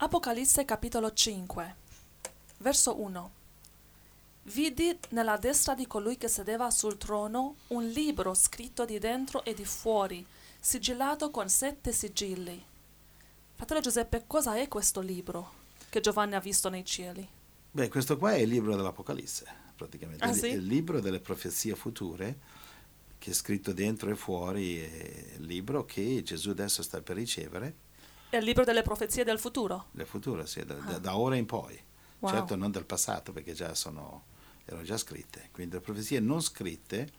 Apocalisse 0.00 0.64
capitolo 0.64 1.12
5 1.12 1.74
Verso 2.58 3.00
1 3.00 3.30
Vidi 4.44 4.96
nella 5.08 5.36
destra 5.38 5.74
di 5.74 5.88
colui 5.88 6.16
che 6.16 6.28
sedeva 6.28 6.70
sul 6.70 6.96
trono 6.96 7.56
un 7.68 7.84
libro 7.84 8.32
scritto 8.32 8.84
di 8.84 9.00
dentro 9.00 9.44
e 9.44 9.54
di 9.54 9.64
fuori, 9.64 10.24
sigillato 10.60 11.32
con 11.32 11.48
sette 11.48 11.90
sigilli. 11.90 12.64
Fratello 13.56 13.80
Giuseppe, 13.80 14.22
cosa 14.28 14.54
è 14.54 14.68
questo 14.68 15.00
libro 15.00 15.52
che 15.88 15.98
Giovanni 15.98 16.36
ha 16.36 16.40
visto 16.40 16.68
nei 16.68 16.84
cieli? 16.84 17.28
Beh, 17.72 17.88
questo 17.88 18.16
qua 18.16 18.34
è 18.34 18.38
il 18.38 18.50
libro 18.50 18.76
dell'Apocalisse, 18.76 19.46
praticamente. 19.74 20.22
Ah, 20.22 20.32
sì? 20.32 20.46
È 20.46 20.52
il 20.52 20.64
libro 20.64 21.00
delle 21.00 21.18
profezie 21.18 21.74
future 21.74 22.38
che 23.18 23.32
è 23.32 23.34
scritto 23.34 23.72
dentro 23.72 24.10
e 24.10 24.14
fuori, 24.14 24.78
è 24.78 25.34
il 25.38 25.44
libro 25.44 25.84
che 25.84 26.22
Gesù 26.22 26.50
adesso 26.50 26.84
sta 26.84 27.02
per 27.02 27.16
ricevere, 27.16 27.86
È 28.30 28.36
il 28.36 28.44
libro 28.44 28.64
delle 28.64 28.82
profezie 28.82 29.24
del 29.24 29.38
futuro. 29.38 29.86
nel 29.92 30.06
futuro, 30.06 30.44
sì, 30.46 30.64
da, 30.64 30.74
da- 30.74 30.98
da 30.98 31.16
ora 31.16 31.36
in 31.36 31.46
poi. 31.46 31.80
Wow. 32.20 32.32
Certo 32.32 32.56
non 32.56 32.70
del 32.70 32.84
passato, 32.84 33.32
perché 33.32 33.52
già 33.52 33.74
sono, 33.74 34.24
erano 34.64 34.82
già 34.82 34.96
scritte. 34.96 35.48
Quindi 35.52 35.74
le 35.76 35.80
profezie 35.80 36.20
non 36.20 36.40
scritte 36.42 37.10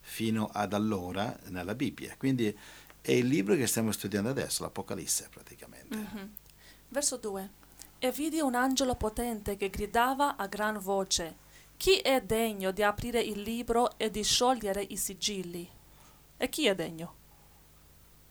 fino 0.00 0.50
ad 0.52 0.72
allora 0.72 1.38
nella 1.46 1.74
Bibbia. 1.74 2.14
Quindi 2.18 2.56
è 3.00 3.12
il 3.12 3.26
libro 3.26 3.54
che 3.54 3.66
stiamo 3.66 3.92
studiando 3.92 4.28
adesso, 4.28 4.62
l'Apocalisse 4.62 5.28
praticamente. 5.30 5.96
Mhm. 5.96 6.34
Verso 6.88 7.16
2 7.16 7.50
E 7.98 8.12
vidi 8.12 8.40
un 8.40 8.54
angelo 8.54 8.94
potente 8.94 9.56
che 9.56 9.70
gridava 9.70 10.36
a 10.36 10.46
gran 10.46 10.78
voce: 10.78 11.36
Chi 11.76 11.96
è 11.98 12.20
degno 12.20 12.70
di 12.72 12.82
aprire 12.82 13.20
il 13.20 13.40
libro 13.42 13.96
e 13.96 14.10
di 14.10 14.22
sciogliere 14.22 14.82
i 14.82 14.96
sigilli? 14.96 15.68
E 16.36 16.48
chi 16.48 16.66
è 16.66 16.74
degno? 16.74 17.14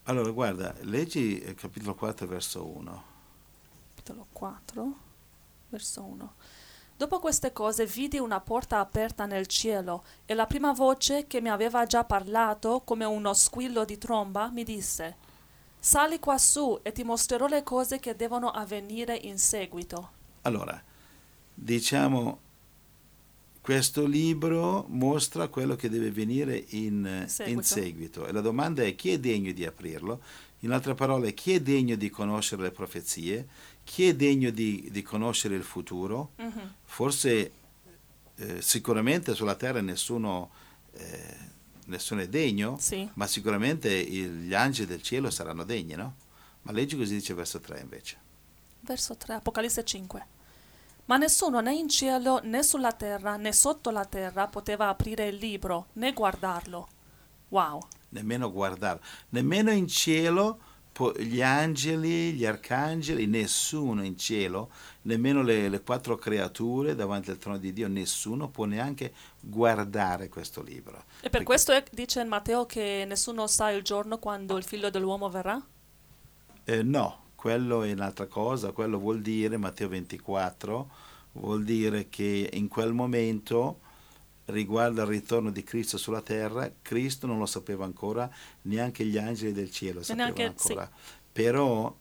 Allora, 0.08 0.32
guarda, 0.32 0.74
leggi 0.84 1.44
il 1.44 1.56
capitolo 1.56 1.94
4, 1.94 2.28
verso 2.28 2.66
1. 2.66 3.04
capitolo 3.94 4.28
4, 4.32 4.94
verso 5.68 6.02
1. 6.02 6.34
Dopo 6.96 7.20
queste 7.20 7.52
cose 7.52 7.86
vidi 7.86 8.18
una 8.18 8.40
porta 8.40 8.80
aperta 8.80 9.26
nel 9.26 9.48
cielo 9.48 10.06
e 10.26 10.34
la 10.34 10.46
prima 10.46 10.72
voce 10.72 11.28
che 11.28 11.42
mi 11.42 11.50
aveva 11.50 11.86
già 11.86 12.06
parlato 12.06 12.84
come 12.86 13.04
uno 13.04 13.34
squillo 13.34 13.84
di 13.84 13.98
tromba 13.98 14.50
mi 14.50 14.64
disse, 14.64 15.18
Sali 15.78 16.20
quassù 16.20 16.80
e 16.84 16.94
ti 16.94 17.04
mostrerò 17.04 17.48
le 17.48 17.64
cose 17.64 18.00
che 18.00 18.16
devono 18.16 18.50
avvenire 18.50 19.14
in 19.14 19.38
seguito. 19.38 20.12
Allora, 20.44 20.82
diciamo, 21.54 22.40
questo 23.68 24.06
libro 24.06 24.86
mostra 24.88 25.50
quello 25.50 25.76
che 25.76 25.90
deve 25.90 26.10
venire 26.10 26.56
in, 26.70 27.06
in 27.06 27.26
Seguito. 27.28 27.62
seguito. 27.64 28.26
E 28.26 28.32
la 28.32 28.40
domanda 28.40 28.82
è 28.82 28.96
chi 28.96 29.12
è 29.12 29.20
degno 29.20 29.52
di 29.52 29.66
aprirlo? 29.66 30.22
In 30.60 30.72
altre 30.72 30.96
parole, 30.96 31.34
chi 31.34 31.52
è 31.52 31.60
degno 31.60 31.98
di 31.98 32.10
conoscere 32.10 32.62
le 32.62 32.72
profezie? 32.72 33.46
Chi 33.84 34.08
è 34.08 34.16
degno 34.16 34.52
di, 34.52 34.88
di 34.90 35.02
conoscere 35.02 35.56
il 35.56 35.64
futuro? 35.64 36.32
Mhm. 36.38 36.76
Forse, 36.86 37.52
eh, 38.38 38.62
sicuramente 38.62 39.36
sulla 39.36 39.56
terra 39.56 39.82
nessuno, 39.82 40.50
eh, 40.94 41.36
nessuno 41.88 42.22
è 42.22 42.30
degno, 42.30 42.78
Sì. 42.80 43.06
ma 43.16 43.28
sicuramente 43.28 43.94
il- 43.94 44.46
gli 44.48 44.54
angeli 44.54 44.88
del 44.88 45.02
cielo 45.02 45.30
saranno 45.30 45.66
degni, 45.66 45.96
no? 45.96 46.16
Ma 46.62 46.72
leggi 46.72 46.96
così 46.96 47.16
dice 47.16 47.34
verso 47.34 47.60
3 47.60 47.82
invece. 47.82 48.16
Verso 48.80 49.18
3, 49.18 49.34
Apocalisse 49.34 49.84
5. 49.84 50.26
Ma 51.08 51.18
nessuno 51.18 51.60
né 51.62 51.74
in 51.74 51.90
cielo 51.90 52.40
né 52.44 52.64
sulla 52.64 52.92
terra 52.94 53.36
né 53.38 53.52
sotto 53.52 53.90
la 53.92 54.06
terra 54.06 54.48
poteva 54.48 54.88
aprire 54.90 55.28
il 55.28 55.36
libro 55.36 55.88
né 55.94 56.14
guardarlo. 56.14 56.88
Wow. 57.50 57.82
nemmeno 58.10 58.52
guardarlo, 58.52 59.02
nemmeno 59.30 59.72
in 59.72 59.88
cielo 59.88 60.60
gli 61.20 61.42
angeli, 61.44 62.34
gli 62.34 62.44
arcangeli, 62.44 63.28
nessuno 63.28 64.04
in 64.04 64.18
cielo, 64.18 64.72
nemmeno 65.04 65.44
le, 65.44 65.70
le 65.70 65.82
quattro 65.84 66.16
creature 66.18 66.96
davanti 66.96 67.30
al 67.30 67.38
trono 67.38 67.60
di 67.60 67.72
Dio, 67.72 67.88
nessuno 67.88 68.50
può 68.50 68.66
neanche 68.66 69.14
guardare 69.40 70.28
questo 70.28 70.64
libro. 70.64 70.98
E 70.98 71.04
per 71.22 71.30
Perché- 71.30 71.46
questo 71.46 71.72
è- 71.72 71.84
dice 71.92 72.22
in 72.22 72.28
Matteo 72.28 72.66
che 72.66 73.06
nessuno 73.08 73.46
sa 73.46 73.70
il 73.70 73.84
giorno 73.84 74.18
quando 74.18 74.58
il 74.58 74.64
figlio 74.64 74.90
dell'uomo 74.90 75.30
verrà? 75.30 75.64
Eh, 76.64 76.82
no, 76.82 77.26
quello 77.38 77.84
è 77.84 77.92
un'altra 77.92 78.26
cosa, 78.26 78.72
quello 78.72 78.98
vuol 78.98 79.22
dire, 79.22 79.58
Matteo 79.58 79.88
24, 79.90 80.90
vuol 81.34 81.64
dire 81.64 82.10
che 82.10 82.50
in 82.52 82.68
quel 82.68 82.94
momento 82.94 83.82
riguardo 84.46 85.02
al 85.02 85.08
ritorno 85.08 85.52
di 85.52 85.64
Cristo 85.64 86.00
sulla 86.00 86.22
terra, 86.22 86.72
Cristo 86.82 87.28
non 87.28 87.38
lo 87.38 87.46
sapeva 87.46 87.86
ancora, 87.86 88.28
neanche 88.64 89.06
gli 89.06 89.20
angeli 89.20 89.54
del 89.54 89.70
cielo 89.70 90.02
sapevano 90.02 90.34
neanche- 90.34 90.60
sì. 90.60 90.68
ancora. 90.70 90.92
Però 91.32 91.96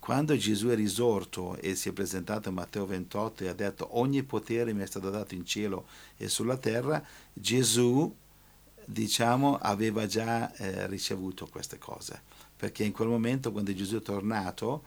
quando 0.00 0.36
Gesù 0.36 0.66
è 0.66 0.74
risorto 0.74 1.56
e 1.58 1.76
si 1.76 1.90
è 1.90 1.92
presentato 1.92 2.48
in 2.48 2.56
Matteo 2.56 2.86
28 2.86 3.44
e 3.44 3.48
ha 3.48 3.54
detto 3.54 3.96
ogni 3.98 4.24
potere 4.24 4.72
mi 4.72 4.82
è 4.82 4.86
stato 4.86 5.10
dato 5.10 5.36
in 5.36 5.46
cielo 5.46 5.86
e 6.16 6.28
sulla 6.28 6.56
terra, 6.56 7.00
Gesù 7.32 8.12
diciamo 8.84 9.58
aveva 9.58 10.06
già 10.06 10.52
eh, 10.54 10.88
ricevuto 10.88 11.46
queste 11.46 11.78
cose 11.78 12.22
perché 12.56 12.84
in 12.84 12.92
quel 12.92 13.08
momento 13.08 13.52
quando 13.52 13.74
Gesù 13.74 13.96
è 13.98 14.02
tornato 14.02 14.82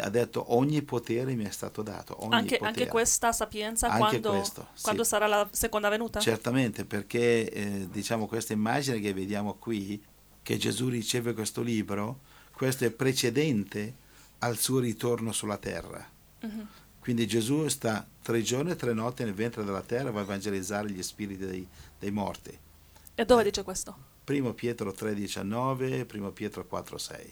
ha 0.00 0.08
detto 0.08 0.54
ogni 0.54 0.82
potere 0.82 1.34
mi 1.34 1.44
è 1.44 1.50
stato 1.50 1.82
dato 1.82 2.16
Anche, 2.30 2.56
anche 2.56 2.86
questa 2.88 3.32
sapienza 3.32 3.86
Anche 3.88 3.98
quando, 4.20 4.30
questo, 4.30 4.66
sì. 4.72 4.82
quando 4.82 5.04
sarà 5.04 5.26
la 5.26 5.46
seconda 5.52 5.88
venuta? 5.88 6.20
certamente 6.20 6.84
perché 6.84 7.50
eh, 7.50 7.88
diciamo 7.90 8.26
questa 8.26 8.52
immagine 8.52 8.98
che 9.00 9.12
vediamo 9.12 9.54
qui 9.54 10.02
che 10.42 10.56
Gesù 10.56 10.88
riceve 10.88 11.34
questo 11.34 11.60
libro 11.62 12.20
questo 12.52 12.84
è 12.84 12.90
precedente 12.90 13.94
al 14.38 14.56
suo 14.58 14.78
ritorno 14.80 15.32
sulla 15.32 15.58
terra 15.58 16.10
Mhm. 16.40 16.66
quindi 17.00 17.26
Gesù 17.26 17.68
sta 17.68 18.06
tre 18.22 18.42
giorni 18.42 18.70
e 18.72 18.76
tre 18.76 18.92
notti 18.92 19.22
nel 19.24 19.34
ventre 19.34 19.64
della 19.64 19.80
terra 19.82 20.08
e 20.08 20.12
va 20.12 20.20
a 20.20 20.24
evangelizzare 20.24 20.90
gli 20.90 21.02
spiriti 21.02 21.44
dei, 21.46 21.66
dei 21.98 22.10
morti 22.10 22.58
E 23.14 23.24
dove 23.24 23.42
dice 23.44 23.62
questo? 23.62 24.12
Primo 24.24 24.54
Pietro 24.54 24.90
3,19, 24.90 26.06
primo 26.06 26.30
Pietro 26.30 26.66
4,6. 26.70 27.30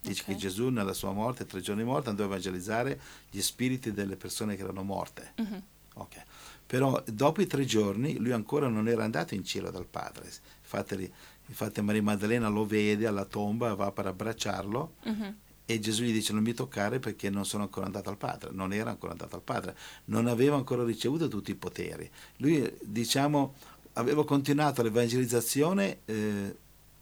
Dice 0.00 0.22
Ok. 0.22 0.28
che 0.28 0.36
Gesù 0.36 0.68
nella 0.68 0.92
sua 0.92 1.12
morte, 1.12 1.46
tre 1.46 1.60
giorni 1.60 1.84
morti, 1.84 2.08
andò 2.08 2.24
a 2.24 2.26
evangelizzare 2.26 3.00
gli 3.30 3.40
spiriti 3.40 3.92
delle 3.92 4.16
persone 4.16 4.56
che 4.56 4.62
erano 4.62 4.82
morte. 4.82 5.32
Mhm. 5.36 5.62
Ok. 5.94 6.22
Però 6.66 7.02
dopo 7.06 7.40
i 7.40 7.46
tre 7.46 7.64
giorni 7.64 8.16
lui 8.18 8.32
ancora 8.32 8.68
non 8.68 8.88
era 8.88 9.04
andato 9.04 9.34
in 9.34 9.44
cielo 9.44 9.70
dal 9.70 9.86
Padre. 9.86 10.30
Infatti, 10.60 11.12
infatti 11.46 11.80
Maria 11.82 12.02
Maddalena 12.02 12.48
lo 12.48 12.66
vede 12.66 13.06
alla 13.06 13.24
tomba, 13.24 13.74
va 13.74 13.90
per 13.90 14.06
abbracciarlo 14.06 14.94
Mhm. 15.04 15.36
e 15.64 15.78
Gesù 15.80 16.02
gli 16.04 16.12
dice 16.12 16.32
non 16.32 16.42
mi 16.42 16.52
toccare 16.54 16.98
perché 17.00 17.30
non 17.30 17.44
sono 17.44 17.64
ancora 17.64 17.86
andato 17.86 18.10
al 18.10 18.16
Padre, 18.18 18.50
non 18.52 18.72
era 18.72 18.90
ancora 18.90 19.12
andato 19.12 19.34
al 19.36 19.42
Padre, 19.42 19.76
non 20.06 20.26
aveva 20.26 20.56
ancora 20.56 20.84
ricevuto 20.84 21.26
tutti 21.28 21.50
i 21.50 21.54
poteri. 21.56 22.08
Lui, 22.36 22.70
diciamo, 22.82 23.54
aveva 23.98 24.24
continuato 24.24 24.82
l'evangelizzazione 24.82 25.98
eh, 26.04 26.56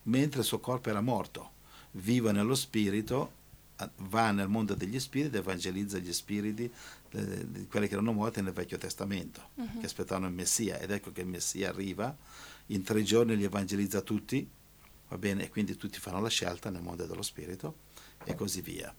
mentre 0.04 0.40
il 0.40 0.46
suo 0.46 0.58
corpo 0.60 0.88
era 0.88 1.00
morto, 1.00 1.50
vive 1.92 2.32
nello 2.32 2.54
spirito, 2.54 3.32
va 4.08 4.30
nel 4.30 4.48
mondo 4.48 4.74
degli 4.74 4.98
spiriti, 4.98 5.36
evangelizza 5.36 5.98
gli 5.98 6.12
spiriti 6.12 6.70
eh, 7.10 7.66
quelli 7.68 7.86
che 7.88 7.92
erano 7.94 8.12
morti 8.12 8.40
nel 8.40 8.52
Vecchio 8.52 8.78
Testamento, 8.78 9.50
Mhm. 9.56 9.80
che 9.80 9.86
aspettavano 9.86 10.26
il 10.26 10.32
Messia, 10.32 10.78
ed 10.78 10.90
ecco 10.90 11.12
che 11.12 11.20
il 11.20 11.26
Messia 11.26 11.68
arriva, 11.68 12.16
in 12.68 12.82
tre 12.82 13.02
giorni 13.02 13.36
li 13.36 13.44
evangelizza 13.44 14.00
tutti, 14.00 14.48
va 15.08 15.18
bene, 15.18 15.44
e 15.44 15.48
quindi 15.50 15.76
tutti 15.76 15.98
fanno 16.00 16.20
la 16.20 16.28
scelta 16.28 16.70
nel 16.70 16.82
mondo 16.82 17.04
dello 17.04 17.22
spirito 17.22 17.76
e 18.24 18.34
così 18.34 18.62
via. 18.62 18.92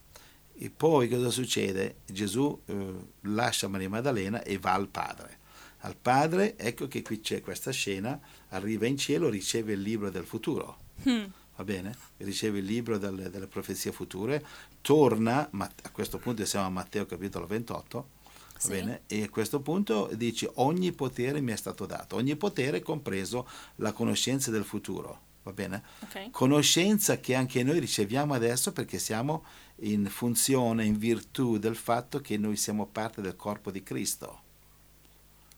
E 0.59 0.69
poi 0.69 1.09
cosa 1.09 1.29
succede? 1.31 1.97
Gesù 2.05 2.59
eh, 2.65 2.93
lascia 3.21 3.67
Maria 3.67 3.89
Maddalena 3.89 4.43
e 4.43 4.57
va 4.59 4.73
al 4.73 4.87
Padre. 4.87 5.45
Al 5.87 5.95
Padre, 5.95 6.57
ecco 6.57 6.89
che 6.89 7.01
qui 7.01 7.21
c'è 7.21 7.39
questa 7.39 7.71
scena, 7.71 8.19
arriva 8.49 8.85
in 8.87 8.97
cielo, 8.97 9.29
riceve 9.29 9.71
il 9.71 9.81
libro 9.81 10.09
del 10.09 10.25
futuro, 10.25 10.79
Hmm. 11.03 11.23
va 11.55 11.63
bene? 11.63 11.95
Riceve 12.17 12.57
il 12.59 12.65
libro 12.65 12.97
delle, 12.97 13.29
delle 13.29 13.47
profezie 13.47 13.93
future, 13.93 14.45
torna, 14.81 15.47
ma 15.51 15.63
a 15.83 15.89
questo 15.91 16.17
punto 16.17 16.43
siamo 16.43 16.65
a 16.65 16.69
Matteo 16.69 17.05
capitolo 17.05 17.47
28, 17.47 18.09
va 18.23 18.59
Sì. 18.59 18.67
bene? 18.69 19.03
E 19.07 19.23
a 19.23 19.29
questo 19.29 19.61
punto 19.61 20.09
dice 20.13 20.51
ogni 20.55 20.91
potere 20.91 21.39
mi 21.39 21.53
è 21.53 21.55
stato 21.55 21.85
dato, 21.85 22.17
ogni 22.17 22.35
potere 22.35 22.81
compreso 22.81 23.47
la 23.75 23.93
conoscenza 23.93 24.51
del 24.51 24.65
futuro, 24.65 25.21
va 25.43 25.53
bene? 25.53 25.83
Ok. 26.01 26.31
conoscenza 26.31 27.21
che 27.21 27.33
anche 27.33 27.63
noi 27.63 27.79
riceviamo 27.79 28.33
adesso 28.33 28.73
perché 28.73 28.99
siamo 28.99 29.45
in 29.83 30.05
funzione, 30.09 30.83
in 30.83 30.97
virtù 30.97 31.57
del 31.57 31.77
fatto 31.77 32.19
che 32.19 32.35
noi 32.35 32.57
siamo 32.57 32.87
parte 32.87 33.21
del 33.21 33.37
corpo 33.37 33.71
di 33.71 33.83
Cristo. 33.83 34.41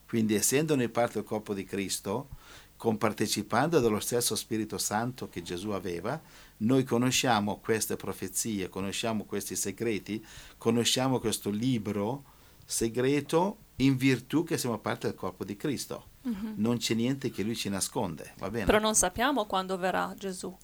Quindi 0.09 0.33
essendo 0.33 0.75
noi 0.75 0.89
parte 0.89 1.19
del 1.19 1.23
corpo 1.23 1.53
di 1.53 1.63
Cristo, 1.63 2.29
compartecipando 2.77 3.79
dello 3.79 3.99
stesso 3.99 4.35
Spirito 4.35 4.79
Santo 4.79 5.29
che 5.29 5.43
Gesù 5.43 5.69
aveva, 5.69 6.19
noi 6.57 6.83
conosciamo 6.83 7.59
queste 7.59 7.95
profezie, 7.95 8.69
conosciamo 8.69 9.25
questi 9.25 9.55
segreti, 9.55 10.25
conosciamo 10.57 11.19
questo 11.19 11.51
libro 11.51 12.23
segreto 12.65 13.57
in 13.77 13.97
virtù 13.97 14.43
che 14.43 14.57
siamo 14.57 14.79
parte 14.79 15.05
del 15.05 15.15
corpo 15.15 15.43
di 15.43 15.55
Cristo. 15.55 16.05
Mhm. 16.23 16.53
Non 16.55 16.77
c'è 16.77 16.95
niente 16.95 17.29
che 17.29 17.43
lui 17.43 17.55
ci 17.55 17.69
nasconde, 17.69 18.33
va 18.39 18.49
bene? 18.49 18.65
Però 18.65 18.79
non 18.79 18.95
sappiamo 18.95 19.45
quando 19.45 19.77
verrà 19.77 20.15
Gesù. 20.17 20.57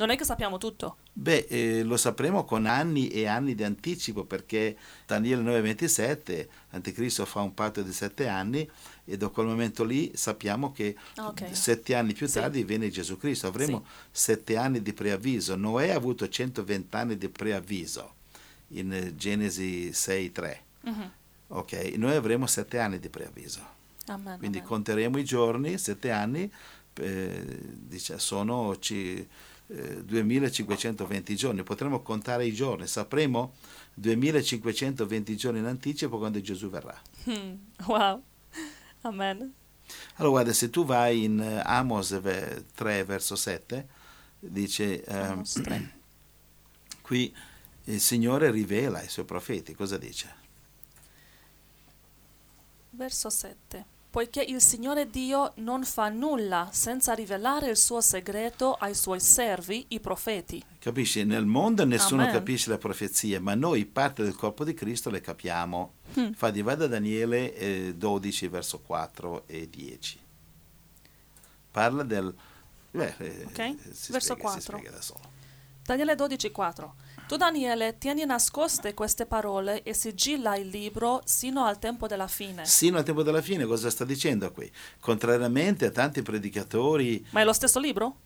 Non 0.00 0.08
è 0.08 0.16
che 0.16 0.24
sappiamo 0.24 0.56
tutto. 0.56 0.96
Beh, 1.12 1.44
eh, 1.50 1.82
lo 1.82 1.98
sapremo 1.98 2.44
con 2.46 2.64
anni 2.64 3.08
e 3.08 3.26
anni 3.26 3.54
di 3.54 3.62
anticipo 3.64 4.24
perché 4.24 4.74
Daniele 5.06 5.42
9:27, 5.42 6.48
Anticristo 6.70 7.26
fa 7.26 7.40
un 7.42 7.52
patto 7.52 7.82
di 7.82 7.92
sette 7.92 8.26
anni 8.26 8.66
e 9.04 9.16
da 9.18 9.28
quel 9.28 9.44
momento 9.46 9.84
lì 9.84 10.10
sappiamo 10.14 10.72
che 10.72 10.96
Ah, 11.16 11.26
ok. 11.28 11.54
sette 11.54 11.94
anni 11.94 12.14
più 12.14 12.26
Sì. 12.26 12.40
tardi 12.40 12.64
viene 12.64 12.88
Gesù 12.88 13.18
Cristo. 13.18 13.46
Avremo 13.46 13.84
Sì. 14.10 14.22
sette 14.22 14.56
anni 14.56 14.80
di 14.80 14.94
preavviso. 14.94 15.54
Noè 15.54 15.90
ha 15.90 15.96
avuto 15.96 16.26
120 16.26 16.96
anni 16.96 17.18
di 17.18 17.28
preavviso 17.28 18.14
in 18.68 19.12
Genesi 19.16 19.92
6:3. 19.92 20.62
Mhm. 20.80 21.10
Ok, 21.48 21.72
noi 21.96 22.14
avremo 22.16 22.46
sette 22.46 22.78
anni 22.78 22.98
di 22.98 23.10
preavviso. 23.10 23.60
Amen. 24.06 24.38
Quindi 24.38 24.56
amen. 24.58 24.68
conteremo 24.70 25.18
i 25.18 25.24
giorni, 25.24 25.76
sette 25.76 26.10
anni, 26.10 26.50
eh, 26.94 27.58
dice, 27.74 28.18
sono 28.18 28.78
ci- 28.78 29.28
eh, 29.70 30.02
2520 30.04 31.34
giorni, 31.36 31.62
potremo 31.62 32.02
contare 32.02 32.44
i 32.46 32.52
giorni, 32.52 32.86
sapremo 32.86 33.54
2520 33.94 35.36
giorni 35.36 35.58
in 35.60 35.66
anticipo 35.66 36.18
quando 36.18 36.40
Gesù 36.40 36.68
verrà. 36.68 37.00
Hmm, 37.24 37.54
Wow. 37.86 38.22
Amen. 39.02 39.54
Allora 40.16 40.30
guarda, 40.34 40.52
se 40.52 40.68
tu 40.70 40.84
vai 40.84 41.24
in 41.24 41.40
eh, 41.40 41.62
Amos 41.64 42.18
ve- 42.20 42.64
3 42.74 43.04
verso 43.04 43.34
7, 43.36 43.88
dice, 44.38 45.02
ehm, 45.04 45.30
Amos 45.32 45.52
3. 45.52 45.92
qui 47.02 47.34
il 47.84 48.00
Signore 48.00 48.50
rivela 48.50 48.98
ai 48.98 49.08
suoi 49.08 49.24
profeti, 49.24 49.74
cosa 49.74 49.96
dice? 49.98 50.38
Verso 52.90 53.30
7 53.30 53.84
poiché 54.10 54.42
il 54.42 54.60
Signore 54.60 55.08
Dio 55.08 55.52
non 55.56 55.84
fa 55.84 56.08
nulla 56.08 56.68
senza 56.72 57.14
rivelare 57.14 57.70
il 57.70 57.76
suo 57.76 58.00
segreto 58.00 58.74
ai 58.74 58.94
suoi 58.94 59.20
servi, 59.20 59.86
i 59.90 60.00
profeti. 60.00 60.62
Capisci? 60.80 61.24
Nel 61.24 61.46
mondo 61.46 61.84
nessuno 61.84 62.22
Amen. 62.22 62.34
capisce 62.34 62.70
le 62.70 62.78
profezie, 62.78 63.38
ma 63.38 63.54
noi 63.54 63.86
parte 63.86 64.24
del 64.24 64.34
corpo 64.34 64.64
di 64.64 64.74
Cristo 64.74 65.10
le 65.10 65.20
capiamo. 65.20 65.94
Hmm. 66.14 66.24
Infatti 66.24 66.60
vada 66.62 66.88
Daniele 66.88 67.54
eh, 67.54 67.94
12 67.96 68.48
verso 68.48 68.80
4 68.80 69.44
e 69.46 69.70
10. 69.70 70.18
Parla 71.70 72.02
del... 72.02 72.34
Beh, 72.90 73.14
eh, 73.18 73.44
okay. 73.46 73.70
eh, 73.70 73.76
verso 74.08 74.34
spiega, 74.34 74.40
4. 74.42 74.80
Daniele 75.84 76.16
12, 76.16 76.50
4. 76.50 76.94
Tu 77.30 77.36
Daniele 77.36 77.96
tieni 77.96 78.24
nascoste 78.24 78.92
queste 78.92 79.24
parole 79.24 79.84
e 79.84 79.94
sigilla 79.94 80.56
il 80.56 80.66
libro 80.66 81.20
sino 81.24 81.64
al 81.64 81.78
tempo 81.78 82.08
della 82.08 82.26
fine. 82.26 82.66
Sino 82.66 82.98
al 82.98 83.04
tempo 83.04 83.22
della 83.22 83.40
fine, 83.40 83.66
cosa 83.66 83.88
sta 83.88 84.04
dicendo 84.04 84.50
qui? 84.50 84.68
Contrariamente 84.98 85.86
a 85.86 85.90
tanti 85.92 86.22
predicatori, 86.22 87.24
Ma 87.30 87.42
è 87.42 87.44
lo 87.44 87.52
stesso 87.52 87.78
libro? 87.78 88.16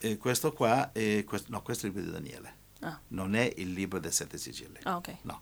eh, 0.00 0.18
questo 0.18 0.52
qua, 0.52 0.92
è, 0.92 1.24
quest- 1.24 1.48
no, 1.48 1.62
questo 1.62 1.86
è 1.86 1.88
il 1.88 1.94
libro 1.94 2.10
di 2.10 2.14
Daniele, 2.22 2.56
Ah, 2.80 3.00
non 3.08 3.34
è 3.34 3.50
il 3.56 3.72
libro 3.72 3.98
dei 3.98 4.12
sette 4.12 4.36
sigilli. 4.36 4.80
ah, 4.82 4.96
ok. 4.96 5.14
No. 5.22 5.40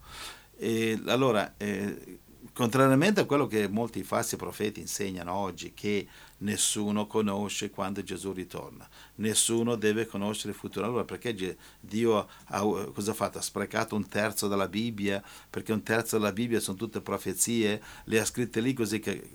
E 0.56 1.02
allora, 1.06 1.54
eh, 1.56 2.20
contrariamente 2.52 3.18
a 3.20 3.24
quello 3.24 3.48
che 3.48 3.66
molti 3.66 4.04
falsi 4.04 4.36
profeti 4.36 4.78
insegnano 4.78 5.34
oggi, 5.34 5.74
che 5.74 6.06
nessuno 6.38 7.06
conosce 7.06 7.70
quando 7.70 8.02
Gesù 8.02 8.32
ritorna, 8.32 8.88
nessuno 9.16 9.76
deve 9.76 10.06
conoscere 10.06 10.50
il 10.50 10.58
futuro. 10.58 10.86
Allora, 10.86 11.04
perché 11.04 11.56
Dio 11.80 12.28
ha, 12.44 12.60
cosa 12.60 13.10
ha 13.12 13.14
fatto? 13.14 13.38
Ha 13.38 13.42
sprecato 13.42 13.94
un 13.94 14.08
terzo 14.08 14.48
della 14.48 14.68
Bibbia, 14.68 15.22
perché 15.48 15.72
un 15.72 15.82
terzo 15.82 16.18
della 16.18 16.32
Bibbia 16.32 16.60
sono 16.60 16.76
tutte 16.76 17.00
profezie, 17.00 17.82
le 18.04 18.20
ha 18.20 18.24
scritte 18.24 18.60
lì 18.60 18.72
così 18.72 18.98
che 19.00 19.30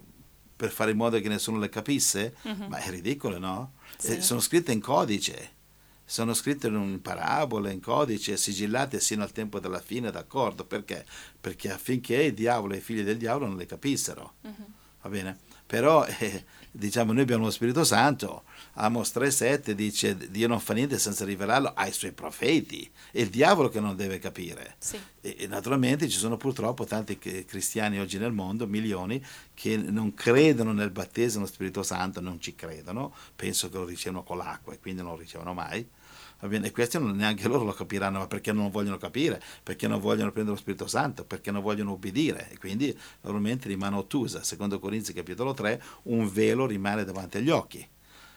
per 0.55 0.69
fare 0.69 0.91
in 0.91 0.97
modo 0.97 1.19
che 1.19 1.27
nessuno 1.27 1.57
le 1.57 1.69
capisse? 1.69 2.35
Ma 2.67 2.77
è 2.77 2.89
ridicolo, 2.89 3.39
no? 3.39 3.73
Sì. 3.97 4.17
Eh, 4.17 4.21
sono 4.21 4.39
scritte 4.39 4.71
in 4.71 4.79
codice 4.79 5.59
sono 6.11 6.33
scritte 6.33 6.67
in 6.67 6.99
parabole, 7.01 7.71
in 7.71 7.79
codice, 7.79 8.35
sigillate 8.35 8.99
sino 8.99 9.23
al 9.23 9.31
tempo 9.31 9.61
della 9.61 9.79
fine, 9.79 10.11
d'accordo? 10.11 10.65
Perché? 10.65 11.05
Perché 11.39 11.71
affinché 11.71 12.23
il 12.23 12.33
diavolo 12.33 12.73
e 12.73 12.77
i 12.77 12.81
figli 12.81 13.01
del 13.01 13.15
diavolo 13.15 13.47
non 13.47 13.55
le 13.55 13.65
capissero, 13.65 14.33
va 14.41 15.07
bene? 15.09 15.39
Però, 15.65 16.03
eh, 16.19 16.43
diciamo, 16.71 17.11
noi 17.11 17.23
abbiamo 17.23 17.43
lo 17.43 17.51
Spirito 17.51 17.83
Santo, 17.83 18.43
Amos 18.73 19.11
3,7 19.13 19.71
dice 19.71 20.15
Dio 20.29 20.47
non 20.47 20.59
fa 20.59 20.73
niente 20.73 20.97
senza 20.97 21.25
rivelarlo 21.25 21.73
ai 21.75 21.91
suoi 21.91 22.13
profeti, 22.13 22.89
è 23.11 23.19
il 23.19 23.29
diavolo 23.29 23.69
che 23.69 23.79
non 23.79 23.95
deve 23.95 24.19
capire. 24.19 24.75
Sì. 24.79 24.99
E, 25.19 25.35
e 25.39 25.47
naturalmente 25.47 26.07
ci 26.07 26.17
sono 26.17 26.37
purtroppo 26.37 26.85
tanti 26.85 27.17
cristiani 27.17 27.99
oggi 27.99 28.17
nel 28.17 28.31
mondo, 28.31 28.67
milioni, 28.67 29.23
che 29.53 29.75
non 29.77 30.13
credono 30.13 30.71
nel 30.71 30.91
battesimo 30.91 31.43
dello 31.43 31.53
Spirito 31.53 31.83
Santo, 31.83 32.21
non 32.21 32.39
ci 32.39 32.55
credono, 32.55 33.13
penso 33.35 33.69
che 33.69 33.77
lo 33.77 33.85
ricevono 33.85 34.23
con 34.23 34.37
l'acqua 34.37 34.73
e 34.73 34.79
quindi 34.79 35.01
non 35.01 35.11
lo 35.11 35.17
ricevono 35.17 35.53
mai. 35.53 35.87
E 36.43 36.71
questi 36.71 36.97
non, 36.97 37.15
neanche 37.15 37.47
loro 37.47 37.63
lo 37.63 37.71
capiranno, 37.73 38.19
ma 38.19 38.27
perché 38.27 38.51
non 38.51 38.71
vogliono 38.71 38.97
capire, 38.97 39.41
perché 39.61 39.87
non 39.87 39.99
vogliono 39.99 40.31
prendere 40.31 40.55
lo 40.55 40.61
Spirito 40.61 40.87
Santo, 40.87 41.23
perché 41.23 41.51
non 41.51 41.61
vogliono 41.61 41.91
obbedire 41.91 42.49
e 42.49 42.57
quindi 42.57 42.97
normalmente 43.21 43.67
rimane 43.67 43.95
ottusa. 43.95 44.41
Secondo 44.43 44.79
Corinzi 44.79 45.13
capitolo 45.13 45.53
3, 45.53 45.81
un 46.03 46.27
velo 46.31 46.65
rimane 46.65 47.03
davanti 47.05 47.37
agli 47.37 47.49
occhi. 47.49 47.87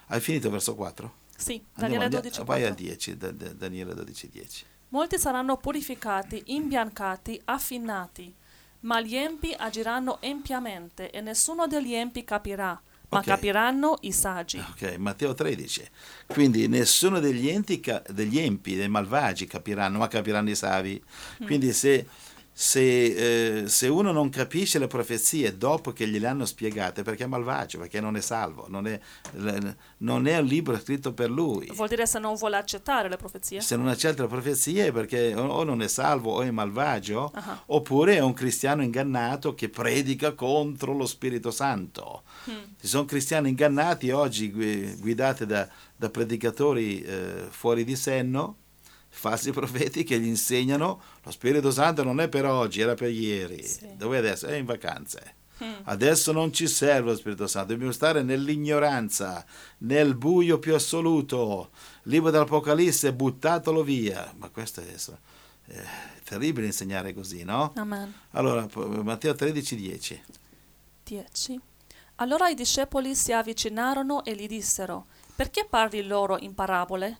Hai 0.08 0.20
finito 0.20 0.50
verso 0.50 0.74
4? 0.74 1.22
Sì, 1.36 1.62
Daniele 1.74 2.04
andiamo- 2.04 2.24
12, 2.24 2.44
vai 2.44 2.64
al 2.64 2.74
10, 2.74 3.16
da- 3.16 3.32
da- 3.32 3.52
Daniele 3.54 3.94
12, 3.94 4.28
10. 4.28 4.64
Molti 4.90 5.18
saranno 5.18 5.56
purificati, 5.56 6.42
imbiancati, 6.46 7.40
affinati, 7.46 8.32
ma 8.80 9.00
gli 9.00 9.16
empi 9.16 9.52
agiranno 9.56 10.20
empiamente 10.20 11.10
e 11.10 11.20
nessuno 11.20 11.66
degli 11.66 11.94
empi 11.94 12.22
capirà, 12.22 12.80
ma 13.14 13.20
Ok. 13.20 13.26
capiranno 13.26 13.98
i 14.02 14.12
saggi. 14.12 14.58
Ok, 14.58 14.96
Matteo 14.98 15.32
13. 15.34 15.88
Quindi 16.26 16.66
nessuno 16.68 17.20
degli, 17.20 17.48
enti, 17.48 17.82
degli 18.10 18.38
empi, 18.38 18.74
dei 18.76 18.88
malvagi 18.88 19.46
capiranno, 19.46 19.98
ma 19.98 20.08
capiranno 20.08 20.50
i 20.50 20.54
savi. 20.56 21.02
Quindi 21.44 21.72
se, 21.72 22.06
se, 22.56 23.62
eh, 23.62 23.68
se 23.68 23.88
uno 23.88 24.12
non 24.12 24.30
capisce 24.30 24.78
le 24.78 24.86
profezie 24.86 25.58
dopo 25.58 25.92
che 25.92 26.06
gliele 26.06 26.28
hanno 26.28 26.46
spiegate, 26.46 27.02
perché 27.02 27.24
è 27.24 27.26
malvagio, 27.26 27.78
perché 27.78 28.00
non 28.00 28.16
è 28.16 28.20
salvo, 28.20 28.66
non 28.68 28.86
è, 28.86 28.98
non 29.98 30.26
è 30.28 30.38
un 30.38 30.44
libro 30.46 30.78
scritto 30.78 31.12
per 31.12 31.30
lui. 31.30 31.68
Vuol 31.74 31.88
dire 31.88 32.06
se 32.06 32.20
non 32.20 32.36
vuole 32.36 32.56
accettare 32.56 33.08
le 33.08 33.16
profezie? 33.16 33.60
Se 33.60 33.76
non 33.76 33.88
accetta 33.88 34.22
le 34.22 34.28
profezie 34.28 34.86
è 34.86 34.92
perché 34.92 35.34
o 35.34 35.64
non 35.64 35.82
è 35.82 35.88
salvo 35.88 36.32
o 36.34 36.42
è 36.42 36.50
malvagio, 36.50 37.32
Ah. 37.34 37.60
oppure 37.66 38.16
è 38.16 38.20
un 38.20 38.32
cristiano 38.34 38.82
ingannato 38.82 39.54
che 39.54 39.68
predica 39.68 40.32
contro 40.34 40.92
lo 40.96 41.06
Spirito 41.06 41.50
Santo. 41.50 42.22
Ci 42.44 42.86
sono 42.86 43.04
cristiani 43.04 43.48
ingannati 43.48 44.10
oggi 44.10 44.50
gui- 44.52 44.94
guidati 45.00 45.44
da, 45.46 45.68
da 45.96 46.08
predicatori 46.08 47.02
eh, 47.02 47.46
fuori 47.50 47.82
di 47.84 47.96
senno, 47.96 48.58
falsi 49.14 49.52
profeti 49.52 50.02
che 50.02 50.18
gli 50.18 50.26
insegnano 50.26 51.00
lo 51.22 51.30
Spirito 51.30 51.70
Santo 51.70 52.02
non 52.02 52.20
è 52.20 52.28
per 52.28 52.44
oggi, 52.44 52.80
era 52.80 52.94
per 52.94 53.10
ieri. 53.10 53.62
Sì. 53.64 53.96
Dove 53.96 54.16
è 54.16 54.18
adesso? 54.18 54.46
È 54.46 54.54
in 54.54 54.64
vacanze. 54.64 55.36
Adesso 55.84 56.32
non 56.32 56.52
ci 56.52 56.66
serve 56.66 57.10
lo 57.10 57.16
Spirito 57.16 57.46
Santo, 57.46 57.72
dobbiamo 57.72 57.92
stare 57.92 58.22
nell'ignoranza, 58.22 59.44
nel 59.78 60.14
buio 60.16 60.58
più 60.58 60.74
assoluto. 60.74 61.70
Il 62.02 62.10
libro 62.10 62.30
dell'Apocalisse, 62.30 63.14
buttatelo 63.14 63.82
via. 63.82 64.34
Ma 64.36 64.50
questo 64.50 64.80
è, 64.80 64.94
è 65.66 65.84
terribile 66.24 66.66
insegnare 66.66 67.14
così, 67.14 67.44
no? 67.44 67.72
Amen. 67.76 68.12
Allora, 68.32 68.66
Matteo 68.74 69.34
13, 69.34 69.76
10. 69.76 70.22
10. 71.04 71.60
Allora 72.16 72.48
i 72.48 72.54
discepoli 72.54 73.14
si 73.14 73.32
avvicinarono 73.32 74.24
e 74.24 74.34
gli 74.34 74.46
dissero, 74.46 75.06
perché 75.34 75.66
parli 75.68 76.02
loro 76.02 76.36
in 76.38 76.54
parabole? 76.54 77.18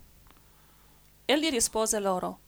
Egli 1.24 1.48
rispose 1.48 1.98
loro, 2.00 2.40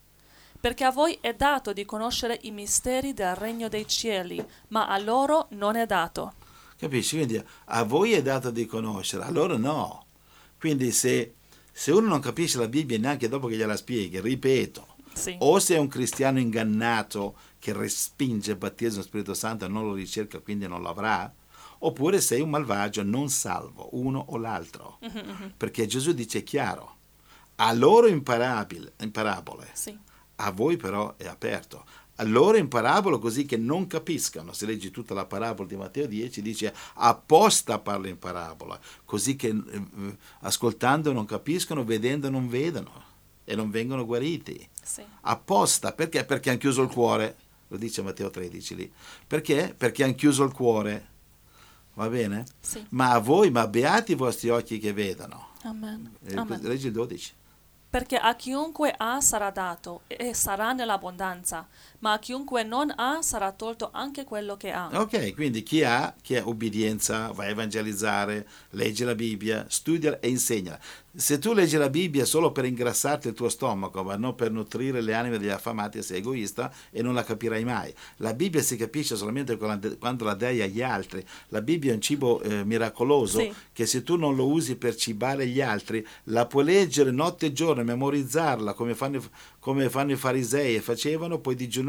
perché 0.60 0.84
a 0.84 0.90
voi 0.90 1.16
è 1.20 1.34
dato 1.34 1.72
di 1.72 1.84
conoscere 1.84 2.38
i 2.42 2.50
misteri 2.50 3.14
del 3.14 3.34
regno 3.34 3.68
dei 3.68 3.86
cieli, 3.86 4.44
ma 4.68 4.86
a 4.88 4.98
loro 4.98 5.46
non 5.50 5.76
è 5.76 5.86
dato. 5.86 6.34
Capisci? 6.76 7.16
Quindi 7.16 7.42
a 7.66 7.82
voi 7.84 8.12
è 8.12 8.22
dato 8.22 8.50
di 8.50 8.66
conoscere, 8.66 9.24
a 9.24 9.30
loro 9.30 9.56
no. 9.56 10.04
Quindi 10.58 10.90
se, 10.92 11.34
se 11.72 11.90
uno 11.90 12.08
non 12.08 12.20
capisce 12.20 12.58
la 12.58 12.68
Bibbia 12.68 12.98
neanche 12.98 13.28
dopo 13.28 13.46
che 13.46 13.56
gliela 13.56 13.76
spieghi, 13.76 14.20
ripeto, 14.20 14.86
Sì. 15.14 15.36
o 15.38 15.58
se 15.58 15.76
è 15.76 15.78
un 15.78 15.88
cristiano 15.88 16.38
ingannato 16.38 17.36
che 17.58 17.72
respinge 17.72 18.50
il 18.52 18.56
battesimo 18.58 18.96
dello 18.96 19.04
Spirito 19.06 19.34
Santo 19.34 19.64
e 19.64 19.68
non 19.68 19.86
lo 19.86 19.94
ricerca, 19.94 20.38
quindi 20.40 20.66
non 20.68 20.82
lo 20.82 20.90
avrà, 20.90 21.32
oppure 21.78 22.20
sei 22.20 22.42
un 22.42 22.50
malvagio 22.50 23.02
non 23.02 23.30
salvo, 23.30 23.88
uno 23.92 24.22
o 24.28 24.36
l'altro. 24.36 24.98
Perché 25.56 25.86
Gesù 25.86 26.12
dice 26.12 26.42
chiaro, 26.42 26.94
a 27.56 27.72
loro 27.72 28.06
in, 28.06 28.22
parabil- 28.22 28.92
in 29.00 29.10
parabole, 29.10 29.68
Sì. 29.72 29.96
a 30.36 30.50
voi 30.50 30.76
però 30.76 31.14
è 31.16 31.26
aperto. 31.26 31.84
A 32.18 32.24
loro 32.24 32.56
in 32.56 32.68
parabola 32.68 33.18
così 33.18 33.44
che 33.44 33.58
non 33.58 33.86
capiscano. 33.86 34.54
Se 34.54 34.64
leggi 34.64 34.90
tutta 34.90 35.12
la 35.12 35.26
parabola 35.26 35.68
di 35.68 35.76
Matteo 35.76 36.06
10 36.06 36.40
dice 36.40 36.74
apposta 36.94 37.78
parla 37.78 38.08
in 38.08 38.18
parabola, 38.18 38.78
così 39.04 39.36
che 39.36 39.48
eh, 39.48 39.54
eh, 39.76 40.16
ascoltando 40.40 41.12
non 41.12 41.26
capiscono, 41.26 41.84
vedendo 41.84 42.30
non 42.30 42.48
vedono 42.48 43.04
e 43.44 43.54
non 43.54 43.68
vengono 43.70 44.06
guariti. 44.06 44.66
Sì. 44.82 45.04
Apposta, 45.22 45.92
perché? 45.92 46.24
Perché 46.24 46.48
hanno 46.48 46.58
chiuso 46.58 46.80
il 46.82 46.88
cuore, 46.88 47.36
lo 47.68 47.76
dice 47.76 48.00
Matteo 48.00 48.30
13 48.30 48.74
lì. 48.74 48.92
Perché? 49.26 49.74
Perché 49.76 50.02
hanno 50.04 50.14
chiuso 50.14 50.42
il 50.44 50.52
cuore. 50.52 51.08
Va 51.94 52.08
bene? 52.08 52.46
Sì. 52.60 52.84
Ma 52.90 53.10
a 53.12 53.18
voi, 53.18 53.50
ma 53.50 53.66
beati 53.66 54.12
i 54.12 54.16
vostri 54.16 54.48
occhi 54.48 54.78
che 54.78 54.92
vedono. 54.94 55.48
Amen. 55.62 56.12
Eh, 56.24 56.34
Amen. 56.34 56.60
Leggi 56.62 56.86
il 56.86 56.92
12. 56.92 57.32
Perché 57.88 58.16
a 58.16 58.34
chiunque 58.34 58.94
ha 58.96 59.20
sarà 59.20 59.50
dato 59.50 60.02
e 60.06 60.34
sarà 60.34 60.72
nell'abbondanza, 60.72 61.66
ma 62.00 62.18
chiunque 62.18 62.62
non 62.62 62.92
ha 62.96 63.18
sarà 63.22 63.52
tolto 63.52 63.90
anche 63.92 64.24
quello 64.24 64.56
che 64.56 64.70
ha. 64.70 64.88
Ok, 64.92 65.34
quindi 65.34 65.62
chi 65.62 65.82
ha, 65.82 66.14
chi 66.20 66.36
ha 66.36 66.46
obbedienza, 66.46 67.30
va 67.32 67.44
a 67.44 67.48
evangelizzare, 67.48 68.46
legge 68.70 69.04
la 69.04 69.14
Bibbia, 69.14 69.66
studia 69.68 70.18
e 70.20 70.28
insegna. 70.28 70.78
Se 71.18 71.38
tu 71.38 71.54
leggi 71.54 71.78
la 71.78 71.88
Bibbia 71.88 72.26
solo 72.26 72.52
per 72.52 72.66
ingrassarti 72.66 73.28
il 73.28 73.32
tuo 73.34 73.48
stomaco, 73.48 74.02
ma 74.02 74.16
non 74.16 74.34
per 74.34 74.50
nutrire 74.50 75.00
le 75.00 75.14
anime 75.14 75.38
degli 75.38 75.48
affamati, 75.48 76.02
sei 76.02 76.18
egoista 76.18 76.70
e 76.90 77.00
non 77.00 77.14
la 77.14 77.24
capirai 77.24 77.64
mai. 77.64 77.92
La 78.16 78.34
Bibbia 78.34 78.60
si 78.60 78.76
capisce 78.76 79.16
solamente 79.16 79.56
quando 79.56 80.24
la 80.24 80.34
dai 80.34 80.60
agli 80.60 80.82
altri. 80.82 81.24
La 81.48 81.62
Bibbia 81.62 81.92
è 81.92 81.94
un 81.94 82.02
cibo 82.02 82.42
eh, 82.42 82.64
miracoloso 82.64 83.40
Sì. 83.40 83.50
che 83.72 83.86
se 83.86 84.02
tu 84.02 84.16
non 84.16 84.36
lo 84.36 84.46
usi 84.48 84.76
per 84.76 84.94
cibare 84.94 85.46
gli 85.46 85.62
altri, 85.62 86.06
la 86.24 86.44
puoi 86.44 86.64
leggere 86.64 87.10
notte 87.10 87.46
e 87.46 87.52
giorno, 87.54 87.82
memorizzarla 87.82 88.74
come 88.74 88.94
fanno, 88.94 89.16
i- 89.16 89.28
come 89.58 89.88
fanno 89.88 90.12
i 90.12 90.16
farisei 90.16 90.74
e 90.76 90.80
facevano, 90.82 91.38
puoi 91.38 91.54
digiunare 91.54 91.84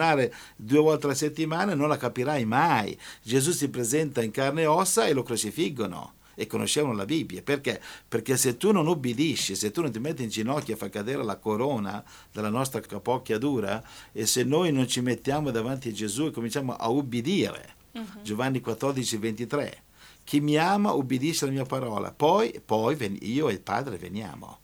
due 0.55 0.79
volte 0.79 1.05
alla 1.05 1.15
settimana 1.15 1.73
non 1.73 1.89
la 1.89 1.97
capirai 1.97 2.45
mai. 2.45 2.97
Gesù 3.21 3.51
si 3.51 3.69
presenta 3.69 4.21
in 4.21 4.31
carne 4.31 4.61
e 4.61 4.65
ossa 4.67 5.05
e 5.05 5.13
lo 5.13 5.23
crocifiggono 5.23 6.13
e 6.39 6.45
conoscevano 6.45 6.93
la 6.93 7.05
Bibbia. 7.05 7.41
Perché? 7.41 7.81
Perché 8.07 8.37
se 8.37 8.57
tu 8.57 8.71
non 8.71 8.87
ubbidisci, 8.87 9.55
se 9.55 9.71
tu 9.71 9.81
non 9.81 9.91
ti 9.91 9.99
metti 9.99 10.21
in 10.21 10.29
ginocchio 10.29 10.75
e 10.75 10.77
fai 10.77 10.91
cadere 10.91 11.23
la 11.23 11.37
corona 11.37 12.03
della 12.31 12.49
nostra 12.49 12.79
capocchia 12.79 13.39
dura, 13.39 13.83
e 14.11 14.27
se 14.27 14.43
noi 14.43 14.71
non 14.71 14.87
ci 14.87 15.01
mettiamo 15.01 15.49
davanti 15.49 15.89
a 15.89 15.93
Gesù 15.93 16.27
e 16.27 16.31
cominciamo 16.31 16.75
a 16.75 16.89
ubbidire, 16.89 17.75
Giovanni 18.21 18.61
14, 18.61 19.17
23, 19.17 19.83
chi 20.23 20.39
mi 20.39 20.57
ama 20.57 20.91
ubbidisce 20.91 21.45
alla 21.45 21.53
mia 21.53 21.65
parola, 21.65 22.11
poi, 22.11 22.61
poi 22.63 23.17
io 23.21 23.49
e 23.49 23.53
il 23.53 23.61
Padre 23.61 23.97
veniamo. 23.97 24.59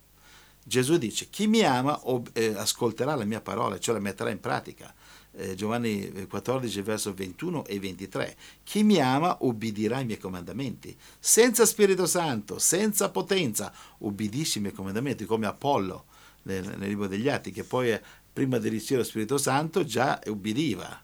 Gesù 0.64 0.98
dice, 0.98 1.28
chi 1.30 1.48
mi 1.48 1.62
ama 1.62 2.00
ob- 2.04 2.30
eh, 2.34 2.54
ascolterà 2.56 3.16
la 3.16 3.26
mia 3.26 3.42
parola, 3.42 3.80
cioè 3.80 3.96
la 3.96 4.02
metterà 4.02 4.30
in 4.30 4.40
pratica. 4.40 4.94
Eh, 5.36 5.56
Giovanni 5.56 6.12
eh, 6.12 6.28
14, 6.28 6.82
verso 6.82 7.14
21 7.14 7.66
e 7.66 7.80
23. 7.80 8.36
Chi 8.64 8.84
mi 8.84 9.00
ama 9.00 9.36
ubbidirà 9.42 9.98
ai 9.98 10.06
miei 10.06 10.20
comandamenti. 10.20 10.96
Senza 11.20 11.66
Spirito 11.66 12.06
Santo, 12.06 12.60
senza 12.60 13.10
potenza, 13.10 13.74
ubbidisci 14.00 14.60
i 14.60 14.62
miei 14.62 14.74
comandamenti, 14.74 15.26
come 15.26 15.48
Apollo 15.48 16.06
nel, 16.44 16.76
nel 16.78 16.88
libro 16.88 17.08
degli 17.08 17.30
Atti, 17.30 17.52
che 17.52 17.64
poi 17.64 17.92
eh, 17.92 18.02
prima 18.32 18.60
di 18.60 18.70
ricevere 18.70 19.04
lo 19.04 19.10
Spirito 19.10 19.38
Santo 19.38 19.84
già 19.84 20.20
ubbidiva. 20.28 21.02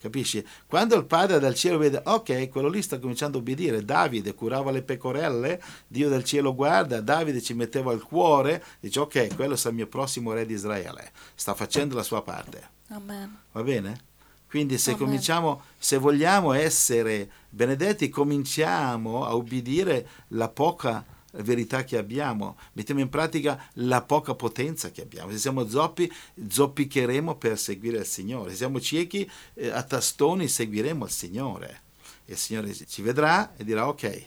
Capisci? 0.00 0.44
Quando 0.66 0.96
il 0.96 1.04
padre 1.04 1.38
dal 1.38 1.54
cielo 1.54 1.76
vede, 1.76 2.00
ok, 2.02 2.48
quello 2.48 2.68
lì 2.68 2.80
sta 2.80 2.98
cominciando 2.98 3.36
a 3.36 3.40
obbedire, 3.40 3.84
Davide 3.84 4.34
curava 4.34 4.70
le 4.70 4.82
pecorelle, 4.82 5.62
Dio 5.86 6.08
dal 6.08 6.24
cielo 6.24 6.54
guarda, 6.54 7.02
Davide 7.02 7.42
ci 7.42 7.52
metteva 7.52 7.92
il 7.92 8.02
cuore, 8.02 8.64
dice, 8.80 8.98
ok, 9.00 9.34
quello 9.36 9.56
sarà 9.56 9.70
il 9.70 9.76
mio 9.76 9.86
prossimo 9.88 10.32
re 10.32 10.46
di 10.46 10.54
Israele, 10.54 11.12
sta 11.34 11.52
facendo 11.52 11.94
la 11.94 12.02
sua 12.02 12.22
parte. 12.22 12.78
Amen. 12.90 13.38
Va 13.52 13.62
bene? 13.62 14.08
Quindi 14.48 14.78
se 14.78 14.92
Amen. 14.92 15.02
cominciamo, 15.04 15.62
se 15.78 15.96
vogliamo 15.96 16.52
essere 16.52 17.30
benedetti, 17.48 18.08
cominciamo 18.08 19.24
a 19.24 19.34
ubbidire 19.34 20.08
la 20.28 20.48
poca 20.48 21.04
verità 21.34 21.84
che 21.84 21.96
abbiamo, 21.96 22.56
mettiamo 22.72 23.00
in 23.00 23.08
pratica 23.08 23.68
la 23.74 24.02
poca 24.02 24.34
potenza 24.34 24.90
che 24.90 25.02
abbiamo. 25.02 25.30
Se 25.30 25.38
siamo 25.38 25.68
zoppi, 25.68 26.10
zoppicheremo 26.48 27.36
per 27.36 27.56
seguire 27.58 27.98
il 27.98 28.06
Signore. 28.06 28.50
Se 28.50 28.56
siamo 28.56 28.80
ciechi, 28.80 29.30
eh, 29.54 29.68
a 29.68 29.82
tastoni 29.84 30.48
seguiremo 30.48 31.04
il 31.04 31.10
Signore. 31.10 31.82
E 32.24 32.32
il 32.32 32.38
Signore 32.38 32.74
ci 32.74 33.02
vedrà 33.02 33.54
e 33.56 33.62
dirà, 33.62 33.86
ok, 33.86 34.24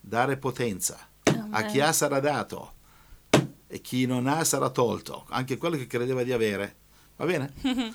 dare 0.00 0.36
potenza. 0.38 1.08
A 1.22 1.30
Amen. 1.30 1.70
chi 1.70 1.80
ha 1.80 1.92
sarà 1.92 2.18
dato 2.18 2.72
e 3.68 3.80
chi 3.80 4.06
non 4.06 4.26
ha 4.26 4.42
sarà 4.42 4.70
tolto, 4.70 5.24
anche 5.28 5.56
quello 5.56 5.76
che 5.76 5.86
credeva 5.86 6.24
di 6.24 6.32
avere. 6.32 6.80
Va 7.16 7.24
bene? 7.24 7.52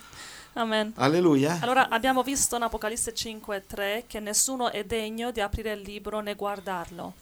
Amen. 0.53 0.93
Alleluia. 0.95 1.59
Allora 1.61 1.89
abbiamo 1.89 2.23
visto 2.23 2.55
in 2.55 2.63
Apocalisse 2.63 3.13
5:3 3.13 4.03
che 4.07 4.19
nessuno 4.19 4.71
è 4.71 4.83
degno 4.83 5.31
di 5.31 5.39
aprire 5.39 5.73
il 5.73 5.81
libro 5.81 6.19
né 6.19 6.33
guardarlo. 6.33 7.13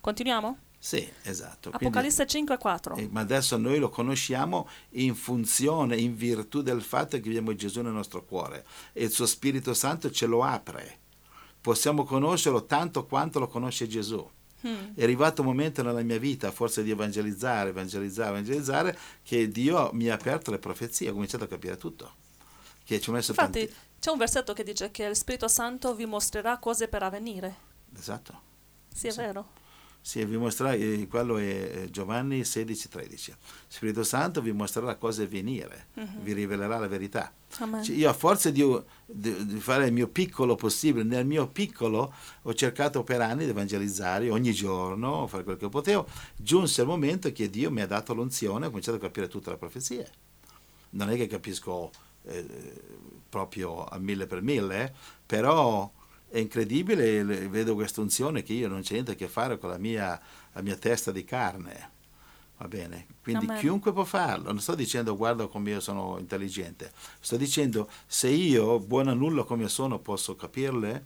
Continuiamo? 0.00 0.58
Sì, 0.78 1.08
esatto. 1.22 1.70
Apocalisse 1.72 2.24
5:4. 2.24 2.98
eh, 2.98 3.08
ma 3.10 3.20
adesso 3.20 3.56
noi 3.56 3.78
lo 3.78 3.88
conosciamo 3.88 4.68
in 4.90 5.14
funzione, 5.14 5.96
in 5.96 6.16
virtù 6.16 6.62
del 6.62 6.82
fatto 6.82 7.20
che 7.20 7.28
abbiamo 7.28 7.54
Gesù 7.54 7.82
nel 7.82 7.92
nostro 7.92 8.24
cuore 8.24 8.64
e 8.92 9.04
il 9.04 9.10
suo 9.10 9.26
Spirito 9.26 9.74
Santo 9.74 10.10
ce 10.10 10.26
lo 10.26 10.42
apre. 10.42 10.98
Possiamo 11.60 12.04
conoscerlo 12.04 12.64
tanto 12.66 13.06
quanto 13.06 13.38
lo 13.38 13.46
conosce 13.46 13.86
Gesù. 13.86 14.28
Hmm. 14.66 14.94
È 14.94 15.02
arrivato 15.02 15.42
un 15.42 15.48
momento 15.48 15.82
nella 15.82 16.02
mia 16.02 16.18
vita, 16.18 16.50
forse 16.50 16.82
di 16.82 16.90
evangelizzare, 16.90 17.70
evangelizzare, 17.70 18.30
evangelizzare, 18.30 18.98
che 19.22 19.48
Dio 19.48 19.90
mi 19.92 20.08
ha 20.08 20.14
aperto 20.14 20.50
le 20.50 20.58
profezie, 20.58 21.10
ho 21.10 21.12
cominciato 21.12 21.44
a 21.44 21.48
capire 21.48 21.76
tutto. 21.76 22.14
Che 22.84 23.00
ci 23.00 23.10
ho 23.10 23.12
messo 23.12 23.30
Infatti 23.32 23.66
tanti... 23.66 23.74
c'è 24.00 24.10
un 24.10 24.18
versetto 24.18 24.52
che 24.52 24.62
dice 24.64 24.90
che 24.90 25.04
il 25.04 25.16
Spirito 25.16 25.48
Santo 25.48 25.94
vi 25.94 26.06
mostrerà 26.06 26.58
cose 26.58 26.88
per 26.88 27.02
avvenire. 27.02 27.54
Esatto. 27.96 28.40
Sì, 28.92 29.08
è 29.08 29.10
Sì. 29.10 29.18
vero. 29.18 29.60
Sì, 30.04 30.24
vi 30.24 30.36
mostrerà, 30.36 30.72
eh, 30.74 31.06
quello 31.08 31.36
è 31.38 31.42
eh, 31.84 31.90
Giovanni 31.90 32.44
16, 32.44 32.88
13. 32.88 33.32
Spirito 33.68 34.02
Santo 34.02 34.42
vi 34.42 34.50
mostrerà 34.50 34.96
cose 34.96 35.22
a 35.22 35.26
venire, 35.28 35.86
Mhm. 35.94 36.22
vi 36.22 36.32
rivelerà 36.32 36.76
la 36.78 36.88
verità. 36.88 37.32
Cioè, 37.84 37.94
io 37.94 38.08
a 38.10 38.12
forza 38.12 38.50
di, 38.50 38.64
di- 39.06 39.46
di 39.46 39.60
fare 39.60 39.86
il 39.86 39.92
mio 39.92 40.08
piccolo 40.08 40.56
possibile, 40.56 41.04
nel 41.04 41.24
mio 41.24 41.46
piccolo 41.46 42.12
ho 42.42 42.52
cercato 42.54 43.04
per 43.04 43.20
anni 43.20 43.44
di 43.44 43.50
evangelizzare 43.50 44.28
ogni 44.28 44.52
giorno, 44.52 45.28
fare 45.28 45.44
quello 45.44 45.58
che 45.58 45.68
potevo. 45.68 46.08
Giunse 46.34 46.80
il 46.80 46.88
momento 46.88 47.30
che 47.30 47.48
Dio 47.48 47.70
mi 47.70 47.80
ha 47.80 47.86
dato 47.86 48.12
l'unzione, 48.12 48.66
ho 48.66 48.68
cominciato 48.70 48.96
a 48.96 49.00
capire 49.00 49.28
tutte 49.28 49.50
le 49.50 49.56
profezie. 49.56 50.10
Non 50.90 51.10
è 51.10 51.16
che 51.16 51.28
capisco 51.28 51.90
eh, 52.24 52.44
proprio 53.28 53.84
a 53.84 53.98
mille 53.98 54.26
per 54.26 54.42
mille, 54.42 54.84
eh, 54.84 54.92
però 55.24 55.90
è 56.32 56.38
incredibile, 56.38 57.22
le- 57.22 57.48
vedo 57.48 57.74
questa 57.74 58.00
unzione 58.00 58.42
che 58.42 58.54
io 58.54 58.66
non 58.66 58.80
c'è 58.80 58.94
niente 58.94 59.12
a 59.12 59.14
che 59.14 59.28
fare 59.28 59.58
con 59.58 59.68
la 59.68 59.76
mia, 59.76 60.18
la 60.52 60.62
mia 60.62 60.76
testa 60.76 61.12
di 61.12 61.24
carne. 61.24 61.90
Va 62.56 62.68
bene? 62.68 63.06
Quindi 63.22 63.44
Amen. 63.44 63.58
chiunque 63.58 63.92
può 63.92 64.04
farlo. 64.04 64.50
Non 64.50 64.60
sto 64.60 64.74
dicendo 64.74 65.14
guarda 65.14 65.46
come 65.46 65.70
io 65.70 65.80
sono 65.80 66.16
intelligente. 66.18 66.90
Sto 67.20 67.36
dicendo 67.36 67.90
se 68.06 68.28
io, 68.28 68.80
buono 68.80 69.10
a 69.10 69.14
nulla 69.14 69.44
come 69.44 69.68
sono, 69.68 69.98
posso 69.98 70.34
capirle, 70.34 71.04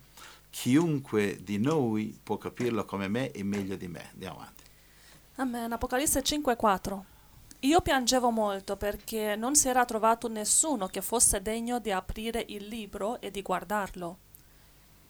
chiunque 0.50 1.40
di 1.42 1.58
noi 1.58 2.16
può 2.22 2.38
capirlo 2.38 2.84
come 2.84 3.08
me 3.08 3.32
e 3.32 3.42
meglio 3.42 3.74
di 3.76 3.88
me. 3.88 4.10
Andiamo 4.12 4.36
avanti. 4.36 4.62
Amen. 5.36 5.72
Apocalisse 5.72 6.22
5:4. 6.22 7.04
Io 7.60 7.80
piangevo 7.80 8.30
molto 8.30 8.76
perché 8.76 9.34
non 9.34 9.56
si 9.56 9.68
era 9.68 9.84
trovato 9.84 10.28
nessuno 10.28 10.86
che 10.86 11.00
fosse 11.02 11.42
degno 11.42 11.80
di 11.80 11.90
aprire 11.90 12.44
il 12.48 12.66
libro 12.66 13.20
e 13.20 13.30
di 13.30 13.42
guardarlo. 13.42 14.18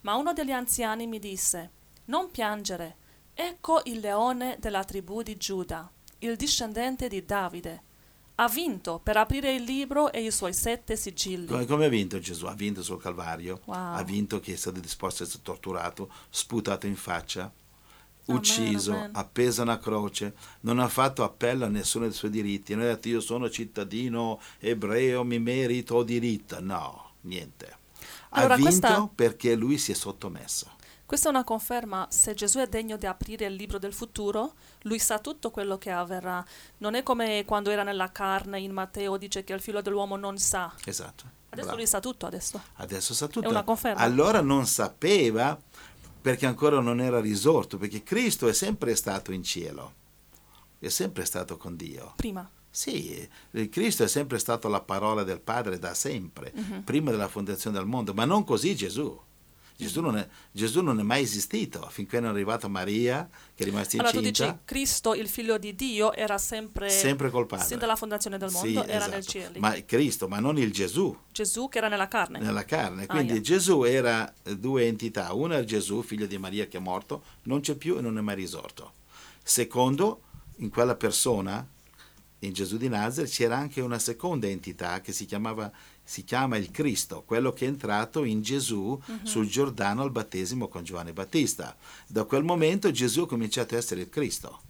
Ma 0.06 0.14
uno 0.14 0.32
degli 0.32 0.52
anziani 0.52 1.08
mi 1.08 1.18
disse: 1.18 1.70
Non 2.04 2.30
piangere, 2.30 2.94
ecco 3.34 3.80
il 3.86 3.98
leone 3.98 4.56
della 4.60 4.84
tribù 4.84 5.20
di 5.22 5.36
Giuda, 5.36 5.90
il 6.18 6.36
discendente 6.36 7.08
di 7.08 7.24
Davide. 7.24 7.82
Ha 8.36 8.48
vinto 8.48 9.00
per 9.02 9.16
aprire 9.16 9.52
il 9.52 9.64
libro 9.64 10.12
e 10.12 10.22
i 10.22 10.30
suoi 10.30 10.52
sette 10.52 10.94
sigilli. 10.94 11.46
Come, 11.46 11.66
come 11.66 11.86
ha 11.86 11.88
vinto 11.88 12.20
Gesù? 12.20 12.46
Ha 12.46 12.54
vinto 12.54 12.84
sul 12.84 13.02
Calvario, 13.02 13.62
Wow. 13.64 13.96
ha 13.96 14.02
vinto 14.04 14.38
che 14.38 14.52
è 14.52 14.56
stato 14.56 14.78
disposto 14.78 15.24
a 15.24 15.26
essere 15.26 15.42
torturato, 15.42 16.12
sputato 16.30 16.86
in 16.86 16.94
faccia, 16.94 17.40
Amen, 17.40 18.40
ucciso, 18.40 18.92
amen. 18.92 19.10
appeso 19.14 19.62
a 19.62 19.64
una 19.64 19.78
croce, 19.80 20.34
non 20.60 20.78
ha 20.78 20.88
fatto 20.88 21.24
appello 21.24 21.64
a 21.64 21.68
nessuno 21.68 22.04
dei 22.04 22.14
suoi 22.14 22.30
diritti, 22.30 22.76
non 22.76 22.84
ha 22.84 22.88
detto 22.88 23.08
io 23.08 23.20
sono 23.20 23.50
cittadino 23.50 24.38
ebreo, 24.60 25.24
mi 25.24 25.40
merito 25.40 26.04
diritto, 26.04 26.60
no, 26.60 27.14
niente. 27.22 27.84
Ha 28.30 28.38
Allora, 28.38 28.56
vinto 28.56 28.70
questa- 28.70 29.10
perché 29.14 29.54
lui 29.54 29.78
si 29.78 29.92
è 29.92 29.94
sottomesso. 29.94 30.74
Questa 31.06 31.28
è 31.28 31.30
una 31.30 31.44
conferma, 31.44 32.08
se 32.10 32.34
Gesù 32.34 32.58
è 32.58 32.66
degno 32.66 32.96
di 32.96 33.06
aprire 33.06 33.46
il 33.46 33.54
libro 33.54 33.78
del 33.78 33.92
futuro, 33.92 34.54
lui 34.82 34.98
sa 34.98 35.20
tutto 35.20 35.52
quello 35.52 35.78
che 35.78 35.92
avverrà. 35.92 36.44
Non 36.78 36.94
è 36.94 37.04
come 37.04 37.44
quando 37.44 37.70
era 37.70 37.84
nella 37.84 38.10
carne 38.10 38.58
in 38.58 38.72
Matteo 38.72 39.16
dice 39.16 39.44
che 39.44 39.52
il 39.52 39.60
figlio 39.60 39.80
dell'uomo 39.80 40.16
non 40.16 40.36
sa. 40.38 40.74
Esatto. 40.84 41.24
Adesso 41.50 41.66
bravo. 41.68 41.76
lui 41.76 41.86
sa 41.86 42.00
tutto 42.00 42.26
adesso. 42.26 42.60
Adesso 42.74 43.14
sa 43.14 43.28
tutto. 43.28 43.46
È 43.46 43.50
una 43.50 43.62
conferma. 43.62 44.00
Allora 44.00 44.40
non 44.40 44.66
sapeva 44.66 45.56
perché 46.20 46.44
ancora 46.44 46.80
non 46.80 47.00
era 47.00 47.20
risorto, 47.20 47.78
perché 47.78 48.02
Cristo 48.02 48.48
è 48.48 48.52
sempre 48.52 48.96
stato 48.96 49.30
in 49.30 49.44
cielo, 49.44 49.92
è 50.80 50.88
sempre 50.88 51.24
stato 51.24 51.56
con 51.56 51.76
Dio. 51.76 52.14
Prima. 52.16 52.50
Sì, 52.76 53.26
il 53.52 53.70
Cristo 53.70 54.04
è 54.04 54.06
sempre 54.06 54.38
stato 54.38 54.68
la 54.68 54.82
parola 54.82 55.22
del 55.22 55.40
Padre 55.40 55.78
da 55.78 55.94
sempre, 55.94 56.52
prima 56.84 57.10
della 57.10 57.26
fondazione 57.26 57.78
del 57.78 57.86
mondo, 57.86 58.12
ma 58.12 58.26
non 58.26 58.44
così 58.44 58.76
Gesù. 58.76 59.18
Gesù 59.78 60.02
non, 60.02 60.18
è, 60.18 60.28
Gesù 60.52 60.82
non 60.82 61.00
è 61.00 61.02
mai 61.02 61.22
esistito 61.22 61.88
finché 61.90 62.20
non 62.20 62.28
è 62.28 62.32
arrivata 62.34 62.68
Maria, 62.68 63.26
che 63.54 63.62
è 63.62 63.64
rimasta 63.64 63.96
Allora 63.96 64.10
tu 64.10 64.18
incinta, 64.18 64.52
dici 64.52 64.58
Cristo, 64.66 65.14
il 65.14 65.26
figlio 65.26 65.56
di 65.56 65.74
Dio, 65.74 66.12
era 66.12 66.36
sempre, 66.36 66.90
sempre 66.90 67.30
col 67.30 67.46
Padre. 67.46 67.64
sin 67.64 67.78
dalla 67.78 67.96
fondazione 67.96 68.36
del 68.36 68.50
Sì, 68.50 68.74
mondo, 68.74 68.84
era 68.84 68.96
esatto. 68.96 69.10
nel 69.10 69.26
cielo. 69.26 69.58
Ma 69.58 69.84
Cristo, 69.86 70.28
ma 70.28 70.38
non 70.38 70.58
il 70.58 70.70
Gesù. 70.70 71.16
Gesù 71.32 71.70
che 71.70 71.78
era 71.78 71.88
nella 71.88 72.08
carne. 72.08 72.40
nella 72.40 72.66
carne. 72.66 73.04
Ah, 73.04 73.06
Quindi 73.06 73.32
yeah. 73.32 73.40
Gesù 73.40 73.84
era 73.84 74.30
eh, 74.42 74.54
due 74.54 74.86
entità. 74.86 75.32
Una 75.32 75.56
è 75.56 75.64
Gesù, 75.64 76.02
figlio 76.02 76.26
di 76.26 76.36
Maria 76.36 76.66
che 76.66 76.76
è 76.76 76.80
morto, 76.80 77.22
non 77.44 77.60
c'è 77.60 77.74
più 77.74 77.96
e 77.96 78.02
non 78.02 78.18
è 78.18 78.20
mai 78.20 78.34
risorto. 78.34 78.92
Secondo, 79.42 80.20
in 80.56 80.68
quella 80.68 80.94
persona, 80.94 81.66
in 82.46 82.52
Gesù 82.52 82.76
di 82.76 82.88
Nazareth 82.88 83.30
c'era 83.30 83.56
anche 83.56 83.80
una 83.80 83.98
seconda 83.98 84.46
entità 84.46 85.00
che 85.00 85.12
si, 85.12 85.26
chiamava, 85.26 85.70
si 86.02 86.24
chiama 86.24 86.56
il 86.56 86.70
Cristo, 86.70 87.22
quello 87.26 87.52
che 87.52 87.64
è 87.64 87.68
entrato 87.68 88.24
in 88.24 88.42
Gesù 88.42 89.00
sul 89.22 89.48
Giordano 89.48 90.02
al 90.02 90.10
battesimo 90.10 90.68
con 90.68 90.84
Giovanni 90.84 91.12
Battista. 91.12 91.76
Da 92.06 92.24
quel 92.24 92.44
momento 92.44 92.90
Gesù 92.90 93.22
ha 93.22 93.28
cominciato 93.28 93.74
a 93.74 93.78
essere 93.78 94.02
il 94.02 94.08
Cristo. 94.08 94.60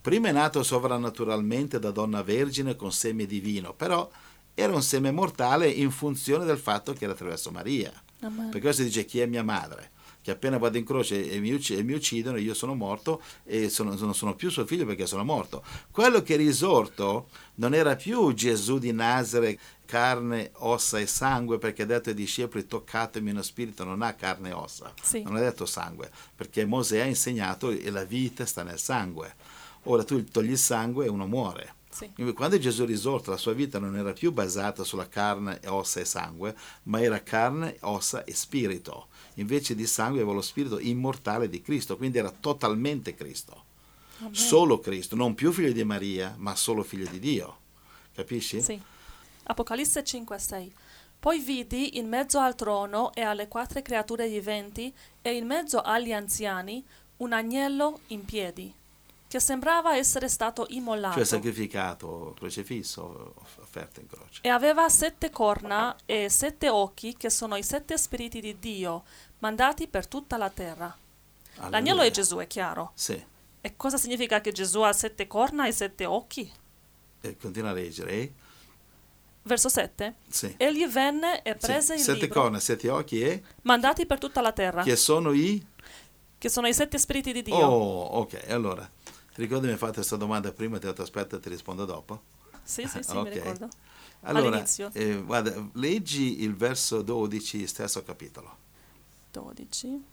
Prima 0.00 0.28
è 0.28 0.32
nato 0.32 0.62
sovrannaturalmente 0.62 1.78
da 1.78 1.90
donna 1.90 2.22
vergine 2.22 2.74
con 2.74 2.90
seme 2.90 3.26
divino, 3.26 3.74
però 3.74 4.10
era 4.54 4.74
un 4.74 4.82
seme 4.82 5.10
mortale 5.10 5.68
in 5.68 5.90
funzione 5.90 6.44
del 6.44 6.58
fatto 6.58 6.92
che 6.92 7.04
era 7.04 7.12
attraverso 7.12 7.50
Maria. 7.50 7.92
Amen. 8.20 8.50
Per 8.50 8.60
questo 8.60 8.82
dice 8.82 9.04
chi 9.04 9.20
è 9.20 9.26
mia 9.26 9.42
madre, 9.42 9.90
che 10.22 10.30
appena 10.30 10.58
vado 10.58 10.76
in 10.78 10.84
croce 10.84 11.30
e 11.30 11.38
mi, 11.40 11.52
ucc- 11.52 11.70
e 11.78 11.82
mi 11.82 11.92
uccidono, 11.94 12.36
io 12.36 12.54
sono 12.54 12.74
morto 12.74 13.22
e 13.44 13.68
sono, 13.68 13.94
non 13.94 14.14
sono 14.14 14.34
più 14.34 14.50
suo 14.50 14.66
figlio 14.66 14.84
perché 14.86 15.06
sono 15.06 15.24
morto. 15.24 15.64
Quello 15.90 16.22
che 16.22 16.34
è 16.34 16.36
risorto 16.36 17.28
non 17.56 17.74
era 17.74 17.96
più 17.96 18.32
Gesù 18.34 18.78
di 18.78 18.92
Nazareth, 18.92 19.58
carne, 19.86 20.50
ossa 20.58 20.98
e 20.98 21.06
sangue, 21.06 21.58
perché 21.58 21.82
ha 21.82 21.86
detto 21.86 22.10
ai 22.10 22.14
discepoli 22.14 22.66
toccatemi 22.66 23.30
uno 23.30 23.42
spirito, 23.42 23.82
non 23.84 24.02
ha 24.02 24.12
carne 24.14 24.50
e 24.50 24.52
ossa, 24.52 24.92
Sì. 25.02 25.22
non 25.22 25.36
ha 25.36 25.40
detto 25.40 25.66
sangue, 25.66 26.10
perché 26.36 26.64
Mosè 26.64 27.00
ha 27.00 27.04
insegnato 27.06 27.68
che 27.70 27.90
la 27.90 28.04
vita 28.04 28.46
sta 28.46 28.62
nel 28.62 28.78
sangue. 28.78 29.34
Ora 29.84 30.04
tu 30.04 30.22
togli 30.24 30.50
il 30.50 30.58
sangue 30.58 31.06
e 31.06 31.08
uno 31.08 31.26
muore. 31.26 31.74
Sì. 31.90 32.08
Quando 32.34 32.56
Gesù 32.58 32.84
è 32.84 32.86
risorto, 32.86 33.30
la 33.32 33.36
sua 33.36 33.52
vita 33.52 33.80
non 33.80 33.96
era 33.96 34.12
più 34.12 34.30
basata 34.30 34.84
sulla 34.84 35.08
carne, 35.08 35.60
ossa 35.66 35.98
e 35.98 36.04
sangue, 36.04 36.54
ma 36.84 37.00
era 37.02 37.20
carne, 37.22 37.76
ossa 37.80 38.22
e 38.24 38.32
spirito. 38.32 39.08
Invece 39.40 39.74
di 39.74 39.86
sangue 39.86 40.20
aveva 40.20 40.34
lo 40.34 40.42
spirito 40.42 40.78
immortale 40.78 41.48
di 41.48 41.62
Cristo, 41.62 41.96
quindi 41.96 42.18
era 42.18 42.30
totalmente 42.30 43.14
Cristo. 43.14 43.64
Amen. 44.18 44.34
Solo 44.34 44.80
Cristo, 44.80 45.16
non 45.16 45.34
più 45.34 45.50
figlio 45.50 45.72
di 45.72 45.82
Maria, 45.82 46.34
ma 46.36 46.54
solo 46.54 46.82
figlio 46.82 47.08
di 47.08 47.18
Dio. 47.18 47.58
Capisci? 48.14 48.60
Sì. 48.60 48.80
Apocalisse 49.44 50.02
5:6 50.04 50.70
Poi 51.18 51.38
vidi 51.38 51.98
in 51.98 52.06
mezzo 52.08 52.38
al 52.38 52.54
trono 52.54 53.12
e 53.14 53.22
alle 53.22 53.48
quattro 53.48 53.80
creature 53.80 54.28
viventi 54.28 54.92
e 55.22 55.34
in 55.34 55.46
mezzo 55.46 55.80
agli 55.80 56.12
anziani 56.12 56.84
un 57.18 57.32
agnello 57.32 58.00
in 58.08 58.24
piedi, 58.24 58.72
che 59.26 59.40
sembrava 59.40 59.96
essere 59.96 60.28
stato 60.28 60.66
immolato 60.70 61.16
Cioè 61.16 61.24
sacrificato, 61.24 62.34
crocifisso, 62.38 63.34
offerto 63.60 64.00
in 64.00 64.06
croce. 64.06 64.40
e 64.42 64.48
aveva 64.48 64.88
sette 64.88 65.30
corna 65.30 65.96
e 66.04 66.28
sette 66.28 66.68
occhi, 66.68 67.16
che 67.16 67.30
sono 67.30 67.56
i 67.56 67.62
sette 67.62 67.96
spiriti 67.96 68.40
di 68.40 68.58
Dio, 68.58 69.04
mandati 69.40 69.86
per 69.88 70.06
tutta 70.06 70.36
la 70.36 70.48
terra. 70.50 70.96
L'agnello 71.56 71.76
Alleluia. 72.00 72.04
è 72.04 72.10
Gesù, 72.10 72.36
è 72.38 72.46
chiaro. 72.46 72.92
Sì, 72.94 73.22
E 73.62 73.76
cosa 73.76 73.98
significa 73.98 74.40
che 74.40 74.52
Gesù 74.52 74.80
ha 74.80 74.92
sette 74.94 75.26
corna 75.26 75.66
e 75.66 75.72
sette 75.72 76.06
occhi? 76.06 76.50
e 77.22 77.36
continua 77.36 77.70
a 77.70 77.72
leggere. 77.74 78.10
eh? 78.12 78.32
Verso 79.42 79.68
7. 79.68 80.14
Sì. 80.28 80.54
Egli 80.56 80.86
venne 80.86 81.42
e 81.42 81.52
Sì. 81.52 81.66
prese 81.66 81.94
il 81.94 82.00
Sette 82.00 82.20
libro, 82.20 82.40
corna, 82.42 82.58
sette 82.60 82.88
occhi 82.88 83.20
e 83.20 83.42
mandati 83.62 84.06
per 84.06 84.18
tutta 84.18 84.40
la 84.40 84.52
terra, 84.52 84.82
che 84.82 84.96
sono 84.96 85.32
i... 85.32 85.62
che 86.38 86.48
sono 86.48 86.66
i 86.66 86.72
sette 86.74 86.98
spiriti 86.98 87.32
di 87.32 87.42
Dio. 87.42 87.56
Oh, 87.56 88.02
ok, 88.20 88.44
allora. 88.48 88.88
Ti 89.34 89.40
ricordi 89.42 89.66
mi 89.66 89.72
hai 89.72 89.78
fatto 89.78 89.94
questa 89.94 90.16
domanda 90.16 90.52
prima, 90.52 90.78
ti 90.78 90.86
ho 90.86 90.90
detto 90.90 91.02
aspetta, 91.02 91.38
ti 91.38 91.48
rispondo 91.50 91.84
dopo. 91.84 92.22
Sì, 92.62 92.86
sì, 92.86 93.02
sì, 93.02 93.16
Ok. 93.16 93.22
mi 93.28 93.30
ricordo. 93.30 93.68
Allora, 94.22 94.62
eh, 94.92 95.14
guarda, 95.22 95.68
leggi 95.74 96.42
il 96.42 96.54
verso 96.54 97.00
12, 97.02 97.66
stesso 97.66 98.02
capitolo. 98.02 98.56
12. 99.30 100.04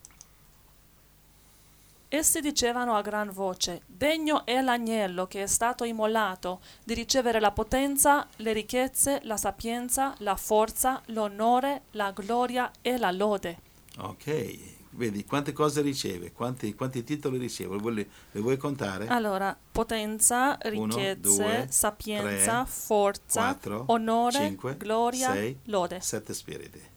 Essi 2.10 2.40
dicevano 2.40 2.96
a 2.96 3.02
gran 3.02 3.30
voce, 3.34 3.82
Degno 3.86 4.46
è 4.46 4.62
l'agnello 4.62 5.28
che 5.28 5.44
è 5.44 5.48
stato 5.48 5.84
immolato 5.84 6.62
di 6.86 6.94
ricevere 6.94 7.42
la 7.42 7.52
potenza, 7.52 8.26
le 8.38 8.54
ricchezze, 8.54 9.20
la 9.24 9.36
sapienza, 9.36 10.16
la 10.20 10.38
forza, 10.38 11.02
l'onore, 11.08 11.82
la 11.92 12.12
gloria 12.12 12.72
e 12.82 12.98
la 12.98 13.12
lode. 13.12 13.60
Ok, 13.98 14.58
vedi 14.92 15.26
quante 15.26 15.52
cose 15.52 15.82
riceve, 15.82 16.32
quanti, 16.32 16.74
quanti 16.76 17.04
titoli 17.04 17.38
riceve, 17.38 17.76
le 17.76 17.82
vuoi, 17.82 17.96
le 17.96 18.40
vuoi 18.40 18.56
contare? 18.56 19.08
Allora, 19.08 19.58
potenza, 19.70 20.58
Uno, 20.64 20.86
ricchezze, 20.86 21.20
due, 21.20 21.68
sapienza, 21.70 22.64
tre, 22.64 22.72
forza, 22.72 23.42
quattro, 23.42 23.84
onore, 23.88 24.40
cinque, 24.40 24.78
gloria, 24.78 25.34
sei, 25.34 25.60
lode. 25.66 26.00
Sette 26.00 26.34
spiriti. 26.34 26.96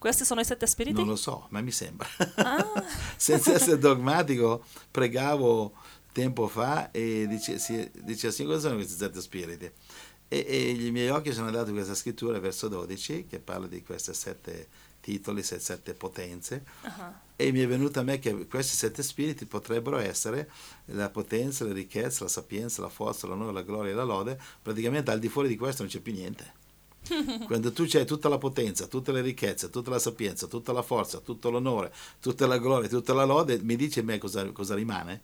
Questi 0.00 0.24
sono 0.24 0.40
i 0.40 0.46
sette 0.46 0.66
spiriti? 0.66 0.96
Non 0.96 1.08
lo 1.08 1.16
so, 1.16 1.46
ma 1.50 1.60
mi 1.60 1.70
sembra. 1.70 2.08
Ah, 2.36 2.84
Senza 3.16 3.52
essere 3.52 3.76
dogmatico, 3.76 4.64
pregavo 4.90 5.74
tempo 6.10 6.48
fa 6.48 6.90
e 6.90 7.26
dice, 7.28 7.58
si, 7.58 7.90
dice 8.02 8.32
sì, 8.32 8.44
cosa 8.44 8.60
sono 8.60 8.76
questi 8.76 8.94
sette 8.96 9.20
spiriti? 9.20 9.70
E, 10.26 10.46
e 10.48 10.70
i 10.70 10.90
miei 10.90 11.10
occhi 11.10 11.34
sono 11.34 11.48
andati 11.48 11.68
a 11.68 11.72
questa 11.74 11.94
scrittura, 11.94 12.38
verso 12.38 12.68
12, 12.68 13.26
che 13.28 13.40
parla 13.40 13.66
di 13.66 13.82
questi 13.82 14.14
sette 14.14 14.68
titoli, 15.00 15.42
se- 15.42 15.58
sette 15.58 15.92
potenze, 15.92 16.64
ah, 16.80 17.20
e 17.36 17.52
mi 17.52 17.60
è 17.60 17.66
venuto 17.66 18.00
a 18.00 18.02
me 18.02 18.18
che 18.18 18.46
questi 18.46 18.74
sette 18.74 19.02
spiriti 19.02 19.44
potrebbero 19.44 19.98
essere 19.98 20.50
la 20.86 21.10
potenza, 21.10 21.66
la 21.66 21.74
ricchezza, 21.74 22.24
la 22.24 22.30
sapienza, 22.30 22.80
la 22.80 22.88
forza, 22.88 23.26
l'onore, 23.26 23.52
la 23.52 23.62
gloria 23.62 23.92
e 23.92 23.94
la 23.94 24.04
lode. 24.04 24.40
Praticamente 24.62 25.10
al 25.10 25.18
di 25.18 25.28
fuori 25.28 25.48
di 25.48 25.58
questo 25.58 25.82
non 25.82 25.92
c'è 25.92 26.00
più 26.00 26.14
niente. 26.14 26.59
Quando 27.46 27.72
tu 27.72 27.84
c'hai 27.86 28.04
tutta 28.06 28.28
la 28.28 28.38
potenza, 28.38 28.86
tutte 28.86 29.12
le 29.12 29.20
ricchezze, 29.20 29.70
tutta 29.70 29.90
la 29.90 29.98
sapienza, 29.98 30.46
tutta 30.46 30.72
la 30.72 30.82
forza, 30.82 31.18
tutto 31.20 31.50
l'onore, 31.50 31.92
tutta 32.20 32.46
la 32.46 32.58
gloria, 32.58 32.88
tutta 32.88 33.12
la 33.14 33.24
lode, 33.24 33.58
mi 33.62 33.76
dici 33.76 33.98
a 34.00 34.02
me 34.02 34.18
cosa, 34.18 34.44
cosa 34.52 34.74
rimane? 34.74 35.22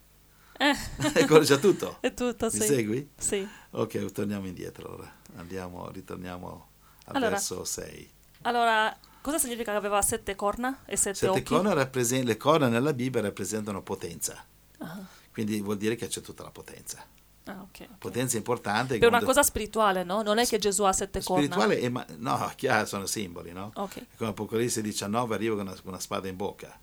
Eh, 0.58 0.74
Ecco 1.20 1.40
già 1.40 1.58
tutto. 1.58 1.98
è 2.00 2.14
tutto, 2.14 2.46
Mi 2.46 2.50
sì. 2.60 2.66
segui? 2.66 3.10
Sì. 3.16 3.46
Ok, 3.70 4.10
torniamo 4.12 4.46
indietro 4.46 4.88
allora. 4.88 5.14
Andiamo, 5.36 5.90
ritorniamo 5.90 6.68
al 7.06 7.16
Allora. 7.16 7.30
verso 7.32 7.64
6. 7.64 8.10
Allora, 8.42 8.96
cosa 9.20 9.38
significa 9.38 9.72
che 9.72 9.76
aveva 9.78 10.00
sette 10.02 10.34
corna 10.34 10.82
e 10.86 10.96
sette, 10.96 11.16
Sette 11.16 11.30
occhi? 11.30 11.42
corna 11.42 11.72
rappresen- 11.74 12.24
le 12.24 12.36
corna 12.36 12.68
nella 12.68 12.92
Bibbia 12.92 13.20
rappresentano 13.20 13.82
potenza, 13.82 14.44
Ah, 14.78 15.04
quindi 15.32 15.60
vuol 15.60 15.76
dire 15.76 15.94
che 15.96 16.06
c'è 16.08 16.20
tutta 16.20 16.42
la 16.42 16.50
potenza. 16.50 17.04
Ah, 17.46 17.62
ok, 17.62 17.80
ok. 17.80 17.98
Potenza 17.98 18.36
importante. 18.36 18.98
Per 18.98 19.08
una 19.08 19.22
cosa 19.22 19.42
spirituale, 19.42 20.04
no? 20.04 20.22
Non 20.22 20.38
è 20.38 20.46
che 20.46 20.58
Gesù 20.58 20.82
ha 20.84 20.92
sette 20.92 21.20
spirituale, 21.20 21.78
e 21.80 21.88
ma- 21.88 22.06
no, 22.18 22.52
chiaro, 22.56 22.86
sono 22.86 23.06
simboli, 23.06 23.52
no? 23.52 23.70
corna. 23.74 23.82
Ok. 23.84 24.06
Come 24.16 24.30
Apocalisse 24.30 24.82
19 24.82 25.34
arriva 25.34 25.56
con 25.56 25.66
una, 25.66 25.76
una 25.84 25.98
spada 26.00 26.28
in 26.28 26.36
bocca. 26.36 26.78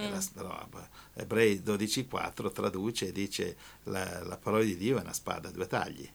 Mm. 0.00 0.10
la- 0.34 0.66
beh, 0.70 1.20
Ebrei 1.22 1.60
12,4 1.62 2.50
traduce 2.52 3.08
e 3.08 3.12
dice 3.12 3.56
la, 3.84 4.22
la 4.24 4.38
parola 4.38 4.62
di 4.64 4.76
Dio 4.78 4.96
è 4.96 5.02
una 5.02 5.12
spada 5.12 5.48
a 5.48 5.52
due 5.52 5.66
tagli. 5.66 6.10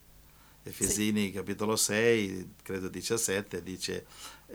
Efesini 0.63 1.31
capitolo 1.31 1.75
6, 1.75 2.55
credo 2.63 2.89
17, 2.89 3.63
dice 3.63 4.05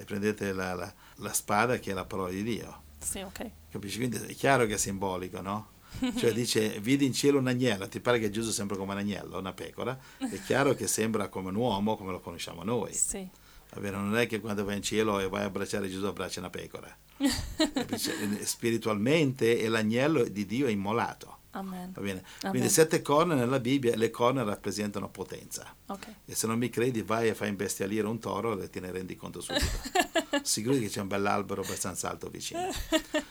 prendete 0.04 0.52
la, 0.52 0.74
la- 0.74 0.92
la 1.16 1.32
spada 1.32 1.78
che 1.78 1.92
è 1.92 1.94
la 1.94 2.04
parola 2.04 2.30
di 2.30 2.42
Dio. 2.42 2.82
Sì, 2.98 3.20
ok. 3.20 3.50
Capisci? 3.70 3.98
Quindi 3.98 4.16
è 4.16 4.34
chiaro 4.34 4.66
che 4.66 4.74
è 4.74 4.76
simbolico, 4.76 5.40
no? 5.40 5.68
Cioè 6.16 6.32
dice, 6.32 6.80
vidi 6.80 7.06
in 7.06 7.12
cielo 7.12 7.38
un 7.38 7.46
agnello, 7.46 7.88
ti 7.88 8.00
pare 8.00 8.18
che 8.18 8.30
Gesù 8.30 8.50
sembra 8.50 8.76
come 8.76 8.92
un 8.92 8.98
agnello, 8.98 9.38
una 9.38 9.52
pecora? 9.52 9.98
È 10.18 10.40
chiaro 10.42 10.74
che 10.74 10.86
sembra 10.86 11.28
come 11.28 11.50
un 11.50 11.56
uomo, 11.56 11.96
come 11.96 12.12
lo 12.12 12.20
conosciamo 12.20 12.62
noi. 12.64 12.92
Sì. 12.92 13.28
Bene, 13.74 13.96
non 13.96 14.16
è 14.16 14.26
che 14.26 14.40
quando 14.40 14.64
vai 14.64 14.76
in 14.76 14.82
cielo 14.82 15.18
e 15.18 15.28
vai 15.28 15.42
a 15.42 15.46
abbracciare 15.46 15.88
Gesù 15.88 16.04
abbracci 16.04 16.38
una 16.40 16.50
pecora. 16.50 16.94
Spiritualmente 18.42 19.58
è 19.58 19.68
l'agnello 19.68 20.24
di 20.24 20.44
Dio 20.44 20.68
immolato. 20.68 21.38
Amen. 21.52 21.92
Va 21.92 22.00
bene? 22.00 22.22
Amen. 22.40 22.50
Quindi 22.50 22.68
sette 22.68 23.02
corna 23.02 23.34
nella 23.34 23.60
Bibbia, 23.60 23.96
le 23.96 24.10
corna 24.10 24.42
rappresentano 24.42 25.10
potenza. 25.10 25.74
Ok. 25.86 26.06
E 26.24 26.34
se 26.34 26.46
non 26.46 26.58
mi 26.58 26.70
credi, 26.70 27.02
vai 27.02 27.28
e 27.28 27.34
fai 27.34 27.48
imbestialire 27.48 28.06
un 28.06 28.18
toro 28.18 28.60
e 28.60 28.70
te 28.70 28.80
ne 28.80 28.90
rendi 28.90 29.16
conto 29.16 29.40
subito. 29.40 29.66
Sicuro 30.42 30.78
che 30.78 30.88
c'è 30.88 31.00
un 31.00 31.08
bell'albero 31.08 31.62
abbastanza 31.62 32.10
alto 32.10 32.28
vicino. 32.28 32.68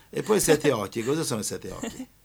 E 0.09 0.21
poi 0.23 0.39
sette 0.39 0.71
occhi, 0.71 1.03
cosa 1.03 1.23
sono 1.23 1.41
i 1.41 1.43
sette 1.43 1.71
occhi? 1.71 2.07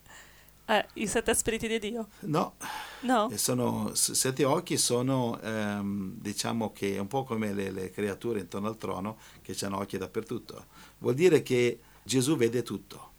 Eh, 0.69 0.87
i 0.95 1.07
sette 1.07 1.33
spiriti 1.35 1.69
di 1.69 1.79
Dio? 1.79 2.09
No, 2.21 2.57
No? 3.03 3.31
e 3.31 3.39
sono, 3.39 3.95
sette 3.95 4.45
occhi 4.45 4.77
sono, 4.77 5.41
ehm, 5.41 6.15
diciamo 6.19 6.73
che 6.73 6.97
è 6.97 6.99
un 6.99 7.07
po' 7.07 7.23
come 7.25 7.53
le, 7.53 7.71
le 7.71 7.91
creature 7.91 8.41
intorno 8.41 8.67
al 8.67 8.77
trono 8.77 9.19
che 9.43 9.57
hanno 9.63 9.79
occhi 9.79 9.97
dappertutto. 9.97 10.67
Vuol 10.99 11.15
dire 11.15 11.43
che 11.43 11.79
Gesù 12.03 12.37
vede 12.37 12.63
tutto. 12.63 13.13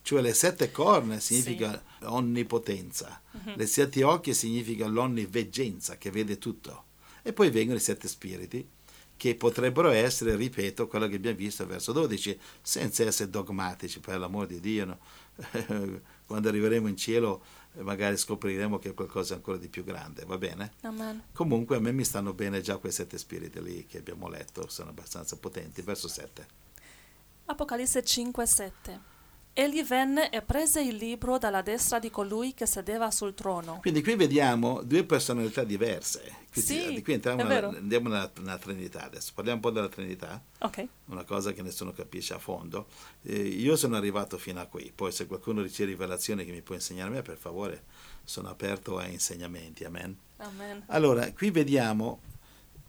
Cioè 0.00 0.20
le 0.22 0.32
sette 0.34 0.70
corna 0.70 1.18
significa 1.18 1.82
onnipotenza, 2.04 3.20
le 3.56 3.66
sette 3.66 4.04
occhi 4.04 4.34
significa 4.34 4.86
l'onniveggenza 4.86 5.98
che 5.98 6.10
vede 6.10 6.38
tutto. 6.38 6.84
E 7.22 7.32
poi 7.32 7.50
vengono 7.50 7.78
i 7.78 7.82
sette 7.82 8.06
spiriti 8.06 8.66
che 9.16 9.34
potrebbero 9.34 9.88
essere, 9.90 10.36
ripeto, 10.36 10.86
quello 10.86 11.08
che 11.08 11.16
abbiamo 11.16 11.36
visto 11.36 11.62
al 11.62 11.68
verso 11.68 11.90
12, 11.92 12.38
senza 12.62 13.02
essere 13.04 13.30
dogmatici, 13.30 13.98
per 13.98 14.18
l'amor 14.18 14.46
di 14.46 14.60
Dio. 14.60 14.84
no? 14.84 14.98
Quando 16.26 16.48
arriveremo 16.48 16.88
in 16.88 16.96
cielo 16.96 17.42
eh, 17.74 17.82
magari 17.82 18.16
scopriremo 18.16 18.78
che 18.78 18.90
è 18.90 18.94
qualcosa 18.94 19.34
ancora 19.34 19.58
di 19.58 19.68
più 19.68 19.84
grande, 19.84 20.24
va 20.24 20.36
bene? 20.38 20.72
Amen. 20.82 21.24
Comunque 21.32 21.76
a 21.76 21.80
me 21.80 21.92
mi 21.92 22.04
stanno 22.04 22.32
bene 22.34 22.60
già 22.60 22.78
quei 22.78 22.92
sette 22.92 23.16
spiriti 23.16 23.62
lì 23.62 23.86
che 23.86 23.98
abbiamo 23.98 24.28
letto, 24.28 24.68
sono 24.68 24.90
abbastanza 24.90 25.36
potenti. 25.36 25.82
Verso 25.82 26.08
7. 26.08 26.46
Apocalisse 27.46 28.02
5, 28.02 28.46
7. 28.46 29.00
Egli 29.58 29.82
venne 29.84 30.28
e 30.28 30.42
prese 30.42 30.82
il 30.82 30.96
libro 30.96 31.38
dalla 31.38 31.62
destra 31.62 31.98
di 31.98 32.10
colui 32.10 32.52
che 32.52 32.66
sedeva 32.66 33.10
sul 33.10 33.32
trono. 33.32 33.78
Quindi 33.80 34.02
qui 34.02 34.14
vediamo 34.14 34.82
due 34.82 35.02
personalità 35.04 35.64
diverse. 35.64 36.44
Qui, 36.52 36.60
Sì, 36.60 36.92
di 36.92 37.02
qui 37.02 37.14
entriamo 37.14 37.42
nella- 37.42 37.68
andiamo 37.68 38.10
nella, 38.10 38.30
nella 38.40 38.58
Trinità 38.58 39.04
adesso. 39.04 39.32
Parliamo 39.34 39.56
un 39.56 39.62
po' 39.62 39.70
della 39.70 39.88
Trinità, 39.88 40.42
Ok. 40.58 40.86
una 41.06 41.24
cosa 41.24 41.52
che 41.54 41.62
nessuno 41.62 41.92
capisce 41.92 42.34
a 42.34 42.38
fondo. 42.38 42.86
Eh, 43.22 43.34
io 43.34 43.76
sono 43.76 43.96
arrivato 43.96 44.36
fino 44.36 44.60
a 44.60 44.66
qui, 44.66 44.92
poi 44.94 45.10
se 45.10 45.26
qualcuno 45.26 45.62
riceve 45.62 45.92
rivelazione 45.92 46.44
che 46.44 46.52
mi 46.52 46.60
può 46.60 46.74
insegnare 46.74 47.08
a 47.08 47.12
me, 47.14 47.22
per 47.22 47.38
favore, 47.38 47.84
sono 48.24 48.50
aperto 48.50 48.98
a 48.98 49.06
insegnamenti. 49.06 49.84
Amen. 49.84 50.18
Amen. 50.36 50.82
Allora, 50.88 51.32
qui 51.32 51.50
vediamo 51.50 52.20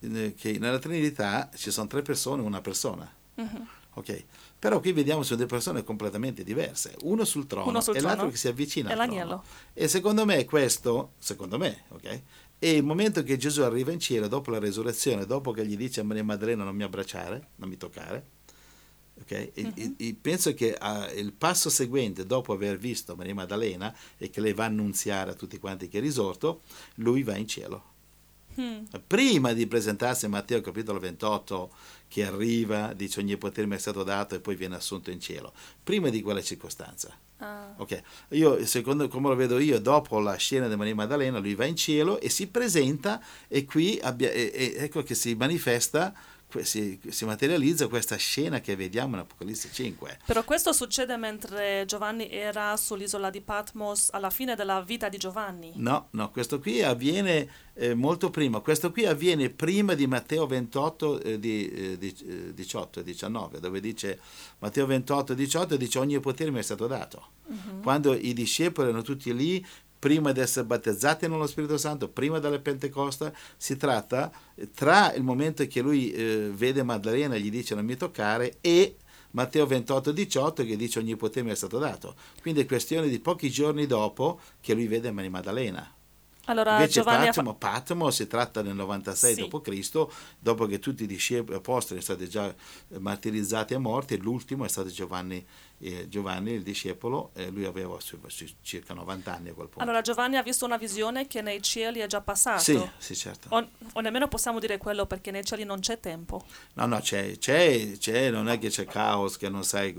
eh, 0.01 0.33
che 0.37 0.59
nella 0.59 0.79
Trinità 0.79 1.49
ci 1.55 1.71
sono 1.71 1.87
tre 1.87 2.01
persone, 2.01 2.41
una 2.41 2.59
persona. 2.59 3.09
Mhm. 3.35 3.67
Ok, 3.93 4.23
però 4.59 4.79
qui 4.79 4.91
vediamo 4.91 5.23
sono 5.23 5.37
due 5.37 5.45
persone 5.47 5.83
completamente 5.83 6.43
diverse, 6.43 6.95
uno 7.03 7.23
sul 7.25 7.45
trono 7.47 7.69
Uno 7.69 7.81
sul 7.81 7.95
e 7.95 7.99
l'altro 8.01 8.17
trono 8.17 8.31
che 8.31 8.37
si 8.37 8.47
avvicina 8.47 8.89
e 8.89 8.91
al 8.93 8.97
l'agnello. 8.97 9.27
trono. 9.27 9.43
E 9.73 9.87
secondo 9.87 10.25
me 10.25 10.45
questo, 10.45 11.11
secondo 11.19 11.57
me, 11.57 11.83
ok, 11.89 12.21
è 12.59 12.65
il 12.67 12.83
momento 12.83 13.21
che 13.23 13.37
Gesù 13.37 13.61
arriva 13.61 13.91
in 13.91 13.99
cielo 13.99 14.27
dopo 14.27 14.49
la 14.49 14.59
resurrezione, 14.59 15.25
dopo 15.25 15.51
che 15.51 15.65
gli 15.65 15.77
dice 15.77 15.99
a 15.99 16.03
Maria 16.03 16.23
Maddalena 16.23 16.63
non 16.63 16.75
mi 16.75 16.83
abbracciare, 16.83 17.49
non 17.57 17.69
mi 17.69 17.77
toccare. 17.77 18.35
ok? 19.19 19.31
E- 19.31 19.51
Mhm. 19.55 19.71
e- 19.97 20.07
e 20.09 20.15
penso 20.21 20.53
che 20.53 20.75
ah, 20.75 21.11
il 21.11 21.33
passo 21.33 21.69
seguente, 21.71 22.25
dopo 22.27 22.53
aver 22.53 22.77
visto 22.77 23.15
Maria 23.15 23.33
Maddalena 23.33 23.91
e 24.15 24.29
che 24.29 24.41
lei 24.41 24.53
va 24.53 24.65
a 24.65 24.67
annunziare 24.67 25.31
a 25.31 25.33
tutti 25.33 25.57
quanti 25.57 25.87
che 25.87 25.97
è 25.97 26.01
risorto, 26.01 26.61
lui 26.97 27.23
va 27.23 27.35
in 27.35 27.47
cielo 27.47 27.95
Hmm. 28.59 28.85
prima 29.05 29.53
di 29.53 29.67
presentarsi 29.67 30.25
a 30.25 30.29
Matteo 30.29 30.61
capitolo 30.61 30.97
28 30.99 31.69
che 32.07 32.25
arriva, 32.25 32.93
dice 32.93 33.19
ogni 33.19 33.37
potere 33.37 33.67
mi 33.67 33.75
è 33.75 33.77
stato 33.79 34.03
dato 34.03 34.33
e 34.33 34.39
poi 34.39 34.55
viene 34.55 34.75
assunto 34.75 35.11
in 35.11 35.19
cielo, 35.19 35.53
prima 35.83 36.09
di 36.09 36.21
quella 36.21 36.41
circostanza. 36.41 37.15
Ah. 37.39 37.75
Ok, 37.77 38.01
io 38.29 38.65
secondo 38.65 39.07
come 39.09 39.29
lo 39.29 39.35
vedo 39.35 39.59
io, 39.59 39.79
dopo 39.79 40.17
la 40.19 40.35
scena 40.37 40.67
di 40.67 40.75
Maria 40.75 40.95
Maddalena, 40.95 41.37
lui 41.37 41.53
va 41.53 41.65
in 41.65 41.75
cielo 41.75 42.19
e 42.19 42.29
si 42.29 42.47
presenta 42.47 43.21
e 43.47 43.63
qui 43.63 43.99
abbia- 44.01 44.31
e- 44.31 44.51
e- 44.51 44.75
ecco 44.77 45.03
che 45.03 45.13
si 45.13 45.35
manifesta, 45.35 46.15
si, 46.61 46.99
si 47.09 47.25
materializza 47.25 47.87
questa 47.87 48.15
scena 48.15 48.61
che 48.61 48.75
vediamo 48.75 49.15
in 49.15 49.21
Apocalisse 49.21 49.69
5. 49.71 50.19
Però 50.25 50.43
questo 50.43 50.71
succede 50.73 51.17
mentre 51.17 51.83
Giovanni 51.85 52.29
era 52.29 52.75
sull'isola 52.77 53.29
di 53.29 53.41
Patmos 53.41 54.09
alla 54.11 54.29
fine 54.29 54.55
della 54.55 54.81
vita 54.81 55.09
di 55.09 55.17
Giovanni. 55.17 55.73
No, 55.75 56.07
no, 56.11 56.31
questo 56.31 56.59
qui 56.59 56.81
avviene 56.81 57.49
eh, 57.73 57.93
molto 57.93 58.29
prima, 58.29 58.59
questo 58.59 58.91
qui 58.91 59.05
avviene 59.05 59.49
prima 59.49 59.93
di 59.93 60.07
Matteo 60.07 60.47
28, 60.47 61.21
eh, 61.21 61.39
di, 61.39 61.69
eh, 61.69 61.97
di- 61.97 62.15
eh, 62.25 62.53
18 62.53 63.01
e 63.01 63.03
19, 63.03 63.59
dove 63.59 63.79
dice 63.79 64.19
Matteo 64.59 64.85
28 64.85 65.33
e 65.33 65.35
18 65.35 65.75
dice 65.75 65.99
ogni 65.99 66.19
potere 66.19 66.51
mi 66.51 66.59
è 66.59 66.63
stato 66.63 66.87
dato. 66.87 67.35
Quando 67.81 68.13
i 68.13 68.33
discepoli 68.33 68.89
erano 68.89 69.03
tutti 69.03 69.33
lì, 69.33 69.65
prima 69.99 70.31
di 70.31 70.39
essere 70.39 70.65
battezzati 70.65 71.27
nello 71.27 71.47
Spirito 71.47 71.77
Santo, 71.77 72.09
prima 72.09 72.39
della 72.39 72.59
Pentecoste, 72.59 73.33
si 73.57 73.77
tratta 73.77 74.31
tra 74.73 75.13
il 75.13 75.23
momento 75.23 75.65
che 75.67 75.81
lui 75.81 76.11
eh, 76.11 76.51
vede 76.53 76.83
Maddalena 76.83 77.35
e 77.35 77.39
gli 77.39 77.49
dice 77.51 77.75
non 77.75 77.85
mi 77.85 77.95
toccare 77.95 78.57
e 78.61 78.95
Matteo 79.31 79.65
28 79.65 80.11
18 80.11 80.63
che 80.63 80.75
dice 80.75 80.99
ogni 80.99 81.15
potere 81.15 81.45
mi 81.45 81.51
è 81.51 81.55
stato 81.55 81.77
dato. 81.77 82.15
Quindi 82.41 82.61
è 82.61 82.65
questione 82.65 83.07
di 83.07 83.19
pochi 83.19 83.49
giorni 83.49 83.85
dopo 83.85 84.39
che 84.61 84.73
lui 84.73 84.87
vede 84.87 85.11
Maria 85.11 85.29
Maddalena. 85.29 85.91
Allora 86.49 86.73
Invece 86.75 87.01
Giovanni 87.01 87.27
ha 87.27 87.33
fa- 87.33 87.43
Patmo, 87.43 87.55
Patmo 87.55 88.09
si 88.09 88.25
tratta 88.25 88.61
del 88.61 88.73
96 88.73 89.33
Sì. 89.33 89.47
d.C., 89.47 90.07
dopo 90.39 90.65
che 90.65 90.79
tutti 90.79 91.03
i 91.03 91.07
discepoli 91.07 91.57
apostoli 91.57 92.01
sono 92.01 92.17
stati 92.17 92.31
già 92.31 92.53
martirizzati 92.99 93.73
e 93.73 93.77
morti, 93.77 94.13
e 94.13 94.17
l'ultimo 94.17 94.63
è 94.63 94.69
stato 94.69 94.87
Giovanni, 94.87 95.45
eh, 95.79 96.07
Giovanni 96.09 96.51
il 96.53 96.63
discepolo, 96.63 97.31
e 97.35 97.49
lui 97.49 97.65
aveva 97.65 97.99
su- 97.99 98.19
su- 98.27 98.45
circa 98.61 98.93
90 98.93 99.33
anni 99.33 99.49
a 99.49 99.53
quel 99.53 99.67
punto. 99.67 99.83
Allora 99.83 100.01
Giovanni 100.01 100.37
ha 100.37 100.41
visto 100.43 100.65
una 100.65 100.77
visione 100.77 101.27
che 101.27 101.41
nei 101.41 101.61
cieli 101.61 101.99
è 101.99 102.07
già 102.07 102.21
passato. 102.21 102.61
sì, 102.61 102.79
sì, 102.97 103.15
certo. 103.15 103.47
O, 103.51 103.67
o 103.93 103.99
nemmeno 104.01 104.27
possiamo 104.27 104.59
dire 104.59 104.77
quello 104.77 105.05
perché 105.05 105.31
nei 105.31 105.43
cieli 105.45 105.63
non 105.63 105.79
c'è 105.79 105.99
tempo. 105.99 106.43
No, 106.73 106.85
no, 106.85 106.99
c'è, 106.99 107.37
c'è, 107.37 107.91
c'è, 107.97 108.29
non 108.31 108.49
è 108.49 108.57
che 108.59 108.69
c'è 108.69 108.85
caos, 108.85 109.37
che 109.37 109.49
non 109.49 109.63
sai... 109.63 109.93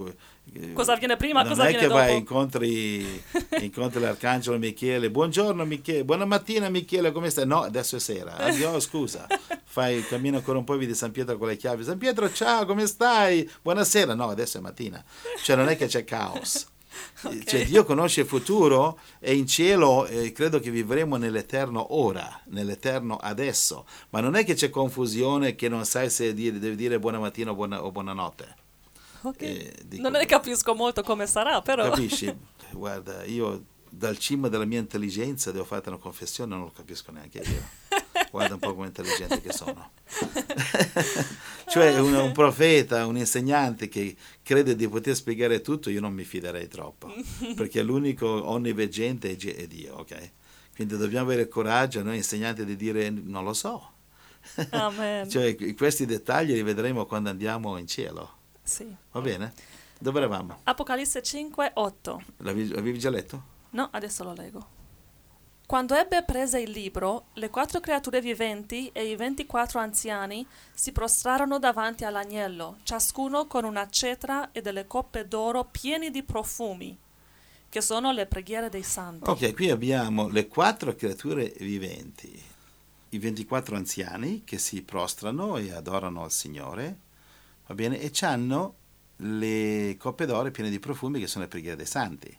eh, 0.55 0.73
Cosa 0.73 0.95
avviene 0.95 1.17
prima, 1.17 1.41
non 1.43 1.51
cosa 1.51 1.63
è 1.63 1.75
avviene 1.75 1.87
che 1.87 1.93
vai, 1.93 2.07
dopo. 2.07 2.19
incontri, 2.19 3.23
incontri 3.61 4.01
l'arcangelo 4.01 4.59
Michele, 4.59 5.11
buongiorno 5.11 5.65
Michele, 5.65 6.05
buona 6.05 6.25
mattina 6.25 6.69
Michele, 6.69 7.13
come 7.13 7.31
stai? 7.31 7.47
No, 7.47 7.63
adesso 7.63 7.97
è 7.97 8.01
sera, 8.01 8.37
addio, 8.37 8.79
scusa. 8.81 9.27
Fai, 9.71 10.03
cammina 10.07 10.39
ancora 10.39 10.59
un 10.59 10.65
po' 10.65 10.75
e 10.75 10.79
vedi 10.79 10.95
San 10.95 11.11
Pietro 11.13 11.37
con 11.37 11.47
le 11.49 11.57
chiavi, 11.57 11.85
San 11.85 11.99
Pietro 11.99 12.33
ciao, 12.33 12.65
come 12.65 12.87
stai? 12.87 13.49
Buonasera, 13.63 14.15
no, 14.15 14.29
adesso 14.31 14.57
è 14.59 14.61
mattina. 14.63 15.05
Cioè 15.43 15.55
non 15.57 15.68
è 15.69 15.77
che 15.77 15.87
c'è 15.87 16.05
caos. 16.05 16.67
Ok. 17.23 17.45
Cioè, 17.45 17.67
Dio 17.67 17.85
conosce 17.85 18.23
il 18.23 18.27
futuro 18.27 18.99
e 19.21 19.35
in 19.37 19.47
cielo 19.47 20.07
eh, 20.07 20.33
credo 20.33 20.59
che 20.59 20.71
vivremo 20.71 21.17
nell'eterno 21.17 21.95
ora, 21.95 22.41
nell'eterno 22.47 23.17
adesso, 23.17 23.87
ma 24.11 24.21
non 24.21 24.35
è 24.35 24.45
che 24.45 24.55
c'è 24.55 24.71
confusione 24.71 25.55
che 25.55 25.69
non 25.69 25.85
sai 25.85 26.11
se 26.11 26.35
dire, 26.35 26.59
devi 26.59 26.75
dire 26.75 26.99
buona 26.99 27.19
mattina 27.19 27.51
o, 27.53 27.55
buona, 27.55 27.85
o 27.85 27.93
buonanotte. 27.93 28.57
Ok. 29.23 29.43
Eh, 29.43 29.75
dico- 29.85 30.03
non 30.03 30.13
ne 30.13 30.27
capisco 30.27 30.75
molto 30.75 31.03
come 31.03 31.27
sarà, 31.27 31.61
però. 31.61 31.89
Capisci? 31.91 32.35
Guarda, 32.73 33.25
io 33.25 33.65
dal 33.91 34.19
cima 34.19 34.49
della 34.49 34.65
mia 34.65 34.79
intelligenza 34.79 35.51
devo 35.51 35.65
fare 35.65 35.89
una 35.89 35.99
confessione, 35.99 36.55
non 36.55 36.65
lo 36.65 36.73
capisco 36.75 37.11
neanche 37.11 37.39
io. 37.39 37.69
Guarda 38.31 38.55
un 38.55 38.61
po' 38.61 38.75
come 38.75 38.87
intelligente 38.87 39.41
che 39.41 39.53
sono. 39.53 39.91
cioè 41.69 41.99
un, 41.99 42.15
un 42.15 42.33
profeta, 42.33 43.07
un 43.07 43.17
insegnante 43.17 43.89
che 43.89 44.17
crede 44.43 44.77
di 44.77 44.89
poter 44.89 45.15
spiegare 45.15 45.61
tutto, 45.61 45.91
io 45.91 46.01
non 46.01 46.13
mi 46.13 46.25
fiderei 46.25 46.69
troppo, 46.69 47.13
perché 47.55 47.83
l'unico 47.83 48.27
onniveggente 48.49 49.37
è, 49.37 49.67
Dio, 49.67 49.97
ok? 49.97 50.31
Quindi 50.75 50.97
dobbiamo 50.97 51.27
avere 51.27 51.49
coraggio, 51.49 52.03
noi 52.03 52.17
insegnanti, 52.17 52.65
di 52.65 52.77
dire 52.77 53.11
non 53.11 53.45
lo 53.45 53.53
so. 53.53 53.93
Amen. 54.71 55.29
Cioè, 55.29 55.75
questi 55.75 56.07
dettagli 56.07 56.53
li 56.53 56.63
vedremo 56.63 57.07
quando 57.07 57.31
andiamo 57.31 57.77
in 57.79 57.87
cielo. 57.87 58.37
Sì. 58.63 58.95
Va 59.13 59.21
bene? 59.21 59.53
Dove 59.99 60.19
eravamo? 60.19 60.61
Apocalisse 60.65 61.23
5, 61.23 61.73
8. 61.75 62.23
L'avevi, 62.39 62.69
l'avevi 62.69 62.99
già 62.99 63.11
letto? 63.11 63.57
No, 63.71 63.89
adesso 63.93 64.23
lo 64.23 64.33
leggo. 64.33 64.77
Quando 65.69 65.95
ebbe 65.95 66.23
prese 66.23 66.61
il 66.61 66.71
libro, 66.71 67.27
le 67.35 67.51
quattro 67.51 67.79
creature 67.79 68.23
viventi 68.23 68.89
e 68.91 69.05
i 69.05 69.17
ventiquattro 69.17 69.81
anziani 69.81 70.47
si 70.73 70.93
prostrarono 70.93 71.59
davanti 71.59 72.07
all'agnello, 72.07 72.79
ciascuno 72.85 73.47
con 73.47 73.67
una 73.67 73.87
cetra 73.91 74.51
e 74.53 74.63
delle 74.63 74.87
coppe 74.87 75.29
d'oro 75.29 75.67
pieni 75.67 76.11
di 76.11 76.23
profumi, 76.23 76.97
che 77.69 77.83
sono 77.83 78.13
le 78.13 78.25
preghiere 78.25 78.71
dei 78.71 78.83
santi. 78.83 79.29
Ok, 79.29 79.53
qui 79.53 79.69
abbiamo 79.69 80.29
le 80.29 80.49
quattro 80.49 80.95
creature 80.95 81.53
viventi, 81.59 82.43
i 83.11 83.19
24 83.19 83.77
anziani 83.77 84.45
che 84.45 84.57
si 84.57 84.81
prostrano 84.81 85.59
e 85.59 85.71
adorano 85.73 86.25
il 86.25 86.31
Signore, 86.31 86.99
va 87.67 87.75
bene, 87.75 88.01
e 88.01 88.11
hanno 88.23 88.75
le 89.17 89.97
coppe 89.99 90.25
d'oro 90.25 90.51
piene 90.51 90.71
di 90.71 90.79
profumi 90.79 91.21
che 91.21 91.27
sono 91.27 91.45
le 91.45 91.51
preghiere 91.51 91.77
dei 91.77 91.85
santi. 91.85 92.39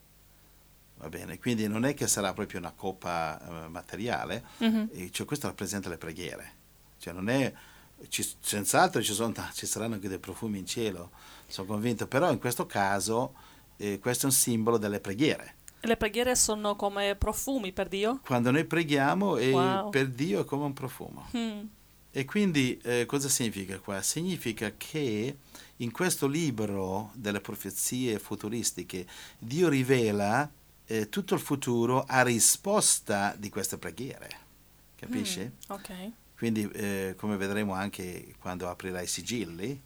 Va 1.00 1.10
bene, 1.10 1.40
quindi 1.40 1.68
non 1.68 1.86
è 1.86 1.94
che 1.94 2.08
sarà 2.08 2.34
proprio 2.34 2.60
una 2.60 2.72
coppa 2.76 3.40
eh, 3.66 3.68
materiale, 3.70 4.44
e 4.92 5.10
cioè 5.12 5.26
questo 5.26 5.48
rappresenta 5.48 5.88
le 5.90 5.98
preghiere. 5.98 6.52
Cioè 7.00 7.14
non 7.14 7.30
è 7.30 7.54
ci- 8.10 8.28
senz'altro 8.40 9.02
ci, 9.02 9.14
sono, 9.14 9.34
ci 9.54 9.66
saranno 9.66 9.94
anche 9.96 10.10
dei 10.10 10.20
profumi 10.20 10.60
in 10.60 10.66
cielo, 10.66 11.12
sono 11.48 11.68
convinto, 11.68 12.06
però 12.08 12.32
in 12.32 12.40
questo 12.40 12.66
caso 12.66 13.34
eh, 13.78 14.00
questo 14.00 14.26
è 14.26 14.30
un 14.30 14.36
simbolo 14.36 14.78
delle 14.78 15.00
preghiere. 15.00 15.56
Le 15.82 15.96
preghiere 15.96 16.36
sono 16.36 16.76
come 16.76 17.16
profumi 17.16 17.72
per 17.72 17.88
Dio? 17.88 18.20
Quando 18.26 18.52
noi 18.52 18.66
preghiamo 18.66 19.36
Wow. 19.38 19.90
per 19.90 20.10
Dio 20.10 20.42
è 20.42 20.46
come 20.46 20.66
un 20.66 20.74
profumo. 20.74 21.30
Mm. 21.36 21.62
E 22.12 22.26
quindi 22.26 22.78
eh, 22.84 23.06
cosa 23.06 23.30
significa 23.30 23.80
qua? 23.80 24.02
Significa 24.02 24.74
che 24.76 25.38
in 25.78 25.92
questo 25.92 26.28
libro 26.28 27.12
delle 27.14 27.40
profezie 27.40 28.20
futuristiche 28.20 29.06
Dio 29.38 29.70
rivela 29.70 30.52
eh, 30.92 31.08
tutto 31.08 31.36
il 31.36 31.40
futuro 31.40 32.04
a 32.08 32.24
risposta 32.24 33.36
di 33.38 33.50
queste 33.50 33.78
preghiere. 33.78 34.30
Capisci? 34.96 35.42
Mm, 35.42 35.52
Ok. 35.74 36.12
Quindi 36.36 36.68
eh, 36.72 37.14
come 37.18 37.38
vedremo 37.38 37.74
anche 37.74 38.34
quando 38.40 38.70
aprirà 38.70 39.02
i 39.02 39.08
sigilli, 39.08 39.80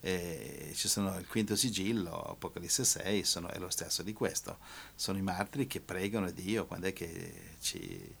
eh, 0.00 0.70
ci 0.74 0.86
sono 0.86 1.18
il 1.18 1.26
quinto 1.26 1.56
sigillo, 1.56 2.12
Apocalisse 2.22 2.84
6, 2.84 3.24
sono- 3.24 3.48
è 3.48 3.58
lo 3.58 3.70
stesso 3.70 4.02
di 4.02 4.12
questo. 4.12 4.58
Sono 4.94 5.18
i 5.18 5.22
martiri 5.22 5.66
che 5.66 5.80
pregano 5.80 6.30
Dio 6.30 6.66
quando 6.66 6.86
è 6.88 6.92
che, 6.92 7.54
ci, 7.60 8.14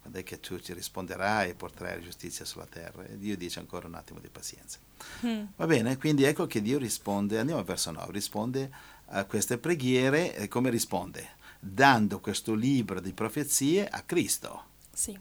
quando 0.00 0.18
è 0.18 0.22
che 0.22 0.38
tu 0.38 0.60
ci 0.60 0.74
risponderai 0.74 1.50
e 1.50 1.54
porterai 1.54 1.96
la 1.96 2.02
giustizia 2.04 2.44
sulla 2.44 2.66
terra. 2.66 3.04
E 3.04 3.18
Dio 3.18 3.36
dice 3.38 3.58
ancora 3.58 3.86
un 3.88 3.94
attimo 3.94 4.20
di 4.20 4.28
pazienza. 4.28 4.78
Mm. 5.24 5.44
Va 5.56 5.66
bene, 5.66 5.96
quindi 5.96 6.24
ecco 6.24 6.46
che 6.46 6.60
Dio 6.62 6.78
risponde, 6.78 7.38
andiamo 7.38 7.64
verso 7.64 7.90
9, 7.90 8.12
risponde 8.12 8.70
a 9.06 9.24
queste 9.24 9.56
preghiere 9.58 10.36
e 10.36 10.46
come 10.46 10.68
risponde? 10.70 11.38
Dando 11.62 12.20
questo 12.20 12.54
libro 12.54 13.00
di 13.00 13.12
profezie 13.12 13.86
a 13.86 14.00
Cristo. 14.02 14.64
Sì. 14.90 15.18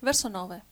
Verso 0.00 0.28
9. 0.28 0.64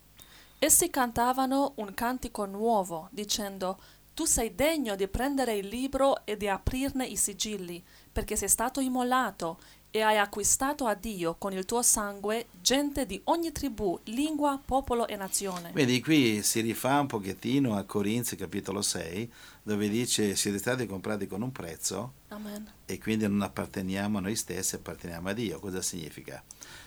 Essi 0.59 0.91
cantavano 0.91 1.73
un 1.77 1.95
cantico 1.95 2.45
nuovo, 2.45 3.09
dicendo, 3.11 3.81
tu 4.13 4.27
sei 4.27 4.55
degno 4.55 4.95
di 4.95 5.09
prendere 5.09 5.57
il 5.57 5.69
libro 5.69 6.27
e 6.27 6.37
di 6.37 6.49
aprirne 6.49 7.07
i 7.07 7.17
sigilli, 7.17 7.83
perché 8.13 8.37
sei 8.37 8.49
stato 8.49 8.81
immolato 8.81 9.59
e 9.95 10.01
hai 10.01 10.17
acquistato 10.17 10.87
a 10.87 10.95
Dio 10.95 11.35
con 11.35 11.53
il 11.53 11.67
tuo 11.67 11.83
sangue 11.83 12.47
gente 12.63 13.05
di 13.05 13.21
ogni 13.25 13.53
tribù, 13.53 14.01
lingua, 14.05 14.59
popolo 14.65 15.07
e 15.07 15.17
nazione. 15.17 15.71
Vedi, 15.75 16.01
qui 16.01 16.43
si 16.43 16.61
rifà 16.61 16.99
un 16.99 17.07
pochettino 17.07 17.77
a 17.77 17.85
Corinzi 17.85 18.35
capitolo 18.35 18.81
6, 18.81 19.31
dove 19.63 19.91
dice 19.91 20.35
siete 20.35 20.57
stati 20.57 20.87
comprati 20.87 21.27
con 21.27 21.43
un 21.43 21.53
prezzo 21.53 22.15
Amen. 22.29 22.73
e 22.87 22.99
quindi 22.99 23.29
non 23.29 23.43
apparteniamo 23.43 24.17
a 24.17 24.23
noi 24.23 24.35
stessi, 24.35 24.77
apparteniamo 24.77 25.29
a 25.29 25.35
Dio. 25.35 25.61
Cosa 25.61 25.83
significa? 25.83 26.43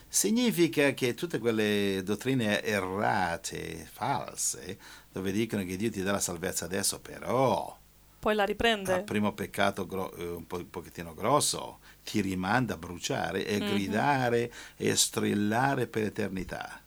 Significa 0.08 0.92
che 0.96 1.14
tutte 1.14 1.38
quelle 1.38 2.02
dottrine 2.04 2.64
errate, 2.64 3.88
false, 3.92 4.80
dove 5.12 5.32
dicono 5.32 5.64
che 5.64 5.76
Dio 5.76 5.92
ti 5.92 6.02
dà 6.02 6.12
la 6.12 6.20
salvezza 6.20 6.66
adesso, 6.66 7.00
però 7.00 7.78
Poi 8.26 8.34
la 8.34 8.42
al 8.42 8.48
riprende. 8.48 9.02
primo 9.04 9.34
peccato 9.34 9.86
gro- 9.86 10.12
eh, 10.16 10.28
un, 10.30 10.48
po- 10.48 10.58
un 10.58 10.70
pochettino 10.72 11.14
grosso 11.14 11.78
ti 12.04 12.22
rimanda 12.22 12.74
a 12.74 12.78
bruciare 12.78 13.46
e 13.46 13.60
Mhm. 13.60 13.68
gridare 13.70 14.54
e 14.78 14.96
strillare 14.96 15.86
per 15.86 16.06
eternità. 16.06 16.82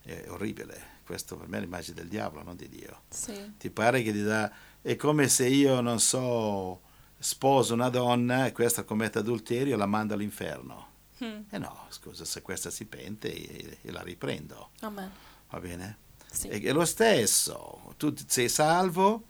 È 0.00 0.24
orribile. 0.28 0.92
Questo 1.04 1.36
per 1.36 1.48
me 1.48 1.56
è 1.56 1.60
l'immagine 1.60 1.96
del 1.96 2.06
diavolo, 2.08 2.44
non 2.44 2.54
di 2.54 2.68
Dio. 2.68 3.02
Sì. 3.08 3.54
Ti 3.58 3.68
pare 3.70 4.02
che 4.02 4.12
ti 4.12 4.22
dà... 4.22 4.48
È 4.80 4.94
come 4.94 5.28
se 5.28 5.48
io, 5.48 5.80
non 5.80 5.98
so, 5.98 6.82
sposo 7.18 7.74
una 7.74 7.88
donna 7.88 8.46
e 8.46 8.52
questa 8.52 8.84
commette 8.84 9.18
adulterio, 9.18 9.76
la 9.76 9.86
mando 9.86 10.14
all'inferno. 10.14 10.86
Mm. 11.24 11.40
E 11.50 11.58
no, 11.58 11.86
scusa, 11.88 12.24
se 12.24 12.42
questa 12.42 12.70
si 12.70 12.84
pente 12.84 13.32
e, 13.32 13.78
e 13.82 13.90
la 13.90 14.02
riprendo, 14.02 14.70
Amen. 14.80 15.10
va 15.50 15.58
bene? 15.60 15.98
Sì. 16.30 16.46
È 16.48 16.72
lo 16.72 16.84
stesso, 16.84 17.94
tu 17.96 18.14
sei 18.26 18.48
salvo 18.48 19.26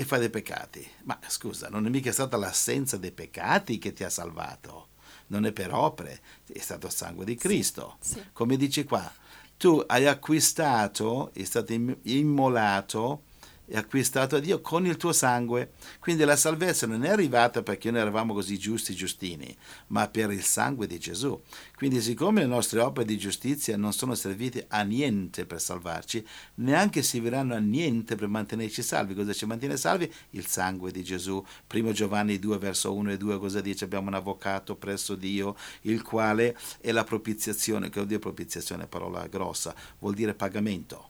e 0.00 0.04
fai 0.06 0.18
dei 0.18 0.30
peccati. 0.30 0.88
Ma 1.02 1.18
scusa, 1.26 1.68
non 1.68 1.84
è 1.84 1.90
mica 1.90 2.10
stata 2.10 2.38
l'assenza 2.38 2.96
dei 2.96 3.12
peccati 3.12 3.76
che 3.76 3.92
ti 3.92 4.02
ha 4.02 4.08
salvato, 4.08 4.88
non 5.26 5.44
è 5.44 5.52
per 5.52 5.74
opere, 5.74 6.22
è 6.50 6.58
stato 6.58 6.86
il 6.86 6.92
sangue 6.94 7.26
di 7.26 7.34
Cristo. 7.34 7.98
Sì. 8.00 8.18
Come 8.32 8.56
dice 8.56 8.84
qua, 8.84 9.12
tu 9.58 9.84
hai 9.86 10.06
acquistato, 10.06 11.34
è 11.34 11.44
stato 11.44 11.74
im- 11.74 11.98
immolato 12.04 13.24
e 13.70 13.76
acquistato 13.76 14.34
a 14.36 14.40
Dio 14.40 14.60
con 14.60 14.84
il 14.84 14.96
tuo 14.96 15.12
sangue. 15.12 15.72
Quindi 16.00 16.24
la 16.24 16.34
salvezza 16.34 16.86
non 16.86 17.04
è 17.04 17.08
arrivata 17.08 17.62
perché 17.62 17.90
noi 17.90 18.00
eravamo 18.00 18.34
così 18.34 18.58
giusti, 18.58 18.94
giustini, 18.94 19.56
ma 19.88 20.08
per 20.08 20.32
il 20.32 20.42
sangue 20.42 20.88
di 20.88 20.98
Gesù. 20.98 21.40
Quindi 21.76 22.00
siccome 22.00 22.40
le 22.40 22.48
nostre 22.48 22.80
opere 22.80 23.06
di 23.06 23.16
giustizia 23.16 23.76
non 23.76 23.92
sono 23.92 24.16
servite 24.16 24.66
a 24.68 24.82
niente 24.82 25.46
per 25.46 25.60
salvarci, 25.60 26.26
neanche 26.56 27.02
serviranno 27.02 27.54
a 27.54 27.58
niente 27.58 28.16
per 28.16 28.26
mantenerci 28.26 28.82
salvi. 28.82 29.14
Cosa 29.14 29.32
ci 29.32 29.46
mantiene 29.46 29.76
salvi? 29.76 30.12
Il 30.30 30.46
sangue 30.46 30.90
di 30.90 31.04
Gesù. 31.04 31.42
Primo 31.66 31.92
Giovanni 31.92 32.40
2 32.40 32.58
verso 32.58 32.92
1 32.92 33.12
e 33.12 33.16
2 33.16 33.38
cosa 33.38 33.60
dice? 33.60 33.84
Abbiamo 33.84 34.08
un 34.08 34.14
avvocato 34.14 34.74
presso 34.74 35.14
Dio, 35.14 35.54
il 35.82 36.02
quale 36.02 36.56
è 36.80 36.90
la 36.90 37.04
propiziazione, 37.04 37.86
che 37.86 37.94
vuol 37.94 38.06
dire 38.06 38.18
propiziazione, 38.18 38.88
parola 38.88 39.26
grossa, 39.28 39.74
vuol 40.00 40.14
dire 40.14 40.34
pagamento 40.34 41.09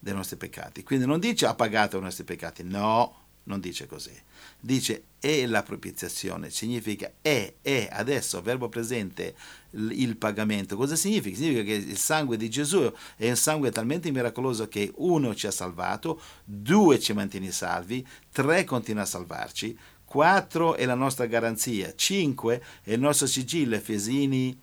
dei 0.00 0.14
nostri 0.14 0.36
peccati. 0.36 0.82
Quindi 0.82 1.06
non 1.06 1.20
dice 1.20 1.46
ha 1.46 1.54
pagato 1.54 1.98
i 1.98 2.00
nostri 2.00 2.24
peccati, 2.24 2.64
no, 2.64 3.20
non 3.44 3.60
dice 3.60 3.86
così. 3.86 4.12
Dice 4.58 5.04
è 5.20 5.44
la 5.46 5.62
propiziazione, 5.62 6.50
significa 6.50 7.12
è, 7.20 7.54
è 7.60 7.88
adesso, 7.92 8.40
verbo 8.40 8.68
presente, 8.68 9.34
il, 9.72 10.16
pagamento. 10.16 10.76
Cosa 10.76 10.96
significa? 10.96 11.36
Significa 11.36 11.62
che 11.62 11.74
il 11.74 11.98
sangue 11.98 12.36
di 12.36 12.48
Gesù 12.48 12.90
è 13.16 13.28
un 13.28 13.36
sangue 13.36 13.70
talmente 13.70 14.10
miracoloso 14.10 14.66
che 14.68 14.90
uno 14.96 15.34
ci 15.34 15.46
ha 15.46 15.50
salvato, 15.50 16.20
due 16.44 16.98
ci 16.98 17.12
mantiene 17.12 17.50
salvi, 17.50 18.06
tre 18.32 18.64
continua 18.64 19.02
a 19.02 19.06
salvarci, 19.06 19.78
quattro 20.04 20.74
è 20.74 20.86
la 20.86 20.94
nostra 20.94 21.26
garanzia, 21.26 21.94
cinque 21.94 22.62
è 22.82 22.92
il 22.92 23.00
nostro 23.00 23.26
sigillo, 23.26 23.74
Efesini 23.74 24.58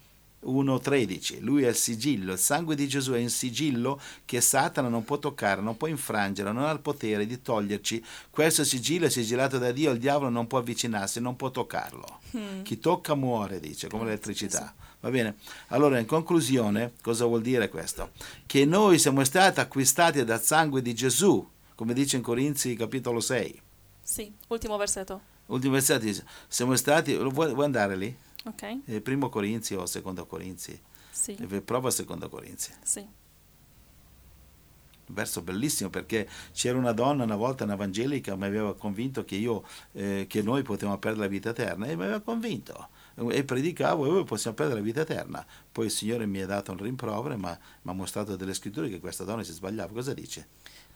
1.13, 0.48 1.42
lui 1.42 1.64
è 1.64 1.70
il 1.70 1.76
sigillo, 1.76 2.34
il 2.34 2.40
sangue 2.40 2.76
di 2.76 2.88
Gesù 2.88 3.14
è 3.14 3.20
un 3.20 3.30
sigillo 3.30 4.00
che 4.26 4.42
Satana 4.42 4.88
non 4.88 5.04
può 5.04 5.18
toccare, 5.20 5.62
non 5.62 5.78
può 5.78 5.88
infrangere, 5.88 6.52
non 6.52 6.64
ha 6.64 6.72
il 6.72 6.80
potere 6.80 7.26
di 7.26 7.42
toglierci. 7.42 8.04
Questo 8.30 8.64
sigillo 8.64 9.06
è 9.06 9.10
sigillato 9.10 9.58
da 9.58 9.72
Dio, 9.72 9.92
il 9.92 10.00
diavolo 10.00 10.30
non 10.30 10.48
può 10.48 10.60
avvicinarsi, 10.60 11.20
non 11.20 11.36
può 11.36 11.52
toccarlo. 11.52 12.20
Mm. 12.38 12.62
Chi 12.64 12.80
tocca 12.80 13.16
muore, 13.16 13.60
dice, 13.60 13.88
come 13.88 14.06
l'elettricità. 14.06 14.74
sì, 14.78 14.86
Va 15.00 15.10
bene? 15.10 15.36
Allora, 15.68 16.00
in 16.00 16.06
conclusione, 16.06 16.94
cosa 17.02 17.26
vuol 17.26 17.42
dire 17.42 17.70
questo? 17.70 18.12
Che 18.46 18.66
noi 18.66 18.98
siamo 18.98 19.24
stati 19.24 19.60
acquistati 19.60 20.24
dal 20.24 20.42
sangue 20.42 20.82
di 20.82 20.96
Gesù, 20.96 21.48
come 21.76 21.94
dice 21.94 22.18
in 22.18 22.24
Corinzi 22.24 22.76
capitolo 22.76 23.20
6. 23.20 23.62
Sì. 24.02 24.34
Ultimo 24.48 24.78
versetto. 24.78 25.22
Ultimo 25.48 25.74
versetto 25.74 26.06
dice, 26.06 26.26
siamo 26.48 26.76
stati, 26.76 27.16
vuoi, 27.16 27.54
vuoi 27.54 27.66
andare 27.66 27.96
lì? 27.96 28.18
Ok? 28.48 28.80
Eh, 28.86 29.02
primo 29.02 29.30
Corinzi 29.30 29.76
o 29.76 29.86
secondo 29.86 30.26
Corinzi? 30.26 30.80
Sì. 31.12 31.36
Eh, 31.36 31.62
Prova 31.62 31.92
secondo 31.92 32.30
Corinzi. 32.30 32.72
Sì. 32.84 33.00
Un 33.00 35.16
verso 35.16 35.42
bellissimo 35.42 35.90
perché 35.90 36.28
c'era 36.52 36.78
una 36.78 36.92
donna 36.92 37.24
una 37.24 37.38
volta 37.38 37.64
un'evangelica 37.64 38.36
mi 38.36 38.46
aveva 38.46 38.76
convinto 38.76 39.24
che 39.24 39.36
io 39.36 39.64
eh, 39.94 40.26
che 40.28 40.42
noi 40.42 40.64
potevamo 40.64 40.98
perdere 40.98 41.24
la 41.24 41.30
vita 41.32 41.52
eterna 41.52 41.86
e 41.86 41.96
mi 41.96 42.04
aveva 42.04 42.20
convinto 42.20 42.90
e 43.30 43.44
predicavo 43.46 44.20
e 44.20 44.24
possiamo 44.26 44.56
perdere 44.58 44.80
la 44.80 44.86
vita 44.86 45.02
eterna 45.02 45.46
poi 45.72 45.86
il 45.86 45.92
Signore 45.92 46.26
mi 46.26 46.42
ha 46.42 46.46
dato 46.46 46.74
un 46.74 46.80
rimprovero 46.80 47.38
ma 47.38 47.58
mi 47.84 47.92
ha 47.92 47.94
mostrato 47.94 48.36
delle 48.36 48.54
scritture 48.54 48.90
che 48.90 49.00
questa 49.00 49.24
donna 49.24 49.44
si 49.44 49.54
sbagliava 49.54 49.94
cosa 49.94 50.14
dice? 50.14 50.46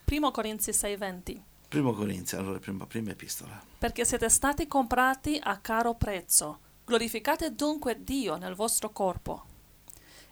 Primo 0.04 0.30
Corinzi 0.32 0.72
6:20. 0.72 1.42
Primo 1.70 1.94
Corinzi 1.94 2.36
allora 2.36 2.60
prima, 2.60 2.86
prima 2.86 3.12
epistola 3.12 3.64
Perché 3.78 4.04
siete 4.04 4.28
stati 4.28 4.68
comprati 4.68 5.40
a 5.42 5.58
caro 5.60 5.96
prezzo. 5.96 6.60
Glorificate 6.91 7.56
dunque 7.56 8.04
Dio 8.04 8.36
nel 8.36 8.54
vostro 8.54 8.89
corpo. 8.89 9.45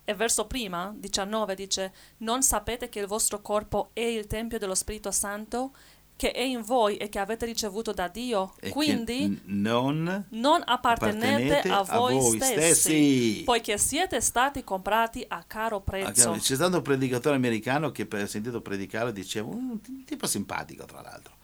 E 0.03 0.13
verso 0.13 0.45
prima, 0.45 0.93
19, 0.93 1.55
dice: 1.55 1.93
Non 2.17 2.43
sapete 2.43 2.89
che 2.89 2.99
il 2.99 3.07
vostro 3.07 3.41
corpo 3.41 3.91
è 3.93 4.01
il 4.01 4.27
tempio 4.27 4.59
dello 4.59 4.75
Spirito 4.75 5.09
Santo, 5.09 5.71
che 6.17 6.31
è 6.31 6.41
in 6.41 6.61
voi 6.63 6.97
e 6.97 7.07
che 7.07 7.17
avete 7.17 7.45
ricevuto 7.45 7.93
da 7.93 8.09
Dio. 8.09 8.55
e 8.59 8.71
Quindi 8.71 9.39
non 9.45 10.25
non 10.31 10.61
appartenete, 10.65 11.59
appartenete 11.59 11.69
a 11.69 11.97
voi, 11.97 12.15
voi 12.15 12.35
stessi, 12.41 12.73
stessi. 12.73 13.41
poiché 13.45 13.77
siete 13.77 14.19
stati 14.19 14.61
comprati 14.65 15.23
a 15.25 15.45
caro 15.47 15.79
prezzo. 15.79 16.31
C'è 16.31 16.55
stato 16.55 16.75
un 16.75 16.83
predicatore 16.83 17.37
americano 17.37 17.91
che 17.91 18.05
ho 18.11 18.25
sentito 18.25 18.59
predicare, 18.59 19.13
diceva, 19.13 19.47
un 19.47 19.79
tipo 20.03 20.27
simpatico 20.27 20.83
tra 20.83 20.99
l'altro, 21.01 21.35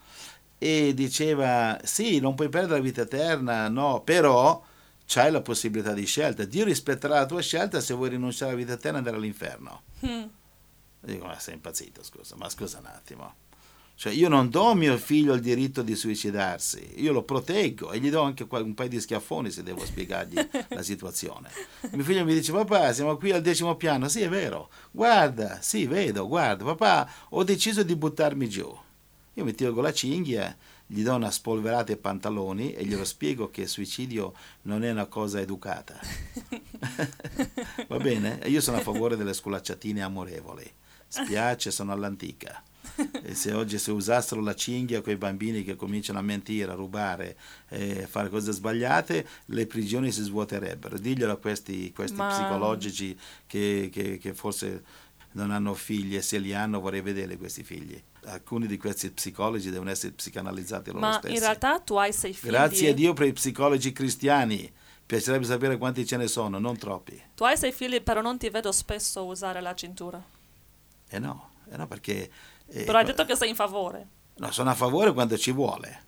e 0.58 0.92
diceva, 0.92 1.80
sì, 1.84 2.20
non 2.20 2.34
puoi 2.34 2.50
perdere 2.50 2.80
la 2.80 2.84
vita 2.84 3.00
eterna, 3.00 3.70
no, 3.70 4.02
però 4.02 4.62
c'hai 5.06 5.30
la 5.30 5.40
possibilità 5.40 5.92
di 5.92 6.04
scelta. 6.04 6.44
Dio 6.44 6.64
rispetterà 6.64 7.16
la 7.20 7.26
tua 7.26 7.40
scelta 7.42 7.80
se 7.80 7.94
vuoi 7.94 8.10
rinunciare 8.10 8.52
alla 8.52 8.60
vita 8.60 8.72
eterna 8.74 8.96
e 8.96 8.98
andare 8.98 9.16
all'inferno. 9.16 9.82
Mm, 10.06 10.24
Dico, 11.00 11.26
ma 11.26 11.38
sei 11.38 11.54
impazzito, 11.54 12.02
scusa, 12.02 12.34
ma 12.36 12.48
scusa 12.48 12.78
un 12.78 12.86
attimo. 12.86 13.34
Cioè, 13.94 14.12
io 14.12 14.28
non 14.28 14.50
do 14.50 14.64
a 14.70 14.74
mio 14.74 14.98
figlio 14.98 15.32
il 15.32 15.40
diritto 15.40 15.80
di 15.80 15.94
suicidarsi, 15.94 17.00
io 17.00 17.12
lo 17.12 17.22
proteggo 17.22 17.92
e 17.92 17.98
gli 17.98 18.10
do 18.10 18.20
anche 18.20 18.44
un 18.50 18.74
paio 18.74 18.90
di 18.90 19.00
schiaffoni 19.00 19.50
se 19.50 19.62
devo 19.62 19.86
spiegargli 19.86 20.36
la 20.68 20.82
situazione. 20.82 21.48
Mio 21.92 22.04
figlio 22.04 22.24
mi 22.24 22.34
dice, 22.34 22.52
papà, 22.52 22.92
siamo 22.92 23.16
qui 23.16 23.30
al 23.30 23.40
decimo 23.40 23.74
piano. 23.76 24.08
Sì, 24.08 24.20
è 24.20 24.28
vero. 24.28 24.68
Guarda, 24.90 25.60
sì, 25.62 25.86
vedo, 25.86 26.26
guarda, 26.26 26.64
papà, 26.64 27.10
ho 27.30 27.42
deciso 27.44 27.82
di 27.84 27.96
buttarmi 27.96 28.48
giù. 28.50 28.76
Io 29.34 29.44
mi 29.44 29.54
tolgo 29.54 29.80
la 29.80 29.92
cinghia, 29.92 30.54
gli 30.86 31.02
do 31.02 31.14
una 31.14 31.30
spolverata 31.30 31.92
ai 31.92 31.98
pantaloni 31.98 32.72
e 32.72 32.84
glielo 32.84 33.04
spiego 33.04 33.50
che 33.50 33.62
il 33.62 33.68
suicidio 33.68 34.34
non 34.62 34.84
è 34.84 34.90
una 34.90 35.06
cosa 35.06 35.40
educata. 35.40 35.98
Va 37.88 37.98
bene? 37.98 38.40
Io 38.46 38.60
sono 38.60 38.76
a 38.78 38.80
favore 38.80 39.16
delle 39.16 39.34
sculacciatine 39.34 40.02
amorevoli. 40.02 40.70
Spiace, 41.08 41.70
sono 41.70 41.92
all'antica. 41.92 42.62
E 43.22 43.34
se 43.34 43.52
oggi 43.52 43.78
si 43.78 43.90
usassero 43.90 44.40
la 44.40 44.54
cinghia 44.54 45.00
con 45.02 45.12
i 45.12 45.16
bambini 45.16 45.64
che 45.64 45.76
cominciano 45.76 46.18
a 46.18 46.22
mentire, 46.22 46.70
a 46.70 46.74
rubare, 46.74 47.36
e 47.68 48.02
a 48.04 48.06
fare 48.06 48.28
cose 48.28 48.52
sbagliate, 48.52 49.26
le 49.46 49.66
prigioni 49.66 50.10
si 50.12 50.22
svuoterebbero. 50.22 50.98
Diglielo 50.98 51.32
a 51.32 51.36
questi, 51.36 51.92
questi 51.92 52.16
Ma- 52.16 52.28
psicologici 52.28 53.16
che, 53.46 53.88
che- 53.92 54.18
che 54.18 54.34
forse 54.34 54.82
non 55.36 55.50
hanno 55.50 55.74
figli 55.74 56.16
e 56.16 56.22
se 56.22 56.38
li 56.38 56.54
hanno 56.54 56.80
vorrei 56.80 57.02
vedere 57.02 57.36
questi 57.36 57.62
figli. 57.62 58.02
Alcuni 58.24 58.66
di 58.66 58.78
questi 58.78 59.10
psicologi 59.10 59.70
devono 59.70 59.90
essere 59.90 60.12
psicanalizzati 60.12 60.88
loro 60.90 61.00
Ma 61.00 61.18
stessi. 61.18 61.34
in 61.34 61.40
realtà 61.40 61.78
tu 61.78 61.94
hai 61.96 62.12
sei 62.12 62.32
figli. 62.32 62.50
Grazie 62.50 62.90
a 62.90 62.94
Dio 62.94 63.12
per 63.12 63.26
i 63.28 63.32
psicologi 63.32 63.92
cristiani. 63.92 64.72
Piacerebbe 65.04 65.44
sapere 65.44 65.76
quanti 65.76 66.04
ce 66.06 66.16
ne 66.16 66.26
sono, 66.26 66.58
non 66.58 66.76
troppi. 66.78 67.22
Tu 67.34 67.44
hai 67.44 67.56
sei 67.56 67.70
figli, 67.70 68.00
però 68.02 68.20
non 68.22 68.38
ti 68.38 68.48
vedo 68.48 68.72
spesso 68.72 69.24
usare 69.24 69.60
la 69.60 69.74
cintura. 69.74 70.20
Eh 71.08 71.18
no, 71.18 71.50
eh 71.70 71.76
no 71.76 71.86
perché... 71.86 72.30
eh, 72.66 72.84
Però 72.84 72.98
hai 72.98 73.04
detto 73.04 73.24
che 73.24 73.36
sei 73.36 73.50
in 73.50 73.54
favore. 73.54 74.06
No, 74.36 74.50
sono 74.50 74.70
a 74.70 74.74
favore 74.74 75.12
quando 75.12 75.36
ci 75.38 75.52
vuole, 75.52 76.02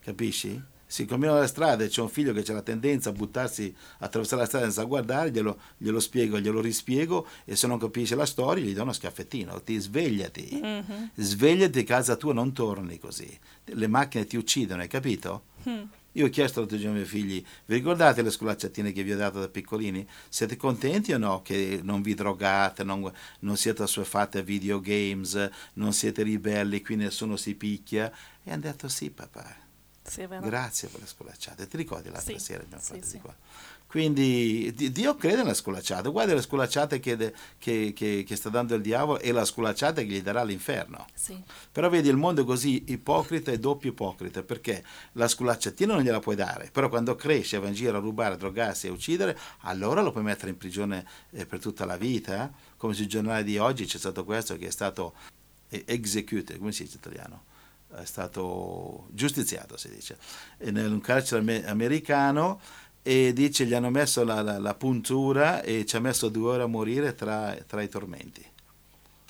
capisci? 0.00 0.62
Si 0.86 1.04
cammina 1.04 1.34
la 1.34 1.46
strada 1.46 1.84
e 1.84 1.88
c'è 1.88 2.00
un 2.00 2.08
figlio 2.08 2.32
che 2.32 2.44
ha 2.50 2.54
la 2.54 2.62
tendenza 2.62 3.10
a 3.10 3.12
buttarsi, 3.12 3.74
attraversare 3.98 4.42
la 4.42 4.46
strada 4.46 4.64
senza 4.66 4.84
guardare, 4.84 5.30
glielo, 5.30 5.58
glielo, 5.76 6.00
spiego, 6.00 6.38
glielo 6.38 6.60
rispiego 6.60 7.26
e 7.44 7.56
se 7.56 7.66
non 7.66 7.78
capisce 7.78 8.14
la 8.14 8.26
storia 8.26 8.64
gli 8.64 8.72
do 8.74 8.82
uno 8.82 8.92
schiaffettino, 8.92 9.62
ti 9.62 9.78
svegliati, 9.78 10.60
mm-hmm. 10.62 11.04
svegliati, 11.16 11.84
casa 11.84 12.16
tua 12.16 12.32
non 12.32 12.52
torni 12.52 12.98
così, 12.98 13.36
le 13.64 13.86
macchine 13.88 14.26
ti 14.26 14.36
uccidono, 14.36 14.82
hai 14.82 14.88
capito? 14.88 15.42
Mm. 15.68 15.82
Io 16.12 16.26
ho 16.26 16.30
chiesto 16.30 16.60
l'altro 16.60 16.78
giorno 16.78 16.94
ai 16.96 17.02
miei 17.02 17.08
figli, 17.10 17.44
vi 17.66 17.74
ricordate 17.74 18.22
le 18.22 18.30
scolacciatine 18.30 18.90
che 18.92 19.02
vi 19.02 19.12
ho 19.12 19.18
dato 19.18 19.38
da 19.38 19.48
piccolini? 19.48 20.06
Siete 20.30 20.56
contenti 20.56 21.12
o 21.12 21.18
no 21.18 21.42
che 21.42 21.80
non 21.82 22.00
vi 22.00 22.14
drogate, 22.14 22.84
non, 22.84 23.12
non 23.40 23.56
siete 23.58 23.82
assuefatti 23.82 24.38
a 24.38 24.42
videogames, 24.42 25.50
non 25.74 25.92
siete 25.92 26.22
ribelli, 26.22 26.80
qui 26.80 26.96
nessuno 26.96 27.36
si 27.36 27.54
picchia? 27.54 28.10
E 28.42 28.50
hanno 28.50 28.62
detto 28.62 28.88
sì 28.88 29.10
papà 29.10 29.64
sì, 30.08 30.26
Grazie 30.26 30.88
per 30.88 31.00
le 31.00 31.06
scolacciate. 31.06 31.66
Ti 31.66 31.76
ricordi 31.76 32.10
l'altra 32.10 32.38
sì, 32.38 32.44
sera 32.44 32.62
abbiamo 32.62 32.82
fatto 32.82 33.04
sì, 33.04 33.12
di 33.12 33.20
qua? 33.20 33.34
Quindi 33.86 34.74
Dio 34.74 35.14
crede 35.14 35.36
nelle 35.36 35.54
scolacciate. 35.54 36.10
Guarda 36.10 36.34
le 36.34 36.42
scolacciate 36.42 36.98
che, 36.98 37.32
che, 37.56 37.92
che, 37.94 38.24
che, 38.26 38.36
sta 38.36 38.48
dando 38.48 38.74
il 38.74 38.82
diavolo 38.82 39.20
e 39.20 39.30
la 39.30 39.44
scolacciata 39.44 40.02
che 40.02 40.08
gli 40.08 40.22
darà 40.22 40.42
l'inferno. 40.42 41.06
Sì. 41.14 41.40
Però 41.70 41.88
vedi, 41.88 42.08
il 42.08 42.16
mondo 42.16 42.42
è 42.42 42.44
così 42.44 42.84
ipocrita 42.88 43.52
e 43.52 43.58
doppio 43.58 43.90
ipocrita 43.90 44.42
perché 44.42 44.84
la 45.12 45.28
scolacciatina 45.28 45.94
non 45.94 46.02
gliela 46.02 46.18
puoi 46.18 46.34
dare, 46.34 46.68
però 46.72 46.88
quando 46.88 47.14
cresce, 47.14 47.58
va 47.58 47.68
in 47.68 47.74
giro 47.74 47.96
a 47.96 48.00
rubare, 48.00 48.34
a 48.34 48.36
drogarsi 48.36 48.86
e 48.86 48.90
a 48.90 48.92
uccidere, 48.92 49.38
allora 49.60 50.02
lo 50.02 50.10
puoi 50.10 50.24
mettere 50.24 50.50
in 50.50 50.58
prigione 50.58 51.06
eh, 51.30 51.46
per 51.46 51.60
tutta 51.60 51.84
la 51.84 51.96
vita. 51.96 52.52
Come 52.76 52.92
sul 52.92 53.06
giornale 53.06 53.44
di 53.44 53.56
oggi 53.56 53.86
c'è 53.86 53.98
stato 53.98 54.24
questo 54.24 54.58
che 54.58 54.66
è 54.66 54.70
stato 54.70 55.14
eh, 55.68 55.84
executed, 55.86 56.58
come 56.58 56.72
si 56.72 56.82
dice 56.82 56.98
in 57.02 57.10
italiano? 57.12 57.44
È 58.00 58.04
stato 58.04 59.06
giustiziato, 59.10 59.76
si 59.76 59.88
dice, 59.88 60.18
in 60.62 60.76
un 60.76 61.00
carcere 61.00 61.64
americano 61.66 62.60
e 63.02 63.32
dice 63.32 63.64
gli 63.66 63.74
hanno 63.74 63.90
messo 63.90 64.24
la, 64.24 64.42
la, 64.42 64.58
la, 64.58 64.74
puntura 64.74 65.62
e 65.62 65.86
ci 65.86 65.94
ha 65.94 66.00
messo 66.00 66.28
due 66.28 66.50
ore 66.50 66.62
a 66.64 66.66
morire 66.66 67.14
tra, 67.14 67.56
tra 67.66 67.80
i 67.80 67.88
tormenti. 67.88 68.44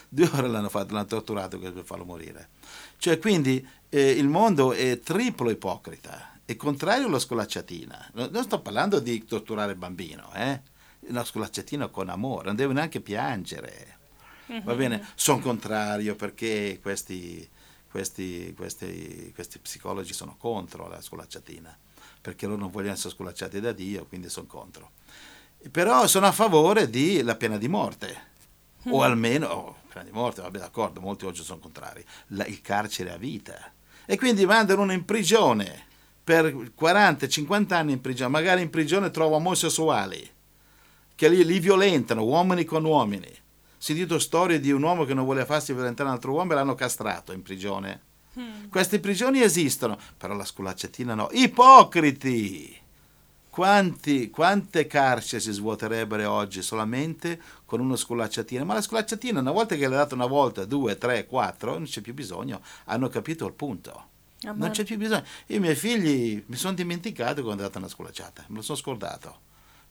Due 0.09 0.31
ore 0.33 0.48
l'hanno 0.48 0.70
fatto, 0.70 0.94
l'hanno 0.94 1.07
torturato 1.07 1.59
per 1.59 1.83
farlo 1.85 2.05
morire. 2.05 2.48
Cioè, 2.96 3.18
quindi 3.18 3.66
eh, 3.90 4.11
il 4.12 4.29
mondo 4.29 4.72
è 4.72 4.98
triplo 5.00 5.50
ipocrita, 5.50 6.38
è 6.46 6.57
contrario 6.57 7.07
alla 7.07 7.18
scolacciatina. 7.18 8.12
Non 8.14 8.42
sto 8.44 8.61
parlando 8.61 8.98
di 8.98 9.24
torturare 9.24 9.72
il 9.72 9.79
bambino, 9.79 10.33
eh? 10.35 10.61
Una 11.09 11.24
scolacciatina 11.24 11.88
con 11.88 12.09
amore, 12.09 12.46
non 12.46 12.57
deve 12.57 12.72
neanche 12.72 13.00
piangere. 13.00 13.98
Va 14.62 14.74
bene? 14.74 15.07
Sono 15.16 15.40
contrario 15.40 16.14
perché 16.14 16.79
questi 16.81 17.46
questi, 17.96 18.52
questi, 18.54 19.32
questi 19.35 19.59
psicologi 19.59 20.12
sono 20.12 20.37
contro 20.38 20.87
la 20.87 21.00
scolacciatina, 21.00 21.74
perché 22.20 22.44
loro 22.44 22.61
non 22.61 22.70
vogliono 22.70 22.92
essere 22.92 23.14
scolacciati 23.14 23.59
da 23.59 23.72
Dio, 23.72 24.04
quindi 24.04 24.28
sono 24.28 24.46
contro. 24.46 24.90
Però 25.70 26.06
sono 26.06 26.26
a 26.26 26.32
favore 26.32 26.90
della 26.90 27.37
pena 27.37 27.56
di 27.56 27.68
morte, 27.68 28.22
mm. 28.87 28.92
o 28.92 29.00
almeno, 29.00 29.46
oh, 29.46 29.76
pena 29.90 30.04
di 30.04 30.11
morte, 30.11 30.42
vabbè 30.42 30.59
d'accordo, 30.59 31.00
molti 31.00 31.24
oggi 31.24 31.42
sono 31.42 31.59
contrari, 31.59 32.04
la, 32.28 32.44
il 32.44 32.61
carcere 32.61 33.12
a 33.12 33.16
vita. 33.16 33.72
E 34.04 34.18
quindi 34.18 34.44
mandano 34.44 34.82
uno 34.82 34.92
in 34.92 35.06
prigione 35.06 35.87
per 36.22 36.44
40-50 36.78 37.72
anni 37.72 37.92
in 37.92 38.02
prigione, 38.02 38.30
magari 38.30 38.61
in 38.61 38.68
prigione 38.68 39.11
trova 39.11 39.37
omosessuali, 39.37 40.30
che 41.14 41.28
li, 41.30 41.42
li 41.46 41.59
violentano, 41.61 42.24
uomini 42.24 42.66
con 42.66 42.85
uomini 42.85 43.44
sentito 43.87 44.18
storie 44.18 44.59
di 44.59 44.72
un 44.72 44.83
uomo 44.83 45.05
che 45.05 45.14
non 45.14 45.25
voleva 45.25 45.46
farsi 45.46 45.72
violentare 45.72 46.09
un 46.09 46.16
altro 46.16 46.33
uomo 46.33 46.51
e 46.51 46.55
l'hanno 46.57 46.75
castrato 46.75 47.33
in 47.33 47.42
prigione. 47.42 48.01
Hmm. 48.37 48.68
Queste 48.68 48.99
prigioni 48.99 49.40
esistono, 49.40 49.96
però 50.16 50.35
la 50.35 50.44
sculacciatina 50.44 51.14
no. 51.14 51.29
Ipocriti! 51.31 52.81
Quanti, 53.49 54.29
quante 54.29 54.88
carceri 54.88 55.40
si 55.40 55.53
svuoterebbero 55.53 56.29
oggi 56.31 56.62
solamente 56.62 57.40
con 57.64 57.79
una 57.79 57.96
sculacciatina? 57.96 58.64
Ma 58.64 58.75
la 58.75 58.83
sculacciatina, 58.83 59.38
una 59.38 59.53
volta 59.53 59.77
che 59.77 59.87
l'hai 59.87 59.96
data 59.96 60.16
una 60.16 60.27
volta, 60.27 60.64
due, 60.64 60.99
tre, 60.99 61.25
quattro, 61.25 61.75
non 61.75 61.85
c'è 61.85 62.01
più 62.01 62.12
bisogno. 62.12 62.61
Hanno 62.87 63.09
capito 63.09 63.46
il 63.46 63.53
punto. 63.53 64.09
Non 64.53 64.70
c'è 64.70 64.83
più 64.85 64.96
bisogno. 64.99 65.25
Io 65.46 65.57
i 65.57 65.61
miei 65.61 65.77
figli 65.77 66.42
mi 66.44 66.57
sono 66.57 66.75
dimenticato 66.75 67.42
quando 67.42 67.62
ho 67.62 67.66
dato 67.66 67.79
una 67.79 67.88
sculacciata, 67.88 68.46
me 68.49 68.57
lo 68.57 68.62
sono 68.62 68.77
scordato 68.77 69.45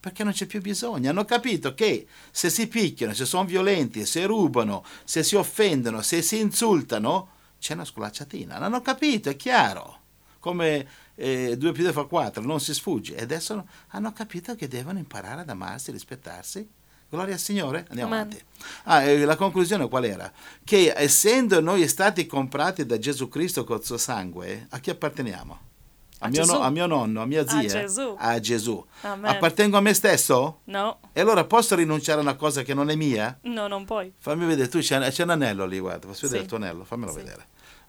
perché 0.06 0.24
non 0.24 0.34
c'è 0.34 0.46
più 0.46 0.62
bisogno. 0.62 1.10
Hanno 1.10 1.26
capito 1.26 1.74
che 1.74 2.06
se 2.30 2.52
si 2.52 2.68
picchiano, 2.68 3.16
se 3.16 3.26
sono 3.26 3.44
violenti, 3.44 4.06
se 4.06 4.28
rubano, 4.28 4.86
se 5.04 5.24
si 5.24 5.36
offendono, 5.36 6.04
se 6.04 6.22
si 6.22 6.40
insultano, 6.40 7.30
c'è 7.60 7.74
una 7.74 7.86
sculacciatina. 7.86 8.60
L'hanno 8.60 8.82
capito, 8.82 9.30
è 9.30 9.36
chiaro. 9.36 10.02
Come 10.38 10.88
eh, 11.16 11.58
2 11.58 11.72
più 11.72 11.82
2 11.82 11.92
fa 11.92 12.04
4, 12.04 12.44
non 12.44 12.60
si 12.60 12.76
sfugge. 12.76 13.16
E 13.16 13.24
adesso 13.24 13.68
hanno 13.88 14.14
capito 14.14 14.54
che 14.54 14.68
devono 14.68 15.00
imparare 15.00 15.42
ad 15.42 15.50
amarsi, 15.50 15.90
rispettarsi. 15.90 16.70
Gloria 17.10 17.34
al 17.34 17.40
Signore, 17.40 17.88
andiamo 17.90 18.14
Amen. 18.14 18.28
avanti. 18.28 18.44
Ah, 18.84 19.02
eh, 19.02 19.26
la 19.26 19.36
conclusione 19.36 19.90
qual 19.90 20.06
era? 20.06 20.32
Che 20.64 20.94
essendo 20.96 21.62
noi 21.62 21.88
stati 21.88 22.28
comprati 22.28 22.86
da 22.86 23.00
Gesù 23.00 23.28
Cristo 23.28 23.64
col 23.64 23.84
suo 23.84 23.98
sangue, 23.98 24.68
a 24.70 24.78
chi 24.78 24.92
apparteniamo? 24.92 25.74
A, 26.20 26.30
mio, 26.30 26.46
no, 26.46 26.60
a 26.60 26.70
mio, 26.70 26.86
nonno, 26.86 27.22
a 27.22 27.26
mia 27.26 27.48
zia, 27.48 27.60
a 27.60 27.82
Gesù. 27.82 28.16
A 28.18 28.40
Gesù. 28.40 28.86
Appartengo 29.02 29.78
a 29.78 29.82
me 29.82 29.94
stesso? 29.94 30.60
No. 30.66 31.00
E 31.14 31.22
allora 31.22 31.44
posso 31.44 31.76
rinunciare 31.76 32.20
a 32.20 32.22
una 32.22 32.36
cosa 32.36 32.64
che 32.64 32.74
non 32.74 32.90
è 32.90 32.96
mia? 32.96 33.38
No, 33.44 33.68
non 33.68 33.86
puoi. 33.86 34.12
Fammi 34.18 34.46
vedere, 34.46 34.70
tu 34.70 34.80
c'è, 34.80 35.00
c'è 35.12 35.24
un 35.24 35.32
anello 35.32 35.66
lì, 35.66 35.80
guarda, 35.80 36.08
posso 36.08 36.22
vedere 36.28 36.40
sì. 36.40 36.44
il 36.44 36.48
tuo 36.48 36.58
anello? 36.58 36.84
Fammelo 36.84 37.12
sì. 37.12 37.18
vedere. 37.18 37.46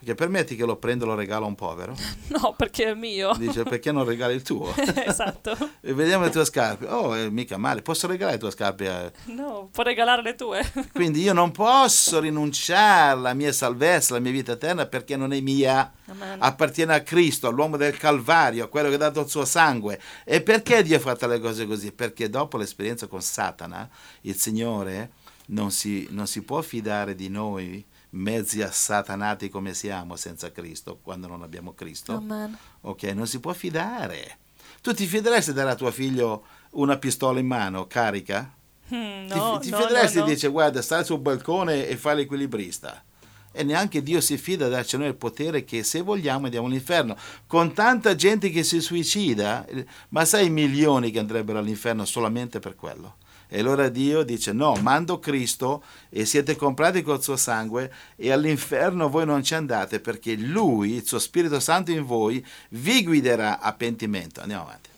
Perché 0.06 0.22
permetti 0.22 0.54
che 0.54 0.64
lo 0.64 0.76
prendo 0.76 1.04
e 1.04 1.08
lo 1.08 1.14
regalo 1.16 1.46
a 1.46 1.48
un 1.48 1.56
povero? 1.56 1.96
No, 2.36 2.54
perché 2.56 2.90
è 2.90 2.94
mio. 2.94 3.34
Dice, 3.36 3.64
perché 3.64 3.90
non 3.90 4.04
regali 4.04 4.34
il 4.34 4.42
tuo? 4.42 4.72
esatto. 4.76 5.56
e 5.80 5.94
vediamo 5.94 6.24
le 6.24 6.30
tue 6.30 6.44
scarpe. 6.44 6.86
Oh, 6.86 7.14
è 7.14 7.28
mica 7.28 7.56
male. 7.56 7.82
Posso 7.82 8.06
regalare 8.06 8.36
le 8.36 8.40
tue 8.40 8.50
scarpe? 8.50 8.88
A... 8.88 9.10
No, 9.26 9.68
può 9.72 9.82
regalare 9.82 10.22
le 10.22 10.34
tue. 10.36 10.60
Quindi 10.92 11.22
io 11.22 11.32
non 11.32 11.50
posso 11.50 12.20
rinunciare 12.20 13.12
alla 13.12 13.34
mia 13.34 13.50
salvezza, 13.50 14.14
alla 14.14 14.22
mia 14.22 14.30
vita 14.30 14.52
eterna, 14.52 14.86
perché 14.86 15.16
non 15.16 15.32
è 15.32 15.40
mia. 15.40 15.92
Amen. 16.06 16.36
Appartiene 16.40 16.94
a 16.94 17.00
Cristo, 17.00 17.48
all'uomo 17.48 17.76
del 17.76 17.96
Calvario, 17.96 18.64
a 18.64 18.68
quello 18.68 18.88
che 18.88 18.94
ha 18.94 18.98
dato 18.98 19.22
il 19.22 19.28
suo 19.28 19.44
sangue. 19.44 20.00
E 20.24 20.40
perché 20.40 20.82
Dio 20.82 20.98
ha 20.98 21.00
fatto 21.00 21.26
le 21.26 21.40
cose 21.40 21.66
così? 21.66 21.90
Perché 21.90 22.30
dopo 22.30 22.58
l'esperienza 22.58 23.08
con 23.08 23.22
Satana, 23.22 23.88
il 24.22 24.36
Signore 24.36 25.10
non 25.46 25.72
si, 25.72 26.06
non 26.10 26.28
si 26.28 26.42
può 26.42 26.60
fidare 26.60 27.16
di 27.16 27.28
noi 27.28 27.84
mezzi 28.10 28.62
assatanati 28.62 29.48
come 29.48 29.74
siamo 29.74 30.16
senza 30.16 30.52
Cristo, 30.52 30.98
quando 31.02 31.26
non 31.26 31.42
abbiamo 31.42 31.74
Cristo. 31.74 32.14
Amen. 32.14 32.56
Ok, 32.82 33.02
non 33.04 33.26
si 33.26 33.40
può 33.40 33.52
fidare. 33.52 34.38
Tu 34.80 34.92
ti 34.92 35.06
fideresti 35.06 35.50
di 35.50 35.56
dare 35.56 35.70
a 35.70 35.74
tuo 35.74 35.90
figlio 35.90 36.44
una 36.72 36.98
pistola 36.98 37.38
in 37.38 37.46
mano 37.46 37.86
carica? 37.86 38.54
Mm, 38.94 39.26
no, 39.26 39.58
ti, 39.58 39.66
ti 39.66 39.70
no, 39.70 39.80
fideresti 39.80 40.18
no, 40.18 40.24
no. 40.24 40.30
dice 40.30 40.48
guarda 40.48 40.80
stai 40.80 41.04
sul 41.04 41.18
balcone 41.18 41.88
e 41.88 41.96
fai 41.96 42.16
l'equilibrista 42.16 43.02
e 43.50 43.64
neanche 43.64 44.02
Dio 44.02 44.20
si 44.20 44.36
fida 44.36 44.66
di 44.66 44.72
darci 44.72 44.96
noi 44.96 45.08
il 45.08 45.16
potere 45.16 45.64
che 45.64 45.82
se 45.82 46.02
vogliamo 46.02 46.44
andiamo 46.44 46.66
all'inferno 46.66 47.16
con 47.46 47.72
tanta 47.72 48.14
gente 48.14 48.50
che 48.50 48.62
si 48.62 48.80
suicida 48.80 49.66
ma 50.10 50.24
sai 50.24 50.46
i 50.46 50.50
milioni 50.50 51.10
che 51.10 51.18
andrebbero 51.18 51.58
all'inferno 51.58 52.04
solamente 52.04 52.60
per 52.60 52.76
quello 52.76 53.16
e 53.48 53.60
allora 53.60 53.88
Dio 53.88 54.22
dice 54.22 54.52
no, 54.52 54.74
mando 54.80 55.18
Cristo 55.18 55.82
e 56.08 56.24
siete 56.24 56.56
comprati 56.56 57.02
col 57.02 57.22
suo 57.22 57.36
sangue 57.36 57.92
e 58.16 58.32
all'inferno 58.32 59.08
voi 59.08 59.24
non 59.24 59.42
ci 59.42 59.54
andate 59.54 60.00
perché 60.00 60.36
Lui, 60.36 60.94
il 60.94 61.06
suo 61.06 61.18
Spirito 61.18 61.60
Santo 61.60 61.92
in 61.92 62.04
voi, 62.04 62.44
vi 62.70 63.04
guiderà 63.04 63.60
a 63.60 63.72
pentimento. 63.72 64.40
Andiamo 64.40 64.64
avanti. 64.64 64.90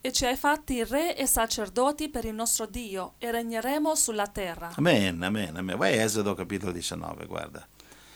E 0.00 0.12
ci 0.12 0.26
hai 0.26 0.36
fatti 0.36 0.84
re 0.84 1.16
e 1.16 1.26
sacerdoti 1.26 2.10
per 2.10 2.26
il 2.26 2.34
nostro 2.34 2.66
Dio 2.66 3.14
e 3.18 3.30
regneremo 3.30 3.94
sulla 3.94 4.26
terra. 4.26 4.70
Amen, 4.76 5.22
amen, 5.22 5.56
amen. 5.56 5.76
Vai 5.76 5.98
a 5.98 6.02
Esodo 6.02 6.34
capitolo 6.34 6.72
19, 6.72 7.24
guarda. 7.24 7.66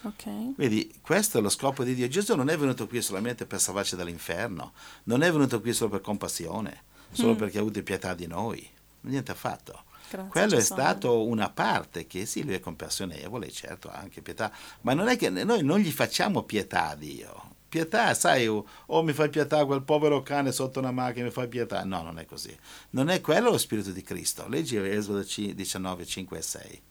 Okay. 0.02 0.52
Vedi, 0.56 0.94
questo 1.00 1.38
è 1.38 1.40
lo 1.40 1.48
scopo 1.48 1.84
di 1.84 1.94
Dio. 1.94 2.06
Gesù 2.06 2.36
non 2.36 2.50
è 2.50 2.56
venuto 2.56 2.86
qui 2.86 3.00
solamente 3.00 3.46
per 3.46 3.58
salvarci 3.58 3.96
dall'inferno, 3.96 4.72
non 5.04 5.22
è 5.22 5.32
venuto 5.32 5.60
qui 5.60 5.72
solo 5.72 5.90
per 5.90 6.02
compassione, 6.02 6.82
solo 7.10 7.32
mm. 7.32 7.36
perché 7.36 7.56
ha 7.58 7.62
avuto 7.62 7.82
pietà 7.82 8.14
di 8.14 8.26
noi 8.26 8.76
niente 9.02 9.32
affatto. 9.32 9.84
Grazie, 10.10 10.30
Quello 10.30 10.56
è 10.56 10.62
stato 10.62 11.26
una 11.26 11.50
parte 11.50 12.06
che 12.06 12.24
sì, 12.24 12.42
lui 12.42 12.54
è 12.54 12.60
compassionevole, 12.60 13.50
certo, 13.50 13.90
ha 13.90 13.98
anche 13.98 14.22
pietà, 14.22 14.50
ma 14.80 14.94
non 14.94 15.08
è 15.08 15.18
che 15.18 15.28
noi 15.28 15.62
non 15.62 15.80
gli 15.80 15.90
facciamo 15.90 16.44
pietà 16.44 16.88
a 16.88 16.94
Dio. 16.94 17.56
Pietà, 17.68 18.14
sai, 18.14 18.46
o 18.46 18.64
oh, 18.86 19.02
mi 19.02 19.12
fai 19.12 19.28
pietà 19.28 19.66
quel 19.66 19.82
povero 19.82 20.22
cane 20.22 20.52
sotto 20.52 20.78
una 20.78 20.90
macchina, 20.90 21.26
mi 21.26 21.30
fai 21.30 21.48
pietà. 21.48 21.84
No, 21.84 22.00
non 22.00 22.18
è 22.18 22.24
così. 22.24 22.56
Non 22.90 23.10
è 23.10 23.20
quello 23.20 23.50
lo 23.50 23.58
Spirito 23.58 23.90
di 23.90 24.00
Cristo. 24.00 24.48
Leggi 24.48 24.76
Esodo 24.78 25.22
19, 25.22 26.06
5 26.06 26.38
e 26.38 26.42
6. 26.42 26.82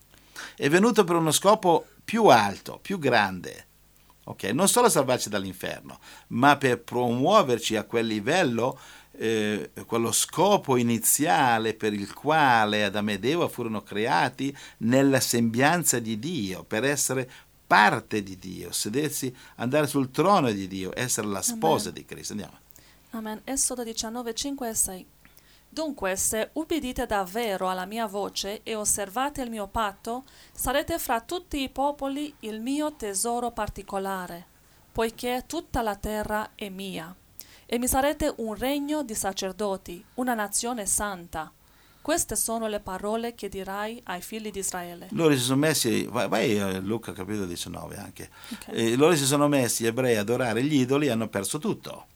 È 0.54 0.68
venuto 0.68 1.02
per 1.02 1.16
uno 1.16 1.32
scopo 1.32 1.86
più 2.04 2.26
alto, 2.26 2.78
più 2.80 3.00
grande. 3.00 3.66
Okay? 4.22 4.52
Non 4.52 4.68
solo 4.68 4.88
salvarci 4.88 5.28
dall'inferno, 5.28 5.98
ma 6.28 6.56
per 6.56 6.80
promuoverci 6.80 7.74
a 7.76 7.84
quel 7.84 8.06
livello 8.06 8.78
eh, 9.18 9.72
quello 9.84 10.12
scopo 10.12 10.76
iniziale 10.76 11.74
per 11.74 11.92
il 11.92 12.14
quale 12.14 12.84
Adamo 12.84 13.10
ed 13.10 13.24
Eva 13.24 13.48
furono 13.48 13.82
creati 13.82 14.56
nella 14.78 15.20
sembianza 15.20 15.98
di 15.98 16.18
Dio, 16.18 16.62
per 16.62 16.84
essere 16.84 17.28
parte 17.66 18.22
di 18.22 18.38
Dio, 18.38 18.72
sedersi, 18.72 19.34
andare 19.56 19.86
sul 19.86 20.10
trono 20.10 20.50
di 20.50 20.68
Dio, 20.68 20.92
essere 20.94 21.26
la 21.26 21.42
sposa 21.42 21.90
Amen. 21.90 22.00
di 22.00 22.04
Cristo. 22.06 22.32
Andiamo. 22.32 22.58
Amen. 23.10 23.40
Esodo 23.44 23.82
19, 23.82 24.34
5 24.34 24.68
e 24.68 24.74
6. 24.74 25.06
Dunque, 25.68 26.16
se 26.16 26.50
ubbidite 26.54 27.04
davvero 27.04 27.68
alla 27.68 27.84
mia 27.84 28.06
voce 28.06 28.62
e 28.62 28.74
osservate 28.74 29.42
il 29.42 29.50
mio 29.50 29.66
patto, 29.66 30.24
sarete 30.52 30.98
fra 30.98 31.20
tutti 31.20 31.60
i 31.60 31.68
popoli 31.68 32.34
il 32.40 32.60
mio 32.60 32.94
tesoro 32.94 33.50
particolare, 33.50 34.46
poiché 34.90 35.44
tutta 35.46 35.82
la 35.82 35.96
terra 35.96 36.52
è 36.54 36.70
mia. 36.70 37.14
E 37.70 37.78
mi 37.78 37.86
sarete 37.86 38.32
un 38.38 38.54
regno 38.54 39.02
di 39.02 39.14
sacerdoti, 39.14 40.02
una 40.14 40.32
nazione 40.32 40.86
santa. 40.86 41.52
Queste 42.00 42.34
sono 42.34 42.66
le 42.66 42.80
parole 42.80 43.34
che 43.34 43.50
dirai 43.50 44.00
ai 44.04 44.22
figli 44.22 44.50
di 44.50 44.60
Israele. 44.60 45.08
Loro 45.10 45.34
si 45.34 45.42
sono 45.42 45.58
messi, 45.58 46.06
vai, 46.06 46.28
vai 46.28 46.58
a 46.58 46.78
Luca 46.80 47.12
capitolo 47.12 47.44
19 47.44 47.96
anche, 47.96 48.30
Ok. 48.54 48.68
Eh, 48.68 48.96
loro 48.96 49.14
si 49.14 49.26
sono 49.26 49.48
messi, 49.48 49.82
gli 49.82 49.86
ebrei, 49.86 50.14
ad 50.14 50.20
adorare 50.20 50.62
gli 50.62 50.80
idoli 50.80 51.08
e 51.08 51.10
hanno 51.10 51.28
perso 51.28 51.58
tutto. 51.58 52.06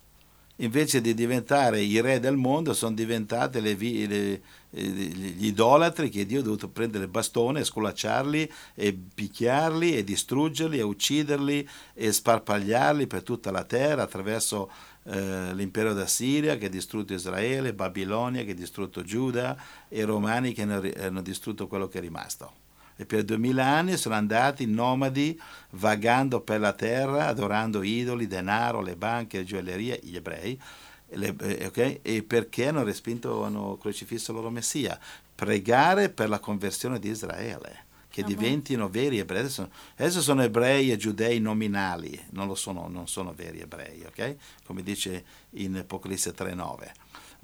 Invece 0.57 1.01
di 1.03 1.13
diventare 1.13 1.81
i 1.83 2.01
re 2.01 2.19
del 2.19 2.37
mondo, 2.37 2.73
sono 2.73 2.95
diventate 2.95 3.61
le 3.61 3.75
le- 3.75 4.43
eh, 4.71 4.83
gli 4.83 5.47
idolatri 5.47 6.09
che 6.09 6.25
Dio 6.25 6.41
ha 6.41 6.43
dovuto 6.43 6.69
prendere 6.69 7.05
il 7.05 7.11
bastone, 7.11 7.65
sculacciarli 7.65 8.51
e 8.75 8.99
picchiarli 9.15 9.97
e 9.97 10.05
distruggerli 10.05 10.79
e 10.79 10.83
ucciderli 10.83 11.69
e 11.93 12.13
sparpagliarli 12.13 13.07
per 13.07 13.23
tutta 13.23 13.51
la 13.51 13.65
terra 13.65 14.03
attraverso 14.05 14.71
eh, 15.05 15.55
l'impero 15.55 15.93
d'Assiria 15.95 16.57
che 16.57 16.67
ha 16.67 16.71
distrutto 16.71 17.13
Israele, 17.13 17.75
Babilonia 17.75 18.45
che 18.45 18.53
ha 18.53 18.55
distrutto 18.55 19.03
Giuda 19.03 19.57
e 19.89 20.01
i 20.01 20.05
romani 20.05 20.53
che 20.53 20.63
hanno, 20.63 20.83
hanno 20.99 21.23
distrutto 21.23 21.67
quello 21.67 21.89
che 21.89 21.99
è 21.99 22.01
rimasto. 22.01 22.61
E 22.97 23.07
per 23.07 23.25
duemila 23.25 23.67
anni 23.67 23.97
sono 23.97 24.15
andati 24.15 24.67
nomadi 24.67 25.41
vagando 25.71 26.41
per 26.41 26.61
la 26.61 26.73
terra, 26.73 27.27
adorando 27.27 27.83
idoli, 27.83 28.27
denaro, 28.27 28.81
le 28.81 28.97
banche, 28.97 29.39
le 29.39 29.45
gioiellerie, 29.45 30.01
gli 30.03 30.15
ebrei, 30.15 30.61
le- 31.09 31.35
eh, 31.41 31.67
ok? 31.67 31.99
e 32.03 32.23
perché 32.23 32.69
hanno 32.69 32.85
respinto, 32.85 33.45
hanno 33.45 33.77
crocifisso 33.77 34.31
il 34.31 34.37
loro 34.37 34.51
Messia? 34.51 34.99
Pregare 35.35 36.11
per 36.11 36.29
la 36.29 36.39
conversione 36.39 36.99
di 36.99 37.09
Israele, 37.09 37.87
che 38.13 38.21
Amen. 38.21 38.37
diventino 38.37 38.91
veri 38.91 39.19
ebrei. 39.19 39.41
Adesso, 39.41 39.71
adesso 39.97 40.21
sono 40.21 40.43
ebrei 40.43 40.93
e 40.93 40.99
giudei 40.99 41.41
nominali, 41.41 42.23
non, 42.33 42.47
lo 42.47 42.55
sono, 42.55 42.87
non 42.89 43.09
sono 43.09 43.33
veri 43.33 43.61
ebrei, 43.61 44.05
ok? 44.05 44.37
Come 44.67 44.83
dice 44.83 45.25
in 45.53 45.79
Apocalisse 45.79 46.35
3.9 46.35 46.91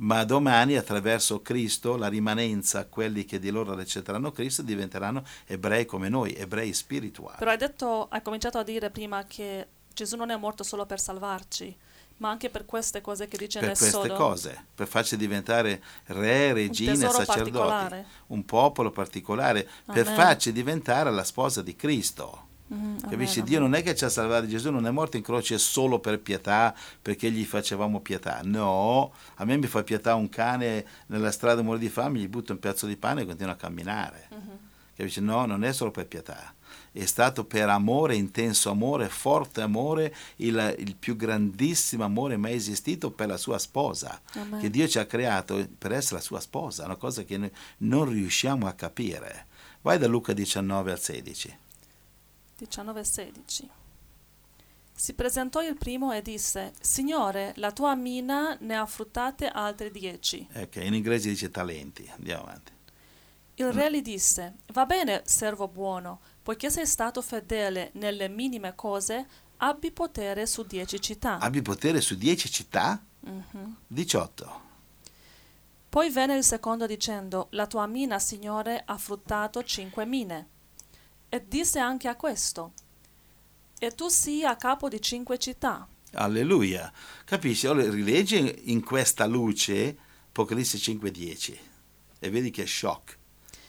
ma 0.00 0.22
domani 0.22 0.76
attraverso 0.76 1.42
Cristo, 1.42 1.96
la 1.96 2.06
rimanenza, 2.06 2.86
quelli 2.86 3.24
che 3.24 3.40
di 3.40 3.50
loro 3.50 3.72
accetteranno 3.72 4.30
Cristo, 4.30 4.62
diventeranno 4.62 5.24
ebrei 5.44 5.86
come 5.86 6.08
noi, 6.08 6.34
ebrei 6.34 6.72
spirituali. 6.72 7.38
Però 7.38 7.50
hai 7.50 7.56
detto, 7.56 8.06
hai 8.08 8.22
cominciato 8.22 8.58
a 8.58 8.62
dire 8.62 8.90
prima 8.90 9.24
che 9.24 9.66
Gesù 9.92 10.14
non 10.14 10.30
è 10.30 10.36
morto 10.36 10.62
solo 10.62 10.86
per 10.86 11.00
salvarci, 11.00 11.76
ma 12.18 12.30
anche 12.30 12.50
per 12.50 12.64
queste 12.64 13.00
cose 13.00 13.26
che 13.28 13.36
dice 13.36 13.58
per 13.58 13.68
nel 13.68 13.76
queste 13.76 13.96
Sodo. 13.96 14.14
cose, 14.14 14.64
per 14.74 14.86
farci 14.86 15.16
diventare 15.16 15.82
re, 16.06 16.52
regine, 16.52 16.96
sacerdoti, 16.96 18.04
un 18.28 18.44
popolo 18.44 18.90
particolare, 18.90 19.68
per 19.84 20.06
Amen. 20.06 20.14
farci 20.14 20.52
diventare 20.52 21.10
la 21.10 21.24
sposa 21.24 21.62
di 21.62 21.74
Cristo. 21.76 22.46
Mhm, 22.68 23.08
Capisci? 23.08 23.38
amen, 23.38 23.48
Dio 23.48 23.58
amen. 23.58 23.70
non 23.70 23.78
è 23.78 23.82
che 23.82 23.94
ci 23.94 24.04
ha 24.04 24.10
salvato, 24.10 24.46
Gesù 24.46 24.70
non 24.70 24.86
è 24.86 24.90
morto 24.90 25.16
in 25.16 25.22
croce 25.22 25.56
solo 25.56 26.00
per 26.00 26.20
pietà, 26.20 26.74
perché 27.00 27.30
gli 27.30 27.44
facevamo 27.44 28.00
pietà. 28.00 28.40
No, 28.42 29.12
a 29.36 29.44
me 29.46 29.56
mi 29.56 29.66
fa 29.66 29.82
pietà 29.82 30.14
un 30.14 30.28
cane 30.28 30.84
nella 31.06 31.30
strada 31.30 31.62
muore 31.62 31.78
di 31.78 31.88
fame, 31.88 32.18
gli 32.18 32.28
butto 32.28 32.52
un 32.52 32.58
pezzo 32.58 32.86
di 32.86 32.96
pane 32.96 33.22
e 33.22 33.26
continua 33.26 33.54
a 33.54 33.56
camminare. 33.56 34.28
Mhm. 34.30 34.58
Capisci? 34.96 35.20
No, 35.20 35.46
non 35.46 35.64
è 35.64 35.72
solo 35.72 35.90
per 35.92 36.06
pietà. 36.06 36.52
È 36.98 37.06
stato 37.06 37.44
per 37.44 37.68
amore, 37.68 38.16
intenso 38.16 38.70
amore, 38.70 39.08
forte 39.08 39.60
amore, 39.60 40.12
il, 40.36 40.74
il 40.78 40.96
più 40.96 41.14
grandissimo 41.14 42.02
amore 42.02 42.36
mai 42.36 42.54
esistito 42.54 43.12
per 43.12 43.28
la 43.28 43.36
sua 43.36 43.58
sposa. 43.58 44.20
Amen. 44.32 44.58
Che 44.58 44.68
Dio 44.68 44.88
ci 44.88 44.98
ha 44.98 45.06
creato 45.06 45.64
per 45.78 45.92
essere 45.92 46.16
la 46.16 46.22
sua 46.22 46.40
sposa, 46.40 46.86
una 46.86 46.96
cosa 46.96 47.22
che 47.22 47.38
noi 47.38 47.52
non 47.78 48.08
riusciamo 48.08 48.66
a 48.66 48.72
capire. 48.72 49.46
Vai 49.82 49.96
da 49.98 50.08
Luca 50.08 50.32
19 50.32 50.90
al 50.90 50.98
16. 50.98 51.58
19-16 52.58 53.68
Si 54.92 55.12
presentò 55.14 55.62
il 55.62 55.76
primo 55.76 56.12
e 56.12 56.20
disse, 56.20 56.72
Signore, 56.80 57.52
la 57.58 57.70
tua 57.70 57.94
mina 57.94 58.56
ne 58.60 58.76
ha 58.76 58.86
fruttate 58.86 59.46
altre 59.46 59.92
dieci. 59.92 60.44
Ecco, 60.50 60.80
in 60.80 60.94
inglese 60.94 61.28
dice 61.28 61.48
talenti. 61.48 62.10
Andiamo 62.12 62.42
avanti. 62.42 62.72
Il 63.60 63.72
re 63.72 63.90
gli 63.90 64.02
disse, 64.02 64.58
Va 64.72 64.86
bene, 64.86 65.22
servo 65.24 65.66
buono, 65.66 66.20
poiché 66.48 66.70
sei 66.70 66.86
stato 66.86 67.20
fedele 67.20 67.90
nelle 67.96 68.26
minime 68.26 68.74
cose, 68.74 69.26
abbi 69.58 69.90
potere 69.90 70.46
su 70.46 70.62
dieci 70.62 70.98
città. 70.98 71.36
Abbi 71.40 71.60
potere 71.60 72.00
su 72.00 72.16
10 72.16 72.50
città? 72.50 73.04
Mhm. 73.20 73.76
18. 73.86 74.60
Poi 75.90 76.08
venne 76.08 76.38
il 76.38 76.44
secondo 76.44 76.86
dicendo, 76.86 77.48
La 77.50 77.66
tua 77.66 77.86
mina, 77.86 78.18
Signore, 78.18 78.82
ha 78.86 78.96
fruttato 78.96 79.62
cinque 79.62 80.06
mine. 80.06 80.48
E 81.28 81.44
disse 81.46 81.80
anche 81.80 82.08
a 82.08 82.16
questo, 82.16 82.72
E 83.78 83.90
tu 83.90 84.08
sii 84.08 84.44
a 84.44 84.56
capo 84.56 84.88
di 84.88 85.02
cinque 85.02 85.36
città. 85.36 85.86
Alleluia. 86.12 86.90
Capisci? 87.26 87.66
Ora 87.66 87.82
rileggi 87.90 88.72
in 88.72 88.82
questa 88.82 89.26
luce 89.26 89.98
Apocalisse 90.28 90.78
5.10 90.78 91.58
e 92.18 92.30
vedi 92.30 92.50
che 92.50 92.64
shock 92.64 93.18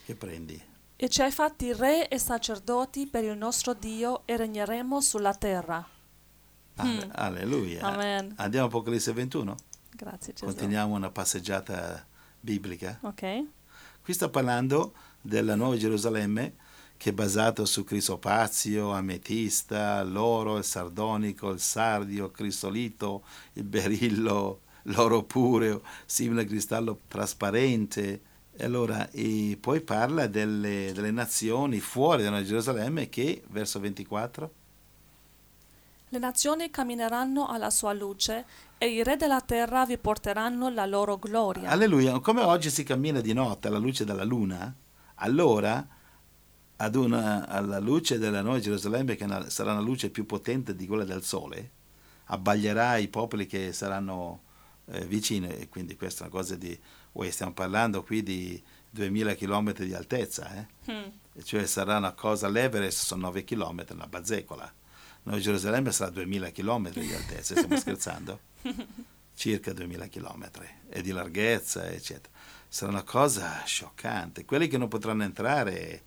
che 0.05 0.15
prendi. 0.15 0.67
E 1.01 1.07
ci 1.07 1.21
hai 1.21 1.31
fatti 1.31 1.71
re 1.73 2.09
e 2.09 2.19
sacerdoti 2.19 3.07
per 3.07 3.23
il 3.23 3.37
nostro 3.37 3.73
Dio 3.73 4.23
e 4.25 4.35
regneremo 4.35 4.99
sulla 4.99 5.33
terra. 5.33 5.87
Alle- 6.75 7.05
Mm. 7.05 7.09
Alleluia. 7.13 7.81
Amen. 7.83 8.33
Andiamo 8.35 8.65
a 8.65 8.67
Apocalisse 8.69 9.13
21? 9.13 9.55
Grazie 9.95 10.33
Gesù. 10.33 10.45
Continuiamo 10.45 10.95
una 10.95 11.09
passeggiata 11.09 12.05
biblica. 12.39 12.99
Ok? 13.01 13.45
Qui 14.01 14.13
sta 14.13 14.27
parlando 14.29 14.93
della 15.21 15.55
Nuova 15.55 15.77
Gerusalemme 15.77 16.55
che 16.97 17.11
è 17.11 17.13
basato 17.13 17.63
su 17.63 17.85
crisopazio, 17.85 18.91
ametista, 18.91 20.03
l'oro, 20.03 20.57
il 20.57 20.65
sardonico, 20.65 21.49
il 21.51 21.61
sardio, 21.61 22.25
il 22.25 22.31
crisolito, 22.31 23.23
il 23.53 23.63
berillo, 23.63 24.61
l'oro 24.83 25.23
pureo, 25.23 25.81
simile 26.05 26.41
al 26.41 26.47
cristallo 26.47 26.99
trasparente. 27.07 28.21
E 28.62 28.66
allora, 28.66 29.10
e 29.12 29.57
poi 29.57 29.80
parla 29.80 30.28
delle, 30.28 30.91
delle 30.91 31.12
nazioni 31.12 31.80
fuori 31.80 32.24
da 32.24 32.43
Gerusalemme 32.43 33.07
che, 33.07 33.41
verso 33.47 33.80
24, 33.80 34.53
Le 36.10 36.20
nazioni 36.20 36.70
cammineranno 36.70 37.47
alla 37.47 37.70
sua 37.70 37.93
luce 37.93 38.45
e 38.78 38.89
i 38.89 39.01
re 39.01 39.16
della 39.16 39.39
terra 39.39 39.86
vi 39.86 39.97
porteranno 39.97 40.68
la 40.68 40.86
loro 40.86 41.18
gloria. 41.18 41.70
Alleluia, 41.70 42.20
come 42.20 42.41
oggi 42.41 42.70
si 42.70 42.84
cammina 42.84 43.22
di 43.22 43.32
notte 43.32 43.70
alla 43.70 43.78
luce 43.78 44.03
della 44.03 44.26
luna, 44.26 44.76
allora 45.16 45.88
ad 46.76 46.95
una, 46.95 47.47
alla 47.47 47.80
luce 47.80 48.18
della 48.18 48.41
Nuova 48.41 48.60
Gerusalemme, 48.60 49.16
che 49.16 49.26
sarà 49.47 49.72
una 49.72 49.80
luce 49.80 50.10
più 50.10 50.26
potente 50.26 50.76
di 50.76 50.86
quella 50.86 51.05
del 51.05 51.24
sole, 51.24 51.72
abbaglierà 52.26 52.97
i 52.97 53.07
popoli 53.07 53.45
che 53.47 53.72
saranno 53.72 54.41
eh, 54.88 55.05
vicini, 55.05 55.47
e 55.47 55.70
quindi 55.70 55.95
questa 55.95 56.26
è 56.26 56.28
una 56.28 56.36
cosa 56.36 56.55
di, 56.55 56.78
poi 57.12 57.32
stiamo 57.32 57.51
parlando 57.51 58.01
qui 58.01 58.24
di 58.24 58.64
2000 58.91 59.36
km 59.36 59.74
di 59.74 59.93
altezza, 59.93 60.55
eh? 60.55 60.91
Mm. 60.91 61.41
Cioè 61.43 61.66
sarà 61.66 61.97
una 61.97 62.14
cosa, 62.14 62.47
l'Everest 62.47 63.05
sono 63.05 63.24
9 63.28 63.43
km, 63.43 63.86
una 63.91 64.07
bazzecola. 64.07 64.74
Nuova 65.24 65.41
Gerusalemme 65.41 65.91
sarà 65.91 66.12
2000 66.12 66.51
km 66.51 66.91
di 66.91 67.14
altezza, 67.14 67.55
stiamo 67.55 67.76
scherzando? 67.78 68.39
Circa 69.36 69.74
2000 69.74 70.07
km 70.07 70.49
e 70.89 71.01
di 71.01 71.12
larghezza, 71.12 71.89
eccetera. 71.89 72.34
Sarà 72.68 72.91
una 72.91 73.03
cosa 73.03 73.64
scioccante. 73.66 74.45
Quelli 74.45 74.68
che 74.68 74.78
non 74.78 74.88
potranno 74.88 75.24
entrare, 75.24 76.03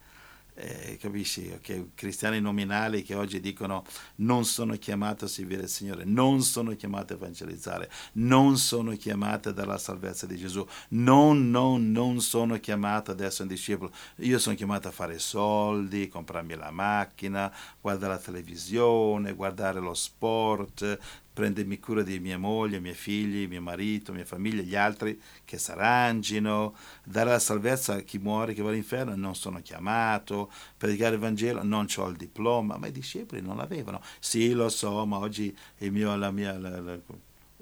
eh, 0.55 0.99
capisci, 1.01 1.59
che 1.63 1.91
cristiani 1.95 2.41
nominali 2.41 3.03
che 3.03 3.15
oggi 3.15 3.41
dicono 3.41 3.85
non 4.17 4.45
sono 4.45 4.77
chiamato 4.77 5.25
a 5.25 5.29
servire 5.29 5.63
il 5.63 5.69
Signore, 5.69 6.05
non 6.05 6.43
sono 6.43 6.75
chiamato 6.77 7.15
a 7.15 7.17
evangelizzare, 7.17 7.91
non 8.15 8.59
sono 8.59 8.95
chiamato 8.97 9.49
a 9.49 9.53
dare 9.53 9.69
la 9.69 9.79
salvezza 9.79 10.27
di 10.27 10.37
Gesù, 10.37 10.67
non, 10.89 11.51
non, 11.51 11.91
non 11.91 12.21
sono 12.21 12.59
chiamato 12.61 13.13
ad 13.13 13.21
essere 13.21 13.45
un 13.45 13.49
discepolo. 13.49 13.93
Io 14.17 14.39
sono 14.39 14.55
chiamato 14.55 14.89
a 14.89 14.93
fare 14.93 15.19
soldi, 15.19 16.09
comprarmi 16.09 16.55
la 16.55 16.71
macchina, 16.71 17.53
guardare 17.81 18.15
la 18.15 18.19
televisione, 18.19 19.35
guardare 19.35 19.81
lo 19.81 19.95
sport, 19.95 20.99
prendermi 21.33 21.78
cura 21.78 22.03
di 22.03 22.18
mia 22.20 22.39
moglie, 22.39 22.80
miei 22.80 22.95
figli, 22.95 23.49
mio 23.49 23.61
marito, 23.62 24.12
mia 24.12 24.24
famiglia, 24.24 24.62
gli 24.62 24.74
altri 24.76 25.20
che 25.45 25.59
s'arrangino, 25.59 26.74
dare 27.05 27.30
la 27.30 27.39
salvezza 27.39 27.95
a 27.95 28.01
chi 28.01 28.18
muore, 28.18 28.53
che 28.55 28.62
va 28.62 28.70
all'inferno, 28.70 29.14
non 29.16 29.35
sono 29.35 29.61
chiamato, 29.62 30.51
predicare 30.76 31.14
il 31.14 31.20
Vangelo, 31.20 31.62
non 31.62 31.87
ho 31.97 32.09
il 32.09 32.16
diploma, 32.16 32.76
ma 32.76 32.87
i 32.87 32.93
discepoli 32.93 33.41
non 33.41 33.57
l'avevano. 33.57 34.01
Sì, 34.18 34.53
lo 34.53 34.68
so, 34.68 35.05
ma 35.07 35.18
oggi 35.18 35.55
mio- 35.78 36.16
la, 36.16 36.30
mia, 36.30 36.59
la- 36.59 36.80
la- 36.80 36.99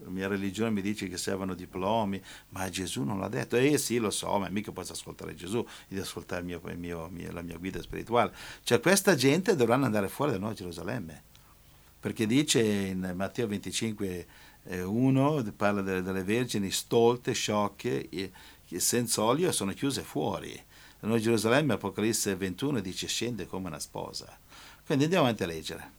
la 0.02 0.08
mia 0.10 0.28
religione 0.28 0.70
mi 0.70 0.80
dice 0.80 1.08
che 1.08 1.18
servono 1.18 1.54
diplomi, 1.54 2.20
ma 2.50 2.68
Gesù 2.70 3.02
non 3.04 3.18
l'ha 3.18 3.28
detto. 3.28 3.56
Eh 3.56 3.76
sì, 3.76 3.98
lo 3.98 4.10
so, 4.10 4.38
ma 4.38 4.48
mica 4.48 4.72
posso 4.72 4.92
ascoltare 4.92 5.34
Gesù, 5.34 5.64
devo 5.88 6.02
ascoltare 6.02 6.40
il 6.40 6.46
mio- 6.46 6.60
il 6.70 6.78
mio- 6.78 7.32
la 7.32 7.42
mia 7.42 7.58
guida 7.58 7.82
spirituale. 7.82 8.32
Cioè 8.62 8.80
questa 8.80 9.14
gente 9.14 9.54
dovranno 9.54 9.84
andare 9.84 10.08
fuori 10.08 10.32
da 10.32 10.38
Nuova 10.38 10.54
Gerusalemme 10.54 11.28
perché 12.00 12.26
dice 12.26 12.62
in 12.62 13.12
Matteo 13.14 13.46
25, 13.46 14.26
eh, 14.64 14.82
1, 14.82 15.52
parla 15.54 15.82
delle, 15.82 16.02
delle 16.02 16.24
vergini 16.24 16.70
stolte, 16.70 17.32
sciocche, 17.32 18.08
e- 18.08 18.32
che 18.66 18.80
senza 18.80 19.22
olio 19.22 19.52
sono 19.52 19.72
chiuse 19.72 20.02
fuori. 20.02 20.52
La 21.00 21.08
Nuova 21.08 21.22
Gerusalemme, 21.22 21.74
Apocalisse 21.74 22.34
21, 22.36 22.80
dice 22.80 23.06
scende 23.06 23.46
come 23.46 23.68
una 23.68 23.78
sposa. 23.78 24.38
Quindi 24.84 25.04
andiamo 25.04 25.24
avanti 25.24 25.42
a 25.42 25.46
leggere. 25.46 25.90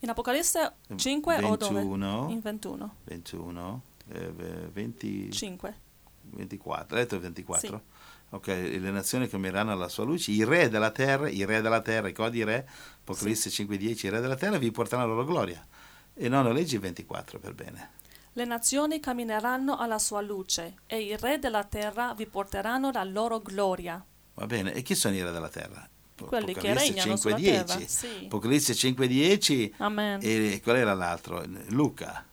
In 0.00 0.08
Apocalisse 0.08 0.74
5 0.94 1.36
o 1.44 1.56
dove? 1.56 1.74
21, 1.74 2.28
In 2.30 2.40
21. 2.40 2.94
21, 3.04 3.82
eh, 4.08 4.32
20, 4.72 5.30
5. 5.32 5.74
24, 6.22 6.96
hai 6.96 7.02
detto 7.02 7.14
il 7.16 7.20
24? 7.20 7.68
Sì. 7.68 7.89
Ok, 8.32 8.46
le 8.46 8.90
nazioni 8.90 9.28
cambieranno 9.28 9.72
alla 9.72 9.88
sua 9.88 10.04
luce, 10.04 10.30
i 10.30 10.44
re 10.44 10.68
della 10.68 10.92
terra, 10.92 11.28
i 11.28 11.44
re 11.44 11.60
della 11.60 11.80
terra, 11.80 12.08
i 12.08 12.44
re, 12.44 12.68
Apocalisse 13.00 13.50
5.10, 13.50 14.06
i 14.06 14.08
re 14.08 14.20
della 14.20 14.36
terra 14.36 14.56
vi 14.56 14.70
porteranno 14.70 15.08
la 15.08 15.14
loro 15.14 15.26
gloria. 15.26 15.66
E 16.14 16.28
non 16.28 16.52
leggi 16.52 16.74
il 16.74 16.80
24 16.80 17.40
per 17.40 17.54
bene. 17.54 17.90
Le 18.34 18.44
nazioni 18.44 19.00
cammineranno 19.00 19.76
alla 19.76 19.98
sua 19.98 20.20
luce 20.20 20.74
e 20.86 21.00
i 21.00 21.16
re 21.16 21.40
della 21.40 21.64
terra 21.64 22.14
vi 22.14 22.26
porteranno 22.26 22.92
la 22.92 23.02
loro 23.02 23.40
gloria. 23.40 24.04
Va 24.34 24.46
bene, 24.46 24.72
e 24.74 24.82
chi 24.82 24.94
sono 24.94 25.16
i 25.16 25.22
re 25.22 25.32
della 25.32 25.48
terra? 25.48 25.88
Quelli 26.16 26.54
che 26.54 26.72
regnano 26.72 27.16
sulla 27.16 27.36
5.10. 27.36 27.42
terra. 27.42 27.80
Sì. 27.86 28.06
Apocalisse 28.26 28.74
5.10 28.74 29.72
Amen. 29.78 30.20
e 30.22 30.60
qual 30.62 30.76
era 30.76 30.94
l'altro? 30.94 31.42
Luca. 31.70 32.26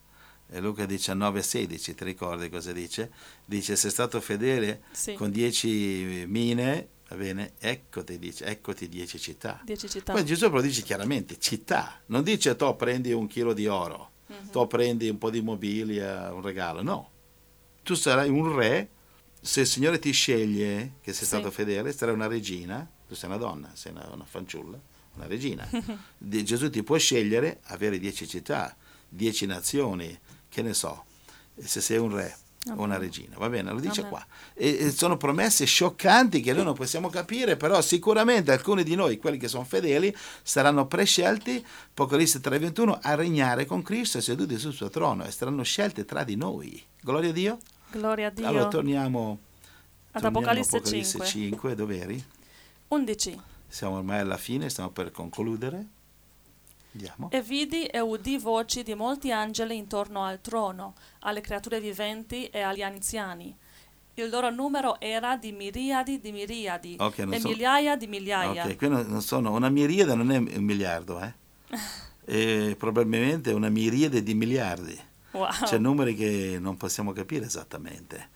E 0.50 0.60
Luca 0.62 0.86
19.16, 0.86 1.94
ti 1.96 2.04
ricordi 2.06 2.50
cosa 2.50 2.72
dice? 2.72 3.12
Dice, 3.44 3.76
sei 3.76 3.92
stato 3.92 4.22
fedele 4.22 4.84
Sì. 4.92 5.14
con 5.14 5.30
dieci 5.30 6.24
mine, 6.28 6.88
va 7.10 7.16
bene, 7.18 7.54
eccoti, 7.60 8.18
dice, 8.18 8.46
eccoti 8.46 8.88
dieci 8.88 9.20
città. 9.20 9.60
Dieci 9.66 9.90
città. 9.90 10.14
Poi 10.14 10.24
Gesù 10.24 10.50
però 10.50 10.62
dice 10.62 10.84
chiaramente 10.84 11.38
città, 11.38 12.00
non 12.08 12.24
dice 12.24 12.56
tu 12.56 12.74
prendi 12.78 13.12
un 13.12 13.28
chilo 13.28 13.52
di 13.54 13.68
oro, 13.68 14.12
Mhm. 14.28 14.50
tu 14.52 14.66
prendi 14.68 15.10
un 15.10 15.18
po' 15.18 15.30
di 15.30 15.42
mobilia, 15.42 16.34
un 16.34 16.42
regalo, 16.42 16.82
no. 16.82 17.12
Tu 17.84 17.94
sarai 17.96 18.30
un 18.30 18.56
re, 18.56 18.90
se 19.42 19.62
il 19.62 19.68
Signore 19.68 20.00
ti 20.00 20.12
sceglie 20.12 20.94
che 21.02 21.12
sei 21.12 21.22
Sì. 21.24 21.26
stato 21.26 21.52
fedele, 21.52 21.92
sarai 21.92 22.14
una 22.14 22.28
regina, 22.28 22.90
tu 23.06 23.16
sei 23.16 23.28
una 23.30 23.38
donna, 23.38 23.70
sei 23.74 23.92
una, 23.92 24.10
una 24.14 24.26
fanciulla, 24.26 24.80
una 25.16 25.28
regina. 25.28 25.68
Gesù 26.18 26.70
ti 26.70 26.84
può 26.84 26.98
scegliere 26.98 27.60
avere 27.64 28.00
dieci 28.00 28.26
città, 28.28 28.76
dieci 29.10 29.46
nazioni, 29.46 30.18
che 30.58 30.64
ne 30.64 30.74
so, 30.74 31.04
se 31.56 31.82
sei 31.82 32.00
un 32.00 32.16
re 32.16 32.36
o 32.76 32.82
una 32.82 32.98
regina, 32.98 33.36
va 33.38 33.48
bene, 33.48 33.72
lo 33.72 33.80
dice 33.80 34.00
Amen. 34.00 34.12
qua. 34.12 34.26
E, 34.56 34.90
sono 34.90 35.16
promesse 35.16 35.66
scioccanti 35.66 36.42
che 36.42 36.52
noi 36.52 36.64
non 36.64 36.74
possiamo 36.74 37.10
capire, 37.10 37.58
però 37.58 37.80
sicuramente 37.80 38.52
alcuni 38.52 38.82
di 38.82 38.96
noi, 38.96 39.20
quelli 39.20 39.38
che 39.38 39.48
sono 39.48 39.64
fedeli, 39.64 40.14
saranno 40.42 40.88
prescelti, 40.88 41.64
Apocalisse 41.92 42.40
3:21, 42.40 42.98
a 43.00 43.14
regnare 43.14 43.66
con 43.66 43.84
Cristo 43.84 44.20
seduti 44.20 44.58
sul 44.58 44.74
suo 44.74 44.90
trono 44.90 45.26
e 45.26 45.32
saranno 45.32 45.62
scelti 45.62 46.06
tra 46.06 46.24
di 46.24 46.36
noi. 46.36 46.84
Gloria 47.00 47.30
a 47.30 47.34
Dio. 47.34 47.60
Gloria 47.92 48.28
a 48.28 48.30
Dio. 48.32 48.48
Allora 48.48 48.68
torniamo, 48.68 49.40
Ad 50.14 50.22
torniamo 50.24 50.40
Apocalisse 50.40 50.78
Apocalisse 50.78 51.20
5. 51.24 51.26
5, 51.28 51.76
dove 51.76 52.00
eri? 52.00 52.26
11. 52.88 53.40
Siamo 53.68 53.98
ormai 53.98 54.22
alla 54.22 54.38
fine, 54.38 54.70
stiamo 54.70 54.90
per 54.90 55.12
concludere. 55.12 55.86
Andiamo. 56.98 57.30
E 57.32 57.42
vidi 57.42 57.86
e 57.86 58.00
udì 58.00 58.38
voci 58.40 58.82
di 58.82 58.96
molti 58.96 59.32
angeli 59.32 59.78
intorno 59.78 60.24
al 60.24 60.42
trono, 60.42 60.96
alle 61.20 61.42
creature 61.42 61.80
viventi 61.80 62.48
e 62.48 62.62
agli 62.62 62.82
anziani. 62.82 63.56
Il 64.16 64.30
loro 64.30 64.50
numero 64.50 65.00
era 65.00 65.38
di 65.38 65.52
miriadi 65.52 66.20
di 66.20 66.32
miriadi 66.32 66.96
Ok, 67.00 67.20
non 67.20 67.34
e 67.34 67.40
so- 67.40 67.50
migliaia 67.50 67.96
di 67.96 68.08
migliaia. 68.08 68.66
Ok, 68.66 68.76
qui 68.76 68.90
non 68.90 69.06
non 69.08 69.22
sono, 69.22 69.52
una 69.52 69.70
miriade 69.70 70.16
non 70.16 70.32
è 70.32 70.38
un 70.38 70.64
miliardo, 70.64 71.22
eh? 71.22 71.34
E 72.30 72.76
probabilmente 72.78 73.54
una 73.54 73.70
miriade 73.70 74.22
di 74.22 74.34
miliardi. 74.34 75.00
Wow. 75.32 75.48
C'è 75.64 75.78
numeri 75.78 76.14
che 76.14 76.58
non 76.60 76.76
possiamo 76.76 77.14
capire 77.14 77.46
esattamente. 77.46 78.30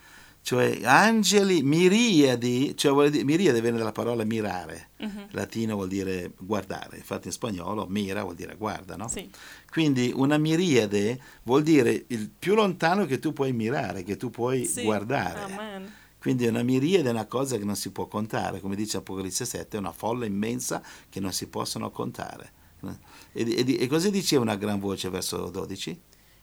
Cioè, 0.44 0.80
angeli, 0.84 1.62
miriadi, 1.62 2.76
cioè 2.76 2.92
vuol 2.92 3.12
dire, 3.12 3.24
miriade 3.24 3.62
viene 3.62 3.78
dalla 3.78 3.92
parola 3.92 4.24
mirare, 4.24 4.90
Mhm. 4.98 5.28
latino 5.32 5.76
vuol 5.76 5.88
dire 5.88 6.32
guardare, 6.40 6.98
infatti 6.98 7.28
in 7.28 7.34
spagnolo 7.34 7.86
mira 7.88 8.24
vuol 8.24 8.34
dire 8.36 8.56
guarda, 8.56 8.96
no? 8.96 9.08
Sì. 9.08 9.30
Quindi 9.70 10.12
una 10.16 10.38
miriade 10.40 11.20
vuol 11.44 11.62
dire 11.62 12.06
il 12.08 12.30
più 12.30 12.56
lontano 12.56 13.06
che 13.06 13.20
tu 13.20 13.34
puoi 13.34 13.54
mirare, 13.54 14.02
che 14.04 14.18
tu 14.18 14.32
puoi 14.32 14.66
Sì. 14.66 14.82
guardare. 14.84 15.44
Amen. 15.54 15.94
Quindi 16.20 16.48
una 16.48 16.64
miriade 16.64 17.08
è 17.10 17.12
una 17.12 17.26
cosa 17.26 17.58
che 17.58 17.64
non 17.64 17.76
si 17.76 17.92
può 17.92 18.08
contare, 18.08 18.60
come 18.60 18.76
dice 18.76 18.98
Apocalisse 18.98 19.46
7, 19.46 19.78
è 19.78 19.80
una 19.80 19.92
folla 19.92 20.26
immensa 20.26 20.82
che 21.10 21.20
non 21.20 21.32
si 21.34 21.48
possono 21.50 21.92
contare. 21.92 22.52
E, 23.32 23.44
e- 23.44 23.78
e 23.80 23.88
così 23.88 24.10
diceva 24.10 24.42
una 24.42 24.56
gran 24.56 24.80
voce 24.80 25.10
verso 25.10 25.50
12? 25.52 26.00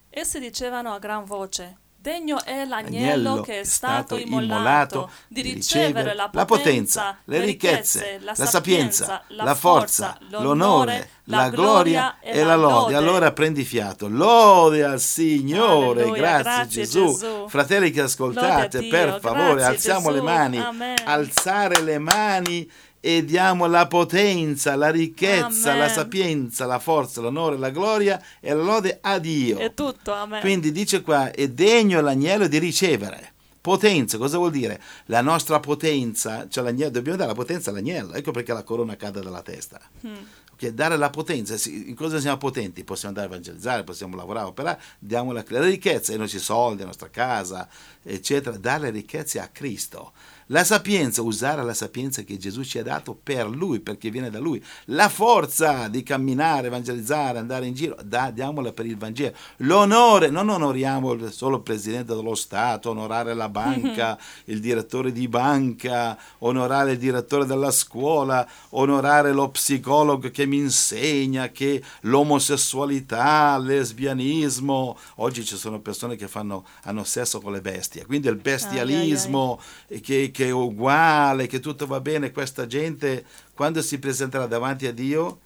Essi 0.08 0.38
dicevano 0.38 0.92
a 0.92 0.98
gran 1.00 1.24
voce: 1.24 1.76
Degno 2.00 2.44
è 2.44 2.64
l'agnello 2.64 3.32
Agnello 3.32 3.40
che 3.40 3.60
è 3.60 3.64
stato 3.64 4.16
immolato 4.16 5.10
di 5.26 5.42
ricevere 5.42 6.14
la 6.14 6.28
potenza, 6.28 7.18
le 7.24 7.40
ricchezze, 7.40 8.20
la 8.22 8.34
sapienza, 8.36 9.24
la 9.30 9.56
forza, 9.56 10.16
l'onore, 10.28 11.10
la 11.24 11.48
gloria 11.48 12.20
e 12.20 12.44
la 12.44 12.54
lode. 12.54 12.94
Allora 12.94 13.32
prendi 13.32 13.64
fiato. 13.64 14.06
Lode 14.06 14.84
al 14.84 15.00
Signore. 15.00 16.02
Alleluia, 16.02 16.20
Grazie, 16.20 16.42
grazie, 16.42 16.82
Gesù. 16.82 17.06
Gesù. 17.18 17.48
Fratelli 17.48 17.90
che 17.90 18.02
ascoltate, 18.02 18.84
per 18.84 19.18
favore, 19.20 19.54
grazie, 19.54 19.64
alziamo 19.66 20.12
Gesù. 20.12 20.14
le 20.14 20.22
mani. 20.22 20.58
Amen. 20.58 20.96
Alzare 21.04 21.82
le 21.82 21.98
mani 21.98 22.70
e 23.00 23.24
diamo 23.24 23.66
la 23.66 23.86
potenza, 23.86 24.74
la 24.74 24.90
ricchezza, 24.90 25.70
Amen. 25.70 25.82
la 25.82 25.88
sapienza, 25.88 26.66
la 26.66 26.78
forza, 26.78 27.20
l'onore, 27.20 27.56
la 27.56 27.70
gloria 27.70 28.20
e 28.40 28.52
la 28.52 28.62
lode 28.62 28.98
a 29.00 29.18
Dio. 29.18 29.58
È 29.58 29.72
tutto, 29.74 30.12
amen. 30.12 30.40
Quindi 30.40 30.72
dice 30.72 31.02
qua, 31.02 31.30
è 31.30 31.48
degno 31.48 32.00
l'agnello 32.00 32.48
di 32.48 32.58
ricevere. 32.58 33.34
Potenza, 33.60 34.18
cosa 34.18 34.38
vuol 34.38 34.50
dire? 34.50 34.80
La 35.06 35.20
nostra 35.20 35.60
potenza, 35.60 36.48
cioè 36.48 36.64
l'agnello, 36.64 36.90
dobbiamo 36.90 37.18
dare 37.18 37.30
la 37.30 37.36
potenza 37.36 37.70
all'agnello, 37.70 38.14
ecco 38.14 38.30
perché 38.30 38.52
la 38.52 38.62
corona 38.62 38.96
cade 38.96 39.20
dalla 39.20 39.42
testa. 39.42 39.80
Mm. 40.06 40.14
Ok, 40.54 40.68
dare 40.70 40.96
la 40.96 41.10
potenza, 41.10 41.54
in 41.68 41.94
cosa 41.94 42.18
siamo 42.18 42.36
potenti? 42.36 42.82
Possiamo 42.82 43.14
andare 43.14 43.28
a 43.28 43.36
evangelizzare, 43.36 43.84
possiamo 43.84 44.16
lavorare, 44.16 44.46
operare, 44.46 44.80
diamo 44.98 45.32
la, 45.32 45.44
la 45.46 45.60
ricchezza, 45.60 46.12
i 46.12 46.16
nostri 46.16 46.40
soldi, 46.40 46.80
la 46.80 46.86
nostra 46.86 47.10
casa, 47.10 47.68
eccetera, 48.02 48.56
dare 48.56 48.84
le 48.84 48.90
ricchezze 48.90 49.38
a 49.38 49.48
Cristo. 49.48 50.12
La 50.50 50.64
sapienza, 50.64 51.20
usare 51.20 51.62
la 51.62 51.74
sapienza 51.74 52.22
che 52.22 52.38
Gesù 52.38 52.62
ci 52.62 52.78
ha 52.78 52.82
dato 52.82 53.18
per 53.20 53.48
Lui, 53.48 53.80
perché 53.80 54.10
viene 54.10 54.30
da 54.30 54.38
Lui. 54.38 54.62
La 54.86 55.10
forza 55.10 55.88
di 55.88 56.02
camminare, 56.02 56.68
evangelizzare, 56.68 57.38
andare 57.38 57.66
in 57.66 57.74
giro, 57.74 57.96
da- 58.02 58.30
diamola 58.30 58.72
per 58.72 58.86
il 58.86 58.96
Vangelo. 58.96 59.34
L'onore, 59.58 60.30
non 60.30 60.48
onoriamo 60.48 61.30
solo 61.30 61.56
il 61.56 61.62
Presidente 61.62 62.14
dello 62.14 62.34
Stato, 62.34 62.90
onorare 62.90 63.34
la 63.34 63.50
banca, 63.50 64.18
il 64.44 64.60
direttore 64.60 65.12
di 65.12 65.28
banca, 65.28 66.16
onorare 66.38 66.92
il 66.92 66.98
direttore 66.98 67.44
della 67.44 67.70
scuola, 67.70 68.48
onorare 68.70 69.32
lo 69.32 69.50
psicologo 69.50 70.30
che 70.30 70.46
mi 70.46 70.56
insegna 70.56 71.48
che 71.50 71.82
l'omosessualità, 72.02 73.56
il 73.60 73.66
lesbianismo, 73.66 74.96
oggi 75.16 75.44
ci 75.44 75.56
sono 75.56 75.80
persone 75.80 76.16
che 76.16 76.26
fanno, 76.26 76.64
hanno 76.84 77.04
sesso 77.04 77.40
con 77.40 77.52
le 77.52 77.60
bestie, 77.60 78.06
quindi 78.06 78.28
il 78.28 78.36
bestialismo 78.36 79.60
e 79.86 80.00
che, 80.00 80.30
che 80.38 80.46
è 80.46 80.50
uguale, 80.52 81.48
che 81.48 81.58
tutto 81.58 81.88
va 81.88 81.98
bene, 81.98 82.30
questa 82.30 82.68
gente 82.68 83.24
quando 83.54 83.82
si 83.82 83.98
presenterà 83.98 84.46
davanti 84.46 84.86
a 84.86 84.92
Dio 84.92 85.40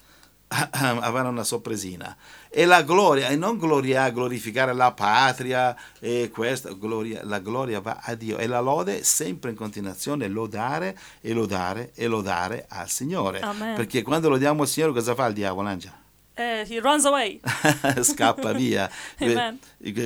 avrà 0.71 1.31
una 1.31 1.45
sorpresina. 1.45 2.15
E 2.51 2.67
la 2.67 2.83
gloria, 2.83 3.29
e 3.29 3.37
non 3.37 3.57
gloria, 3.57 4.11
glorificare 4.11 4.75
la 4.75 4.93
patria, 4.93 5.75
e 5.99 6.29
questa, 6.31 6.75
gloria, 6.75 7.23
la 7.25 7.39
gloria 7.39 7.81
va 7.81 8.01
a 8.03 8.15
Dio. 8.15 8.37
E 8.37 8.47
la 8.47 8.61
lode 8.61 9.03
sempre 9.03 9.49
in 9.49 9.57
continuazione, 9.57 10.29
lodare 10.29 10.95
e 11.23 11.33
lodare 11.33 11.93
e 11.95 12.07
lodare 12.07 12.67
al 12.69 12.91
Signore. 12.91 13.41
Amen. 13.41 13.75
Perché 13.75 14.03
quando 14.03 14.29
lodiamo 14.29 14.65
il 14.65 14.69
Signore 14.69 14.93
cosa 14.93 15.15
fa 15.15 15.25
il 15.25 15.33
diavolo, 15.33 15.69
Angela? 15.69 16.02
Eh, 16.35 16.65
he 16.69 16.81
runs 16.81 17.05
away. 17.05 17.41
Scappa 18.03 18.53
via. 18.53 18.91
Amen. 19.21 19.59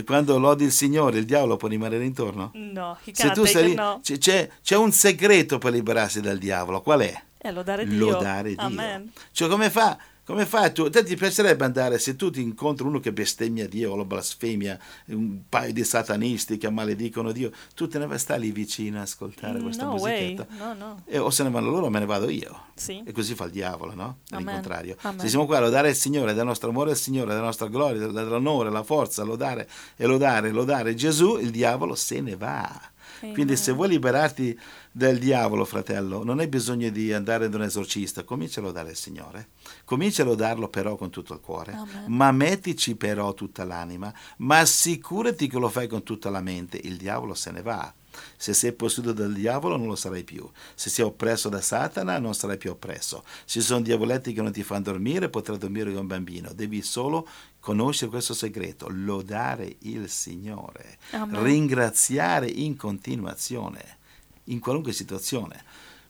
Quando 0.05 0.39
lodi 0.39 0.65
il 0.65 0.73
Signore, 0.73 1.19
il 1.19 1.25
diavolo 1.25 1.57
può 1.57 1.69
rimanere 1.69 2.05
intorno? 2.05 2.51
No, 2.55 2.97
he 3.05 3.13
Se 3.15 3.29
cannot 3.29 3.35
tu 3.37 3.45
it, 3.59 3.65
lì- 3.65 3.75
no. 3.75 4.01
c'è- 4.03 4.19
c'è, 4.19 4.49
c'è 4.63 4.77
un 4.77 4.91
segreto 4.93 5.59
per 5.59 5.73
liberarsi 5.73 6.21
dal 6.21 6.39
diavolo, 6.39 6.81
qual 6.81 7.01
è? 7.01 7.23
È 7.39 7.51
lodare 7.53 7.87
Dio. 7.87 8.11
lodare 8.11 8.49
Dio. 8.51 8.61
Amen. 8.61 9.13
Cioè, 9.31 9.49
come 9.49 9.71
fa? 9.71 9.97
Come 10.27 10.45
fai 10.45 10.73
tu? 10.73 10.91
Te 10.91 11.05
ti 11.05 11.15
piacerebbe 11.15 11.65
andare 11.65 11.99
se 12.01 12.17
tu 12.17 12.31
ti 12.31 12.43
incontri 12.43 12.85
uno 12.85 12.99
che 12.99 13.13
bestemmia 13.13 13.69
Dio 13.69 13.93
o 13.93 13.95
lo 13.95 14.05
blasfemia, 14.05 14.77
un 15.07 15.43
paio 15.49 15.73
di 15.73 15.85
satanisti 15.85 16.59
che 16.59 16.69
maledicono 16.69 17.31
Dio, 17.31 17.53
tu 17.77 17.87
te 17.87 17.99
ne 18.01 18.07
vai 18.09 18.19
stare 18.19 18.41
lì 18.41 18.51
vicino 18.51 18.99
a 18.99 19.03
ascoltare 19.03 19.61
questa 19.61 19.85
No 19.85 19.93
musichetta. 19.93 20.47
No, 20.59 20.75
no. 20.75 21.03
E, 21.07 21.19
o 21.19 21.31
se 21.31 21.45
ne 21.45 21.51
vanno 21.51 21.71
loro, 21.71 21.89
me 21.91 22.01
ne 22.01 22.07
vado 22.07 22.29
io. 22.29 22.65
Sì. 22.75 23.01
E 23.07 23.13
così 23.13 23.37
fa 23.37 23.45
il 23.45 23.53
diavolo, 23.53 23.95
no? 23.95 24.19
All'incontrario. 24.31 24.97
Se 25.17 25.29
siamo 25.29 25.47
qua 25.47 25.59
a 25.59 25.61
lodare 25.61 25.91
il 25.91 25.95
Signore, 25.95 26.35
del 26.35 26.45
nostro 26.45 26.71
amore 26.71 26.91
al 26.91 26.97
Signore, 26.97 27.29
della 27.33 27.45
nostra 27.45 27.69
gloria, 27.69 28.01
del- 28.01 28.13
dell'onore, 28.13 28.69
la 28.69 28.83
forza, 28.83 29.23
lodare 29.23 29.69
e 29.95 30.07
lodare, 30.07 30.51
lodare 30.51 30.97
Gesù, 30.97 31.39
il 31.39 31.51
diavolo 31.53 31.95
se 31.95 32.21
ne 32.21 32.35
va. 32.35 32.91
Amen. 33.21 33.33
Quindi 33.33 33.57
se 33.57 33.71
vuoi 33.73 33.89
liberarti 33.91 34.59
dal 34.97 35.19
diavolo, 35.19 35.67
fratello, 35.67 36.25
non 36.25 36.39
hai 36.39 36.47
bisogno 36.47 36.89
di 36.89 37.13
andare 37.13 37.51
da 37.51 37.59
un 37.59 37.65
esorcista, 37.65 38.25
comincia 38.25 38.61
a 38.61 38.63
lodare 38.63 38.93
il 38.93 38.97
Signore. 38.97 39.49
Comincia 39.85 40.23
a 40.23 40.25
lodarlo 40.25 40.69
però 40.69 40.97
con 40.97 41.11
tutto 41.11 41.35
il 41.35 41.41
cuore, 41.41 41.73
Amen. 41.73 42.05
ma 42.07 42.33
mettici 42.33 42.97
però 42.97 43.35
tutta 43.35 43.65
l'anima, 43.65 44.11
ma 44.39 44.61
assicurati 44.61 45.49
che 45.49 45.59
lo 45.59 45.69
fai 45.69 45.87
con 45.87 46.03
tutta 46.03 46.31
la 46.31 46.41
mente, 46.41 46.81
il 46.83 46.97
diavolo 46.97 47.35
se 47.35 47.51
ne 47.51 47.61
va. 47.61 47.93
Se 48.39 48.55
sei 48.55 48.73
posseduto 48.73 49.13
dal 49.13 49.35
diavolo 49.35 49.77
non 49.77 49.89
lo 49.89 49.97
sarai 49.97 50.25
più. 50.25 50.49
Se 50.75 50.89
sei 50.89 51.05
oppresso 51.05 51.51
da 51.51 51.61
Satana 51.61 52.19
non 52.19 52.35
sarai 52.35 52.57
più 52.57 52.71
oppresso. 52.71 53.23
Se 53.45 53.61
ci 53.61 53.67
sono 53.67 53.83
diavoletti 53.83 54.33
che 54.33 54.41
non 54.41 54.53
ti 54.53 54.63
fanno 54.63 54.85
dormire, 54.85 55.29
potrai 55.29 55.59
dormire 55.59 55.91
come 55.91 56.01
un 56.01 56.07
bambino. 56.07 56.55
Devi 56.55 56.81
solo 56.81 57.29
conoscere 57.61 58.11
questo 58.11 58.33
segreto, 58.33 58.87
lodare 58.89 59.77
il 59.81 60.09
Signore, 60.09 60.97
Amen. 61.11 61.43
ringraziare 61.43 62.49
in 62.49 62.77
continuazione, 62.77 63.99
in 64.47 64.61
qualunque 64.61 64.93
situazione. 64.93 65.63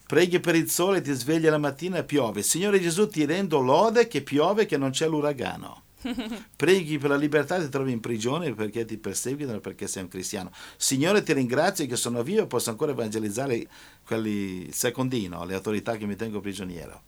Preghi 0.07 0.39
per 0.39 0.55
il 0.55 0.71
sole, 0.71 1.01
ti 1.01 1.13
svegli 1.13 1.49
la 1.49 1.59
mattina 1.59 1.99
e 1.99 2.05
piove. 2.05 2.43
Signore 2.43 2.81
Gesù, 2.81 3.09
ti 3.09 3.25
rendo 3.25 3.61
lode 3.61 4.07
che 4.07 4.23
piove, 4.23 4.65
che 4.65 4.77
non 4.77 4.91
c'è 4.91 5.09
l'uragano. 5.09 5.83
Preghi 6.57 6.99
per 6.99 7.11
la 7.11 7.17
libertà, 7.17 7.59
ti 7.59 7.69
trovi 7.69 7.91
in 7.91 8.01
prigione 8.01 8.55
perché 8.55 8.85
ti 8.85 8.99
perseguitano 8.99 9.59
perché 9.59 9.89
sei 9.89 10.05
un 10.05 10.09
cristiano. 10.09 10.53
Signore, 10.77 11.23
ti 11.23 11.33
ringrazio 11.33 11.87
che 11.87 11.97
sono 11.97 12.23
vivo 12.23 12.43
e 12.43 12.47
posso 12.47 12.71
ancora 12.71 12.93
evangelizzare 12.93 13.67
quelli 14.07 14.69
secondino, 14.71 15.45
le 15.45 15.55
autorità 15.55 15.97
che 15.97 16.07
mi 16.07 16.15
tengo 16.15 16.41
prigioniero. 16.41 17.03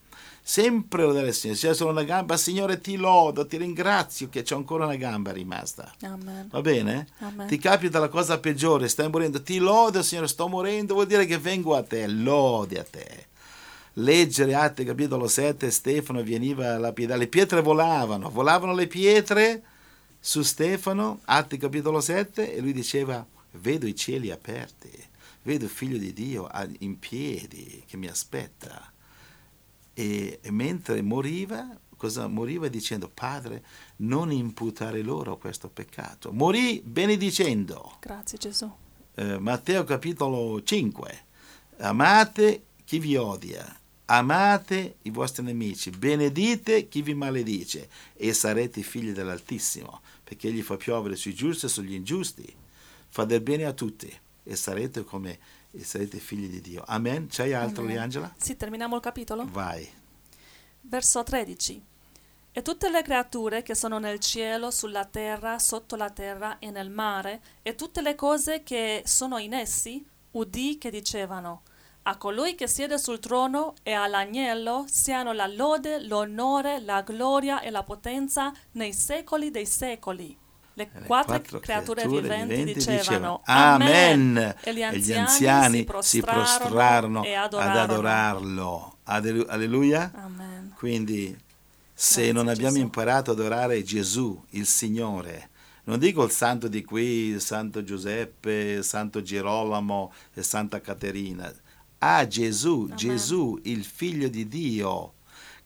Sempre 0.49 1.03
lodare 1.03 1.28
il 1.28 1.34
Signore. 1.34 1.59
Se 1.59 1.68
c'è 1.68 1.74
solo 1.74 1.90
una 1.90 2.05
gamba, 2.05 2.38
Signore, 2.38 2.80
ti 2.80 2.96
lodo, 2.96 3.46
ti 3.46 3.59
ringrazio 3.59 4.30
che 4.30 4.40
c'è 4.40 4.55
ancora 4.55 4.86
una 4.86 4.96
gamba 4.96 5.30
rimasta. 5.30 5.92
Amen. 6.01 6.49
Va 6.51 6.62
bene? 6.62 7.07
Amen. 7.18 7.46
Ti 7.46 7.59
capita 7.59 7.99
la 7.99 8.09
cosa 8.09 8.38
peggiore, 8.38 8.88
stai 8.88 9.11
morendo, 9.11 9.42
ti 9.42 9.59
lodo, 9.59 10.03
Signore, 10.03 10.26
sto 10.26 10.49
morendo, 10.49 10.94
vuol 10.94 11.07
dire 11.07 11.26
che 11.26 11.36
vengo 11.36 11.76
a 11.76 11.82
te, 11.82 12.07
lodi 12.07 12.78
a 12.78 12.82
te. 12.82 13.26
Leggere 13.92 14.55
Atti 14.55 14.84
capitolo 14.84 15.28
7, 15.28 15.70
Stefano 15.70 16.24
veniva 16.24 16.76
a 16.76 16.78
lapidare, 16.78 17.18
le 17.18 17.26
pietre 17.26 17.61
volavano, 17.61 18.30
volavano 18.30 18.72
le 18.72 18.86
pietre 18.86 19.62
su 20.18 20.40
Stefano, 20.40 21.20
Atti 21.26 21.59
capitolo 21.59 22.01
7, 22.01 22.55
e 22.55 22.61
lui 22.61 22.72
diceva, 22.72 23.22
vedo 23.51 23.86
i 23.86 23.94
cieli 23.94 24.30
aperti, 24.30 24.90
vedo 25.42 25.64
il 25.64 25.70
figlio 25.70 25.99
di 25.99 26.14
Dio 26.14 26.49
in 26.78 26.99
piedi 26.99 27.84
che 27.86 27.99
mi 27.99 28.07
aspetta. 28.07 28.92
E, 29.99 30.38
e 30.40 30.51
mentre 30.53 31.03
moriva, 31.03 31.76
cosa 31.96 32.28
moriva 32.28 32.68
dicendo, 32.68 33.11
Padre, 33.12 33.64
non 33.96 34.30
imputare 34.30 35.03
loro 35.03 35.36
questo 35.38 35.68
peccato. 35.68 36.32
Morì 36.32 36.80
benedicendo. 36.84 37.96
Grazie 37.99 38.38
Gesù. 38.38 38.72
Eh, 39.16 39.40
Matteo 39.40 39.82
capitolo 39.82 40.62
5. 40.62 41.24
Amate 41.78 42.62
chi 42.84 43.01
vi 43.01 43.16
odia, 43.16 43.76
amate 44.05 44.99
i 45.03 45.11
vostri 45.11 45.42
nemici, 45.42 45.90
benedite 45.90 46.86
chi 46.86 47.03
vi 47.03 47.14
maledice 47.14 47.88
e 48.14 48.32
sarete 48.32 48.82
figli 48.82 49.11
dell'Altissimo, 49.11 50.01
perché 50.22 50.46
egli 50.46 50.62
fa 50.62 50.76
piovere 50.76 51.16
sui 51.16 51.34
giusti 51.34 51.66
e 51.66 51.68
sugli 51.68 51.94
ingiusti, 51.94 52.55
fa 53.09 53.24
del 53.24 53.40
bene 53.40 53.64
a 53.64 53.72
tutti 53.72 54.16
e 54.44 54.55
sarete 54.55 55.03
come 55.03 55.38
e 55.80 55.84
sarete 55.84 56.18
figli 56.18 56.48
di 56.48 56.60
Dio. 56.60 56.82
Amen. 56.86 57.28
C'hai 57.30 57.52
altro, 57.52 57.82
Amen. 57.82 57.94
Liangela? 57.94 58.34
Sì, 58.36 58.56
terminiamo 58.56 58.96
il 58.96 59.02
capitolo? 59.02 59.46
Vai. 59.48 59.88
Verso 60.80 61.22
13. 61.22 61.84
E 62.50 62.62
tutte 62.62 62.90
le 62.90 63.02
creature 63.02 63.62
che 63.62 63.74
sono 63.74 63.98
nel 63.98 64.18
cielo, 64.18 64.70
sulla 64.70 65.04
terra, 65.04 65.58
sotto 65.58 65.94
la 65.94 66.10
terra 66.10 66.58
e 66.58 66.70
nel 66.70 66.90
mare, 66.90 67.40
e 67.62 67.74
tutte 67.74 68.02
le 68.02 68.14
cose 68.14 68.62
che 68.62 69.02
sono 69.04 69.38
in 69.38 69.54
essi, 69.54 70.04
udì 70.32 70.78
che 70.78 70.90
dicevano, 70.90 71.62
a 72.02 72.16
colui 72.16 72.54
che 72.54 72.66
siede 72.66 72.98
sul 72.98 73.20
trono 73.20 73.74
e 73.82 73.92
all'agnello 73.92 74.86
siano 74.88 75.32
la 75.32 75.46
lode, 75.46 76.02
l'onore, 76.04 76.80
la 76.80 77.02
gloria 77.02 77.60
e 77.60 77.70
la 77.70 77.82
potenza 77.82 78.52
nei 78.72 78.94
secoli 78.94 79.50
dei 79.50 79.66
secoli. 79.66 80.36
Le 80.78 80.88
Le 80.92 81.06
quattro, 81.06 81.58
creature, 81.58 82.06
viventi, 82.06 82.72
dicevano, 82.72 82.98
dicevano, 82.98 83.40
Amen. 83.46 84.54
E 84.62 84.72
gli 84.74 84.78
E 84.78 85.14
anziani, 85.16 85.86
si 86.02 86.20
prostrarono, 86.20 87.24
e 87.24 87.34
ad 87.34 87.52
adorarono. 87.52 87.80
adorarlo. 87.82 88.96
Adelu- 89.04 89.50
Alleluia. 89.50 90.12
Amen. 90.14 90.72
Quindi, 90.76 91.36
se 91.92 92.14
Grazie, 92.20 92.32
non 92.32 92.46
abbiamo 92.46 92.74
Gesù. 92.74 92.84
imparato 92.84 93.30
ad 93.32 93.40
adorare 93.40 93.82
Gesù, 93.82 94.40
il 94.50 94.66
Signore, 94.66 95.50
non 95.84 95.98
dico 95.98 96.22
il 96.22 96.30
santo 96.30 96.68
di 96.68 96.84
qui, 96.84 97.02
il 97.30 97.40
santo 97.40 97.82
Giuseppe, 97.82 98.52
il 98.78 98.84
santo 98.84 99.20
Girolamo 99.20 100.12
e 100.34 100.44
Santa 100.44 100.80
Caterina, 100.80 101.52
a 101.98 102.24
Gesù, 102.28 102.82
Amen. 102.84 102.96
Gesù, 102.96 103.58
il 103.64 103.84
figlio 103.84 104.28
di 104.28 104.46
Dio, 104.46 105.14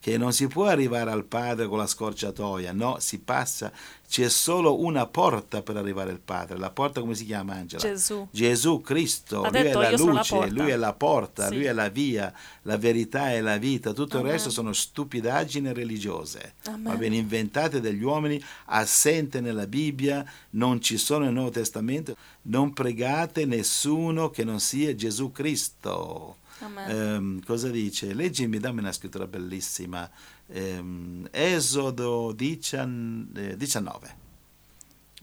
che 0.03 0.17
non 0.17 0.33
si 0.33 0.47
può 0.47 0.65
arrivare 0.65 1.11
al 1.11 1.23
Padre 1.23 1.65
con 1.67 1.77
la 1.77 1.87
scorciatoia, 1.87 2.73
no, 2.73 2.97
si 2.99 3.19
passa, 3.19 3.71
c'è 4.05 4.27
solo 4.27 4.81
una 4.81 5.07
porta 5.07 5.61
per 5.61 5.77
arrivare 5.77 6.11
al 6.11 6.19
Padre. 6.19 6.57
La 6.57 6.71
porta 6.71 6.99
come 6.99 7.15
si 7.15 7.23
chiama, 7.25 7.53
Angela? 7.53 7.81
Gesù. 7.81 8.27
Gesù 8.29 8.81
Cristo, 8.81 9.43
Ha 9.43 9.49
lui 9.49 9.59
è 9.59 9.63
detto, 9.63 9.79
la 9.79 9.89
"Io 9.91 9.97
sono 9.97 10.11
la 10.11 10.17
luce, 10.19 10.35
porta". 10.35 10.53
lui 10.61 10.71
è 10.71 10.75
la 10.75 10.93
porta, 10.93 11.47
Sì. 11.47 11.55
lui 11.55 11.63
è 11.63 11.71
la 11.71 11.87
via, 11.87 12.33
la 12.63 12.77
verità 12.77 13.31
e 13.31 13.39
la 13.39 13.55
vita, 13.55 13.93
tutto 13.93 14.15
il 14.17 14.23
Amen. 14.23 14.33
resto 14.33 14.49
sono 14.49 14.73
stupidaggini 14.73 15.71
religiose, 15.71 16.55
Amen. 16.65 16.83
va 16.83 16.95
bene, 16.97 17.15
inventate 17.15 17.79
dagli 17.79 18.03
uomini, 18.03 18.43
assente 18.65 19.39
nella 19.39 19.67
Bibbia, 19.67 20.25
non 20.51 20.81
ci 20.81 20.97
sono 20.97 21.23
nel 21.23 21.33
Nuovo 21.33 21.51
Testamento, 21.51 22.17
non 22.41 22.73
pregate 22.73 23.45
nessuno 23.45 24.29
che 24.31 24.43
non 24.43 24.59
sia 24.59 24.93
Gesù 24.95 25.31
Cristo. 25.31 26.39
Ehm, 26.87 27.43
cosa 27.43 27.69
dice? 27.69 28.13
Leggimi, 28.13 28.59
dammi 28.59 28.79
una 28.79 28.91
scrittura 28.91 29.27
bellissima. 29.27 30.09
Ehm, 30.47 31.27
Esodo 31.31 32.31
19. 32.31 33.51
eh, 33.51 33.57
19. 33.57 34.15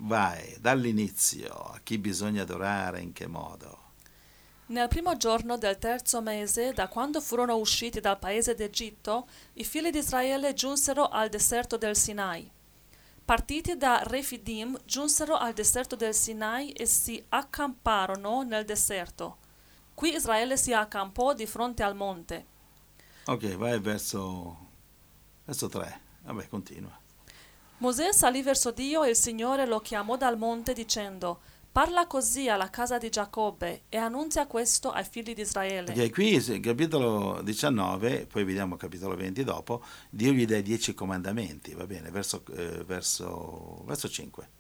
Vai, 0.01 0.57
dall'inizio, 0.61 1.53
a 1.53 1.81
chi 1.83 1.99
bisogna 1.99 2.43
adorare, 2.43 3.01
in 3.01 3.13
che 3.13 3.27
modo. 3.27 3.79
Nel 4.67 4.89
primo 4.89 5.17
giorno 5.17 5.59
del 5.59 5.79
terzo 5.79 6.23
mese, 6.23 6.73
da 6.73 6.89
quando 6.89 7.21
furono 7.21 7.57
usciti 7.57 8.01
dal 8.01 8.19
paese 8.19 8.55
d'Egitto, 8.55 9.27
i 9.55 9.65
figli 9.65 9.91
di 9.91 9.99
Israele 9.99 10.55
giunsero 10.55 11.09
al 11.09 11.29
deserto 11.29 11.77
del 11.77 11.97
Sinai. 11.97 12.49
Partiti 13.25 13.77
da 13.77 14.03
Refidim, 14.05 14.79
giunsero 14.85 15.37
al 15.37 15.53
deserto 15.55 15.97
del 15.97 16.15
Sinai 16.15 16.71
e 16.71 16.87
si 16.87 17.23
accamparono 17.29 18.43
nel 18.43 18.65
deserto. 18.65 19.39
Qui 20.01 20.15
Israele 20.15 20.57
si 20.57 20.73
accampò 20.73 21.35
di 21.35 21.45
fronte 21.45 21.83
al 21.83 21.95
monte. 21.95 22.47
Ok, 23.27 23.55
vai 23.57 23.79
verso, 23.81 24.57
verso 25.45 25.69
3. 25.69 26.01
Vabbè, 26.23 26.49
continua. 26.49 26.99
Mosè 27.77 28.11
salì 28.11 28.41
verso 28.41 28.71
Dio 28.71 29.03
e 29.03 29.11
il 29.11 29.17
Signore 29.17 29.67
lo 29.67 29.81
chiamò 29.81 30.17
dal 30.17 30.39
monte 30.39 30.73
dicendo, 30.73 31.41
Parla 31.71 32.07
così 32.07 32.49
alla 32.49 32.71
casa 32.71 32.97
di 32.97 33.11
Giacobbe 33.11 33.83
e 33.91 33.99
annunzia 33.99 34.47
questo 34.47 34.91
ai 34.91 35.05
figli 35.05 35.35
di 35.35 35.43
Israele. 35.43 35.93
Ok, 35.93 36.11
qui 36.13 36.61
capitolo 36.61 37.43
19, 37.43 38.27
poi 38.27 38.45
vediamo 38.45 38.77
capitolo 38.77 39.15
20 39.15 39.45
dopo, 39.45 39.85
Dio 40.09 40.33
gli 40.33 40.47
dà 40.47 40.57
i 40.57 40.63
dieci 40.63 40.95
comandamenti, 40.95 41.75
va 41.75 41.87
bene, 41.87 42.11
verso, 42.11 42.43
eh, 42.57 42.83
verso, 42.85 43.83
verso 43.85 44.09
5. 44.09 44.60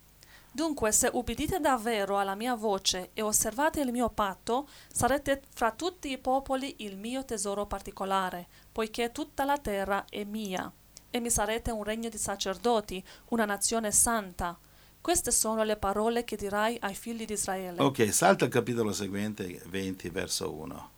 Dunque, 0.52 0.90
se 0.92 1.08
ubbidite 1.12 1.60
davvero 1.60 2.18
alla 2.18 2.34
mia 2.34 2.54
voce 2.54 3.10
e 3.14 3.22
osservate 3.22 3.80
il 3.80 3.92
mio 3.92 4.08
patto, 4.10 4.68
sarete 4.92 5.42
fra 5.54 5.70
tutti 5.70 6.10
i 6.10 6.18
popoli 6.18 6.76
il 6.78 6.96
mio 6.96 7.24
tesoro 7.24 7.66
particolare, 7.66 8.48
poiché 8.72 9.12
tutta 9.12 9.44
la 9.44 9.58
terra 9.58 10.04
è 10.08 10.24
mia, 10.24 10.70
e 11.08 11.20
mi 11.20 11.30
sarete 11.30 11.70
un 11.70 11.84
regno 11.84 12.08
di 12.08 12.18
sacerdoti, 12.18 13.02
una 13.28 13.44
nazione 13.44 13.92
santa. 13.92 14.58
Queste 15.00 15.30
sono 15.30 15.62
le 15.62 15.76
parole 15.76 16.24
che 16.24 16.36
dirai 16.36 16.76
ai 16.80 16.94
figli 16.94 17.24
di 17.24 17.32
Israele. 17.32 17.80
Ok, 17.80 18.12
salta 18.12 18.44
il 18.44 18.50
capitolo 18.50 18.92
seguente, 18.92 19.62
20, 19.66 20.08
verso 20.10 20.52
1. 20.52 20.90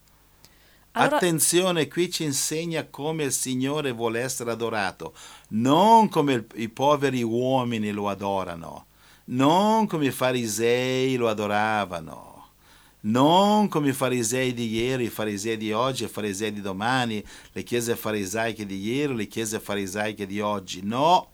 Allora- 0.93 1.17
Attenzione, 1.17 1.89
qui 1.89 2.11
ci 2.11 2.25
insegna 2.25 2.85
come 2.87 3.25
il 3.25 3.33
Signore 3.33 3.93
vuole 3.93 4.21
essere 4.21 4.51
adorato, 4.51 5.15
non 5.51 6.09
come 6.09 6.33
il- 6.35 6.47
i 6.57 6.69
poveri 6.69 7.23
uomini 7.23 7.91
lo 7.93 8.09
adorano, 8.11 8.87
non 9.33 9.87
come 9.87 10.07
i 10.07 10.11
farisei 10.11 11.17
lo 11.17 11.29
adoravano, 11.29 12.51
non 13.01 13.69
come 13.69 13.89
i 13.89 13.93
farisei 13.93 14.53
di 14.53 14.69
ieri, 14.69 15.05
i 15.05 15.11
farisei 15.11 15.57
di 15.57 15.73
oggi, 15.73 16.05
i 16.05 16.09
farisei 16.09 16.53
di 16.53 16.61
domani, 16.61 17.25
le 17.53 17.63
chiese 17.63 17.97
farisaiche 17.97 18.67
di 18.67 18.79
ieri, 18.79 19.15
le 19.15 19.27
chiese 19.27 19.59
farisaiche 19.59 20.27
di 20.27 20.41
oggi, 20.41 20.83
no, 20.83 21.33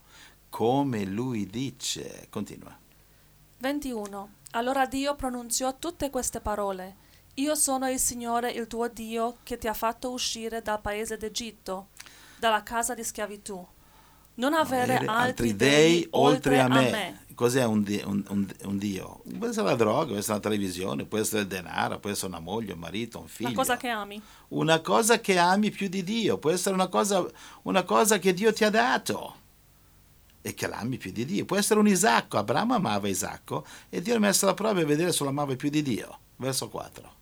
come 0.48 1.04
lui 1.04 1.46
dice. 1.46 2.26
Continua. 2.30 2.76
21. 3.58 4.30
Allora 4.52 4.86
Dio 4.86 5.14
pronunziò 5.14 5.76
tutte 5.78 6.10
queste 6.10 6.40
parole. 6.40 7.06
Io 7.34 7.54
sono 7.54 7.88
il 7.90 7.98
Signore, 7.98 8.50
il 8.50 8.66
tuo 8.66 8.88
Dio, 8.88 9.38
che 9.42 9.58
ti 9.58 9.66
ha 9.66 9.74
fatto 9.74 10.10
uscire 10.10 10.62
dal 10.62 10.80
paese 10.80 11.16
d'Egitto, 11.16 11.88
dalla 12.38 12.62
casa 12.62 12.94
di 12.94 13.04
schiavitù. 13.04 13.64
Non 14.34 14.54
avere 14.54 14.98
altri 15.04 15.56
dei 15.56 16.06
oltre 16.10 16.60
a 16.60 16.68
me. 16.68 17.26
Cos'è 17.38 17.64
un, 17.64 17.84
di- 17.84 18.02
un- 18.04 18.24
un- 18.30 18.52
un 18.64 18.78
Dio? 18.78 19.22
Può 19.38 19.46
essere 19.46 19.66
la 19.66 19.76
droga, 19.76 20.06
può 20.06 20.16
essere 20.16 20.34
la 20.34 20.40
televisione, 20.40 21.04
può 21.04 21.18
essere 21.18 21.42
il 21.42 21.46
denaro, 21.46 22.00
può 22.00 22.10
essere 22.10 22.26
una 22.26 22.40
moglie, 22.40 22.72
un 22.72 22.80
marito, 22.80 23.20
un 23.20 23.28
figlio. 23.28 23.50
La 23.50 23.54
cosa 23.54 23.76
che 23.76 23.86
ami. 23.88 24.20
Una 24.48 24.80
cosa 24.80 25.20
che 25.20 25.38
ami 25.38 25.70
più 25.70 25.86
di 25.88 26.02
Dio, 26.02 26.38
può 26.38 26.50
essere 26.50 26.74
una 26.74 26.88
cosa, 26.88 27.24
una 27.62 27.84
cosa 27.84 28.18
che 28.18 28.34
Dio 28.34 28.52
ti 28.52 28.64
ha 28.64 28.70
dato 28.70 29.36
e 30.42 30.52
che 30.54 30.66
l'ami 30.66 30.96
più 30.96 31.12
di 31.12 31.24
Dio. 31.24 31.44
Può 31.44 31.56
essere 31.56 31.78
un 31.78 31.86
Isacco, 31.86 32.38
Abramo 32.38 32.74
amava 32.74 33.06
Isacco 33.06 33.64
e 33.88 34.02
Dio 34.02 34.16
ha 34.16 34.18
messo 34.18 34.44
alla 34.44 34.54
prova 34.54 34.80
e 34.80 34.84
vedere 34.84 35.12
se 35.12 35.22
lo 35.22 35.30
amava 35.30 35.54
più 35.54 35.70
di 35.70 35.82
Dio. 35.82 36.18
Verso 36.38 36.68
4. 36.68 37.14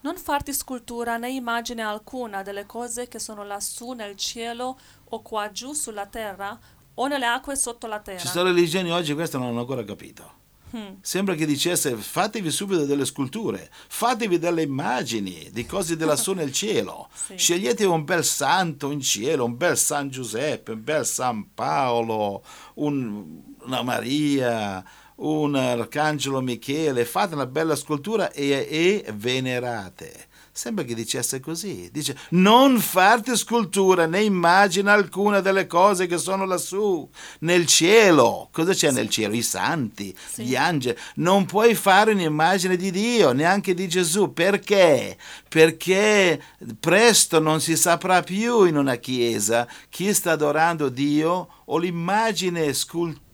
Non 0.00 0.16
farti 0.18 0.52
scultura 0.52 1.16
né 1.18 1.30
immagine 1.30 1.82
alcuna 1.82 2.42
delle 2.42 2.66
cose 2.66 3.08
che 3.08 3.18
sono 3.18 3.44
lassù 3.44 3.92
nel 3.92 4.16
cielo 4.16 4.78
o 5.08 5.22
qua 5.22 5.50
giù 5.50 5.72
sulla 5.72 6.06
terra 6.06 6.56
o 6.98 7.06
nelle 7.06 7.26
acque 7.26 7.56
sotto 7.56 7.86
la 7.86 8.00
terra. 8.00 8.18
Ci 8.18 8.28
sono 8.28 8.44
religioni 8.48 8.90
oggi, 8.92 9.14
questo 9.14 9.38
non 9.38 9.48
hanno 9.48 9.60
ancora 9.60 9.84
capito. 9.84 10.44
Hmm. 10.74 10.94
Sembra 11.00 11.34
che 11.36 11.46
dicesse 11.46 11.94
fatevi 11.94 12.50
subito 12.50 12.84
delle 12.86 13.04
sculture, 13.04 13.70
fatevi 13.88 14.38
delle 14.38 14.62
immagini 14.62 15.48
di 15.52 15.64
cose 15.64 15.96
da 15.96 16.06
lassù 16.06 16.32
nel 16.34 16.52
cielo. 16.52 17.08
Sì. 17.14 17.36
Scegliete 17.36 17.84
un 17.84 18.04
bel 18.04 18.24
santo 18.24 18.90
in 18.90 19.00
cielo, 19.00 19.44
un 19.44 19.56
bel 19.56 19.78
San 19.78 20.10
Giuseppe, 20.10 20.72
un 20.72 20.82
bel 20.82 21.06
San 21.06 21.54
Paolo, 21.54 22.42
un- 22.74 23.42
una 23.62 23.82
Maria, 23.82 24.84
un 25.16 25.54
arcangelo 25.54 26.40
Michele, 26.40 27.04
fate 27.04 27.34
una 27.34 27.46
bella 27.46 27.76
scultura 27.76 28.32
e, 28.32 28.66
e 28.68 29.12
venerate. 29.14 30.26
Sembra 30.56 30.84
che 30.84 30.94
dicesse 30.94 31.38
così. 31.38 31.90
Dice: 31.92 32.16
Non 32.30 32.80
farti 32.80 33.36
scultura 33.36 34.06
né 34.06 34.22
immagine 34.22 34.90
alcuna 34.90 35.40
delle 35.40 35.66
cose 35.66 36.06
che 36.06 36.16
sono 36.16 36.46
lassù 36.46 37.06
nel 37.40 37.66
cielo. 37.66 38.48
Cosa 38.52 38.72
c'è 38.72 38.90
nel 38.90 39.10
cielo? 39.10 39.34
I 39.34 39.42
santi, 39.42 40.16
Sì. 40.26 40.44
gli 40.44 40.56
angeli. 40.56 40.98
Non 41.16 41.44
puoi 41.44 41.74
fare 41.74 42.12
un'immagine 42.12 42.76
di 42.76 42.90
Dio, 42.90 43.32
neanche 43.32 43.74
di 43.74 43.86
Gesù. 43.86 44.32
Perché? 44.32 45.18
Perché 45.46 46.42
presto 46.80 47.38
non 47.38 47.60
si 47.60 47.76
saprà 47.76 48.22
più 48.22 48.64
in 48.64 48.78
una 48.78 48.96
chiesa 48.96 49.68
chi 49.90 50.14
sta 50.14 50.32
adorando 50.32 50.88
Dio 50.88 51.48
o 51.66 51.76
l'immagine, 51.76 52.72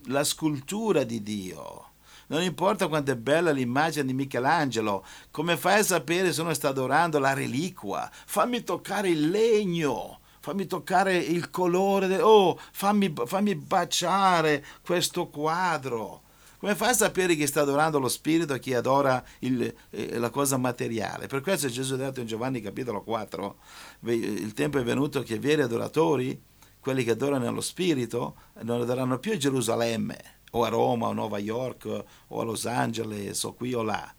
la 0.06 0.24
scultura 0.24 1.04
di 1.04 1.22
Dio. 1.22 1.91
Non 2.28 2.42
importa 2.42 2.88
quanto 2.88 3.10
è 3.10 3.16
bella 3.16 3.50
l'immagine 3.50 4.06
di 4.06 4.14
Michelangelo, 4.14 5.04
come 5.30 5.56
fai 5.56 5.80
a 5.80 5.84
sapere 5.84 6.32
se 6.32 6.40
uno 6.40 6.54
sta 6.54 6.68
adorando 6.68 7.18
la 7.18 7.34
reliquia? 7.34 8.10
Fammi 8.12 8.62
toccare 8.62 9.10
il 9.10 9.28
legno, 9.28 10.20
fammi 10.40 10.66
toccare 10.66 11.16
il 11.16 11.50
colore, 11.50 12.06
de- 12.06 12.22
oh, 12.22 12.58
fammi, 12.72 13.12
fammi 13.26 13.54
baciare 13.56 14.64
questo 14.84 15.28
quadro. 15.28 16.20
Come 16.58 16.76
fai 16.76 16.90
a 16.90 16.94
sapere 16.94 17.34
chi 17.34 17.46
sta 17.46 17.62
adorando 17.62 17.98
lo 17.98 18.08
spirito 18.08 18.54
e 18.54 18.60
chi 18.60 18.72
adora 18.72 19.22
il- 19.40 19.74
eh, 19.90 20.16
la 20.18 20.30
cosa 20.30 20.56
materiale? 20.56 21.26
Per 21.26 21.40
questo 21.40 21.68
Gesù 21.68 21.94
ha 21.94 21.96
detto 21.96 22.20
in 22.20 22.26
Giovanni 22.26 22.60
capitolo 22.60 23.02
4, 23.02 23.56
ve- 24.00 24.14
il 24.14 24.52
tempo 24.52 24.78
è 24.78 24.84
venuto 24.84 25.22
che 25.22 25.34
i 25.34 25.38
veri 25.38 25.62
adoratori, 25.62 26.40
quelli 26.78 27.02
che 27.02 27.10
adorano 27.12 27.44
nello 27.44 27.60
spirito, 27.60 28.36
non 28.62 28.80
adoreranno 28.80 29.18
più 29.18 29.36
Gerusalemme 29.36 30.40
o 30.54 30.64
a 30.64 30.68
Roma 30.68 31.08
o 31.08 31.10
a 31.10 31.14
New 31.14 31.36
York 31.36 32.04
o 32.28 32.40
a 32.40 32.44
Los 32.44 32.66
Angeles 32.66 33.42
o 33.44 33.52
qui 33.52 33.74
o 33.74 33.82
là. 33.82 34.14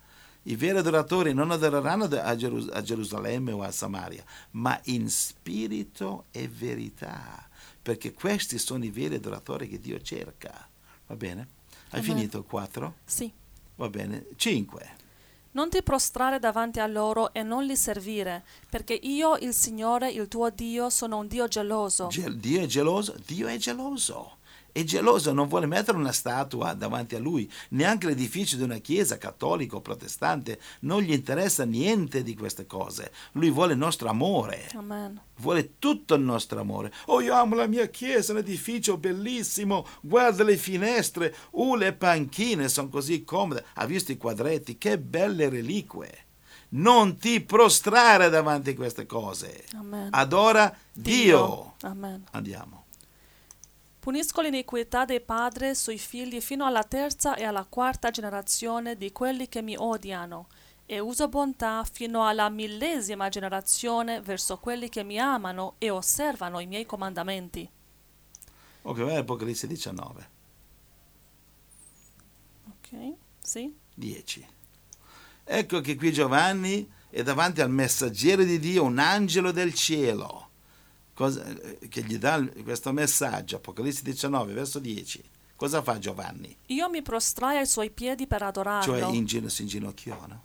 I 0.45 0.55
veri 0.55 0.77
adoratori 0.77 1.33
non 1.33 1.51
adoreranno 1.51 2.03
a, 2.03 2.35
Geru- 2.35 2.69
a 2.73 2.81
Gerusalemme 2.81 3.53
o 3.53 3.61
a 3.61 3.71
Samaria, 3.71 4.23
ma 4.51 4.77
in 4.85 5.09
spirito 5.09 6.25
e 6.31 6.49
verità, 6.49 7.47
perché 7.81 8.11
questi 8.13 8.57
sono 8.57 8.83
i 8.83 8.89
veri 8.89 9.15
adoratori 9.15 9.69
che 9.69 9.79
Dio 9.79 10.01
cerca. 10.01 10.67
Va 11.07 11.15
bene? 11.15 11.47
Hai 11.91 12.01
Amen. 12.01 12.03
finito 12.03 12.39
il 12.39 12.43
4? 12.45 12.93
Sì. 13.05 13.31
Va 13.75 13.87
bene. 13.87 14.25
5. 14.35 15.01
Non 15.51 15.69
ti 15.69 15.81
prostrare 15.81 16.39
davanti 16.39 16.79
a 16.79 16.87
loro 16.87 17.31
e 17.31 17.43
non 17.43 17.63
li 17.63 17.75
servire, 17.75 18.43
perché 18.69 18.95
io, 18.95 19.37
il 19.37 19.53
Signore, 19.53 20.11
il 20.11 20.27
tuo 20.27 20.49
Dio, 20.49 20.89
sono 20.89 21.19
un 21.19 21.27
Dio 21.27 21.47
geloso. 21.47 22.09
Dio 22.09 22.61
è 22.61 22.65
geloso? 22.65 23.15
Dio 23.25 23.47
è 23.47 23.55
geloso. 23.57 24.37
È 24.73 24.83
geloso, 24.83 25.31
non 25.33 25.47
vuole 25.47 25.67
mettere 25.67 25.99
una 25.99 26.11
statua 26.11 26.73
davanti 26.73 27.13
a 27.13 27.19
lui, 27.19 27.47
neanche 27.69 28.07
l'edificio 28.07 28.57
di 28.57 28.63
una 28.63 28.79
chiesa 28.79 29.19
cattolica 29.19 29.75
o 29.75 29.81
protestante, 29.81 30.59
non 30.79 31.03
gli 31.03 31.13
interessa 31.13 31.63
niente 31.63 32.23
di 32.23 32.35
queste 32.35 32.65
cose. 32.65 33.11
Lui 33.33 33.51
vuole 33.51 33.73
il 33.73 33.77
nostro 33.77 34.09
amore, 34.09 34.71
Amen. 34.73 35.21
vuole 35.37 35.77
tutto 35.77 36.15
il 36.15 36.23
nostro 36.23 36.59
amore. 36.59 36.91
Oh, 37.05 37.21
io 37.21 37.35
amo 37.35 37.53
la 37.53 37.67
mia 37.67 37.85
chiesa, 37.85 38.31
un 38.31 38.39
edificio 38.39 38.97
bellissimo, 38.97 39.85
guarda 40.01 40.43
le 40.43 40.57
finestre, 40.57 41.35
uh, 41.51 41.75
le 41.75 41.93
panchine 41.93 42.67
sono 42.67 42.89
così 42.89 43.23
comode. 43.23 43.63
Ha 43.75 43.85
visto 43.85 44.11
i 44.11 44.17
quadretti, 44.17 44.79
che 44.79 44.97
belle 44.97 45.49
reliquie. 45.49 46.25
Non 46.69 47.17
ti 47.17 47.41
prostrare 47.41 48.29
davanti 48.29 48.71
a 48.71 48.75
queste 48.75 49.05
cose. 49.05 49.65
Amen. 49.75 50.07
Adora 50.09 50.75
Dio. 50.91 51.75
Amen. 51.81 52.23
Andiamo. 52.31 52.82
Punisco 54.03 54.41
l'iniquità 54.41 55.05
dei 55.05 55.21
padri 55.21 55.73
sui 55.73 55.97
figli 55.97 56.41
fino 56.41 56.65
alla 56.65 56.83
terza 56.83 57.35
e 57.35 57.45
alla 57.45 57.63
quarta 57.63 58.11
generazione 58.11 58.97
di 58.97 59.13
quelli 59.13 59.47
che 59.47 59.61
mi 59.61 59.77
odiano, 59.77 60.49
e 60.85 60.99
uso 60.99 61.29
bontà 61.29 61.85
fino 61.89 62.27
alla 62.27 62.49
millesima 62.49 63.29
generazione 63.29 64.19
verso 64.19 64.57
quelli 64.57 64.89
che 64.89 65.05
mi 65.05 65.17
amano 65.17 65.75
e 65.77 65.89
osservano 65.89 66.59
i 66.59 66.67
miei 66.67 66.85
comandamenti. 66.85 67.69
Ok, 68.81 68.97
vai 68.97 69.15
Apocalisse 69.15 69.67
19, 69.67 70.29
Ok? 72.71 73.13
Sì? 73.41 73.73
10. 73.93 74.47
Ecco 75.45 75.79
che 75.79 75.95
qui 75.95 76.11
Giovanni 76.11 76.91
è 77.09 77.23
davanti 77.23 77.61
al 77.61 77.69
messaggero 77.69 78.43
di 78.43 78.59
Dio, 78.59 78.83
un 78.83 78.99
angelo 78.99 79.53
del 79.53 79.73
cielo, 79.73 80.49
cosa- 81.13 81.45
eh, 81.45 81.87
che 81.89 82.03
gli 82.03 82.17
dà 82.17 82.43
questo 82.63 82.91
messaggio, 82.91 83.57
Apocalisse 83.57 84.01
19, 84.03 84.53
verso 84.53 84.79
10. 84.79 85.23
Cosa 85.55 85.81
fa 85.81 85.97
Giovanni? 85.99 86.55
Io 86.67 86.89
mi 86.89 87.01
prostrai 87.01 87.57
ai 87.57 87.67
suoi 87.67 87.89
piedi 87.89 88.27
per 88.27 88.41
adorarlo. 88.43 88.99
Cioè 88.99 89.13
in 89.13 89.25
gino- 89.25 89.47
si 89.49 89.61
inginocchiò, 89.61 90.25
no? 90.27 90.41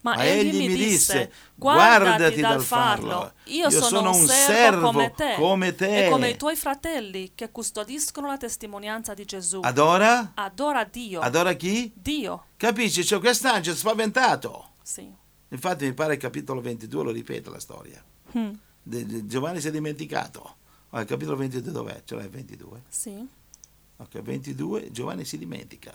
Ma, 0.00 0.16
Ma 0.16 0.24
egli, 0.24 0.58
mi 0.58 0.74
disse, 0.74 1.32
guardati 1.54 2.38
dal 2.40 2.62
farlo, 2.62 3.32
io, 3.44 3.70
sono, 3.70 4.10
un 4.14 4.26
servo 4.26 4.88
come 4.88 5.12
te, 5.14 5.34
come 5.38 5.74
te." 5.74 6.06
e 6.06 6.10
come 6.10 6.28
i 6.28 6.36
tuoi 6.36 6.56
fratelli 6.56 7.32
che 7.34 7.50
custodiscono 7.50 8.26
la 8.26 8.36
testimonianza 8.36 9.14
di 9.14 9.24
Gesù. 9.24 9.60
Adora? 9.62 10.32
Adora 10.34 10.84
Dio. 10.84 11.20
Adora 11.20 11.54
chi? 11.54 11.90
Dio. 11.94 12.46
Capisci? 12.58 13.02
C'è 13.02 13.18
quest'angelo 13.18 13.74
spaventato. 13.74 14.72
Sì. 14.82 15.10
Infatti 15.48 15.86
mi 15.86 15.94
pare 15.94 16.14
il 16.14 16.20
capitolo 16.20 16.60
22 16.60 17.04
lo 17.04 17.10
ripete 17.10 17.48
la 17.48 17.60
storia. 17.60 18.04
Mm, 18.36 18.50
de- 18.50 18.58
Giovanni 18.84 19.60
si 19.60 19.68
è 19.68 19.70
dimenticato. 19.70 20.56
Ah, 20.90 21.00
il 21.00 21.06
capitolo 21.06 21.36
22 21.36 21.72
dov'è? 21.72 22.02
Ce 22.04 22.14
l'hai 22.14 22.24
il 22.24 22.30
22? 22.30 22.82
Sì. 22.88 23.26
Ok, 23.96 24.20
22, 24.20 24.90
Giovanni 24.92 25.24
si 25.24 25.38
dimentica. 25.38 25.92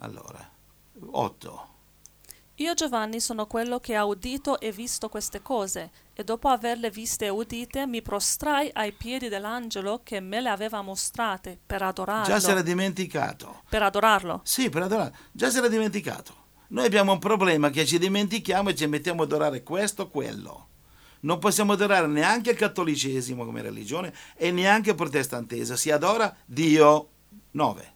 Allora, 0.00 0.50
8. 1.10 1.68
Io 2.56 2.74
Giovanni 2.74 3.20
sono 3.20 3.46
quello 3.46 3.78
che 3.78 3.94
ha 3.94 4.04
udito 4.04 4.58
e 4.58 4.72
visto 4.72 5.08
queste 5.08 5.40
cose, 5.42 5.90
e 6.12 6.24
dopo 6.24 6.48
averle 6.48 6.90
viste 6.90 7.26
e 7.26 7.28
udite 7.28 7.86
mi 7.86 8.02
prostrai 8.02 8.68
ai 8.72 8.92
piedi 8.92 9.28
dell'angelo 9.28 10.00
che 10.02 10.18
me 10.18 10.40
le 10.40 10.48
aveva 10.48 10.82
mostrate 10.82 11.56
per 11.64 11.82
adorarlo. 11.82 12.26
Già 12.26 12.40
si 12.40 12.50
era 12.50 12.62
dimenticato. 12.62 13.62
Per 13.68 13.82
adorarlo. 13.82 14.40
Sì, 14.42 14.70
per 14.70 14.82
adorare. 14.82 15.14
Già 15.30 15.50
si 15.50 15.58
era 15.58 15.68
dimenticato. 15.68 16.34
Noi 16.68 16.84
abbiamo 16.84 17.12
un 17.12 17.20
problema 17.20 17.70
che 17.70 17.86
ci 17.86 17.98
dimentichiamo 17.98 18.70
e 18.70 18.74
ci 18.74 18.86
mettiamo 18.86 19.22
ad 19.22 19.30
adorare 19.30 19.62
questo 19.62 20.02
o 20.02 20.08
quello. 20.08 20.66
Non 21.20 21.38
possiamo 21.38 21.72
adorare 21.72 22.06
neanche 22.06 22.50
il 22.50 22.56
cattolicesimo 22.56 23.44
come 23.44 23.62
religione 23.62 24.12
e 24.36 24.50
neanche 24.50 24.90
il 24.90 24.96
protestantesimo. 24.96 25.76
Si 25.76 25.90
adora 25.90 26.34
Dio. 26.44 27.08
9. 27.52 27.92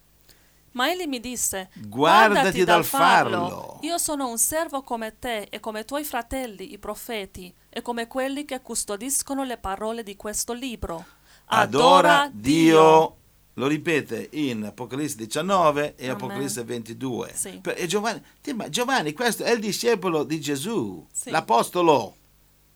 Ma 0.73 0.91
egli 0.91 1.07
mi 1.07 1.21
disse, 1.21 1.69
Guardati 1.87 2.65
dal 2.65 2.85
farlo. 2.85 3.39
farlo. 3.49 3.79
Io 3.83 3.99
sono 3.99 4.29
un 4.29 4.39
servo 4.39 4.83
come 4.83 5.19
te 5.19 5.49
e 5.51 5.61
come 5.61 5.81
i 5.81 5.85
tuoi 5.85 6.03
fratelli, 6.03 6.73
i 6.73 6.79
profeti, 6.79 7.53
e 7.69 7.83
come 7.83 8.07
quelli 8.07 8.45
che 8.47 8.61
custodiscono 8.63 9.45
le 9.45 9.59
parole 9.59 10.03
di 10.03 10.17
questo 10.17 10.53
libro. 10.55 11.05
Adora 11.47 12.31
Dio. 12.33 13.17
Lo 13.57 13.67
ripete 13.67 14.31
in 14.33 14.65
Apocalisse 14.65 15.17
19 15.17 15.95
e 15.97 16.05
Amen. 16.09 16.15
Apocalisse 16.15 16.65
22. 16.65 17.33
Sì. 17.35 17.61
E 17.63 17.87
Giovanni, 17.87 18.23
Giovanni, 18.71 19.13
questo 19.13 19.45
è 19.45 19.51
il 19.51 19.61
discepolo 19.61 20.25
di 20.25 20.41
Gesù, 20.41 21.07
Sì. 21.13 21.29
l'apostolo. 21.29 22.17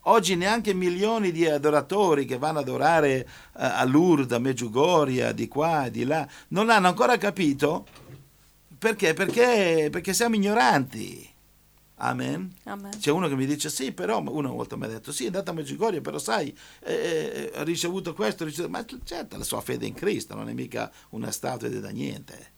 Oggi 0.08 0.36
neanche 0.36 0.72
milioni 0.72 1.32
di 1.32 1.46
adoratori 1.46 2.24
che 2.24 2.38
vanno 2.38 2.58
ad 2.58 2.68
adorare 2.68 3.10
eh, 3.18 3.26
a 3.54 3.84
Lourdes, 3.84 4.36
a 4.36 4.38
Meggiugoria, 4.38 5.32
di 5.32 5.48
qua 5.48 5.86
e 5.86 5.90
di 5.90 6.04
là, 6.04 6.26
non 6.48 6.70
hanno 6.70 6.88
ancora 6.88 7.16
capito 7.18 7.86
perché? 8.78 9.14
Perché, 9.14 9.88
perché 9.90 10.12
siamo 10.12 10.36
ignoranti. 10.36 11.28
Amen. 11.98 12.54
Amen. 12.64 12.98
C'è 12.98 13.10
uno 13.10 13.26
che 13.26 13.34
mi 13.34 13.46
dice 13.46 13.70
sì, 13.70 13.92
però 13.92 14.20
una 14.20 14.50
volta 14.50 14.76
mi 14.76 14.84
ha 14.84 14.88
detto 14.88 15.12
sì, 15.12 15.24
è 15.24 15.26
andato 15.26 15.50
a 15.50 15.54
Medjugorje, 15.54 16.02
però 16.02 16.18
sai, 16.18 16.56
eh, 16.84 17.50
ha 17.54 17.62
ricevuto 17.62 18.12
questo, 18.12 18.42
ha 18.42 18.46
ricevuto... 18.46 18.70
ma 18.70 18.84
certo 19.02 19.38
la 19.38 19.44
sua 19.44 19.60
fede 19.62 19.86
in 19.86 19.94
Cristo 19.94 20.34
non 20.34 20.48
è 20.48 20.52
mica 20.52 20.92
una 21.10 21.30
statua 21.30 21.68
da 21.68 21.88
niente. 21.88 22.52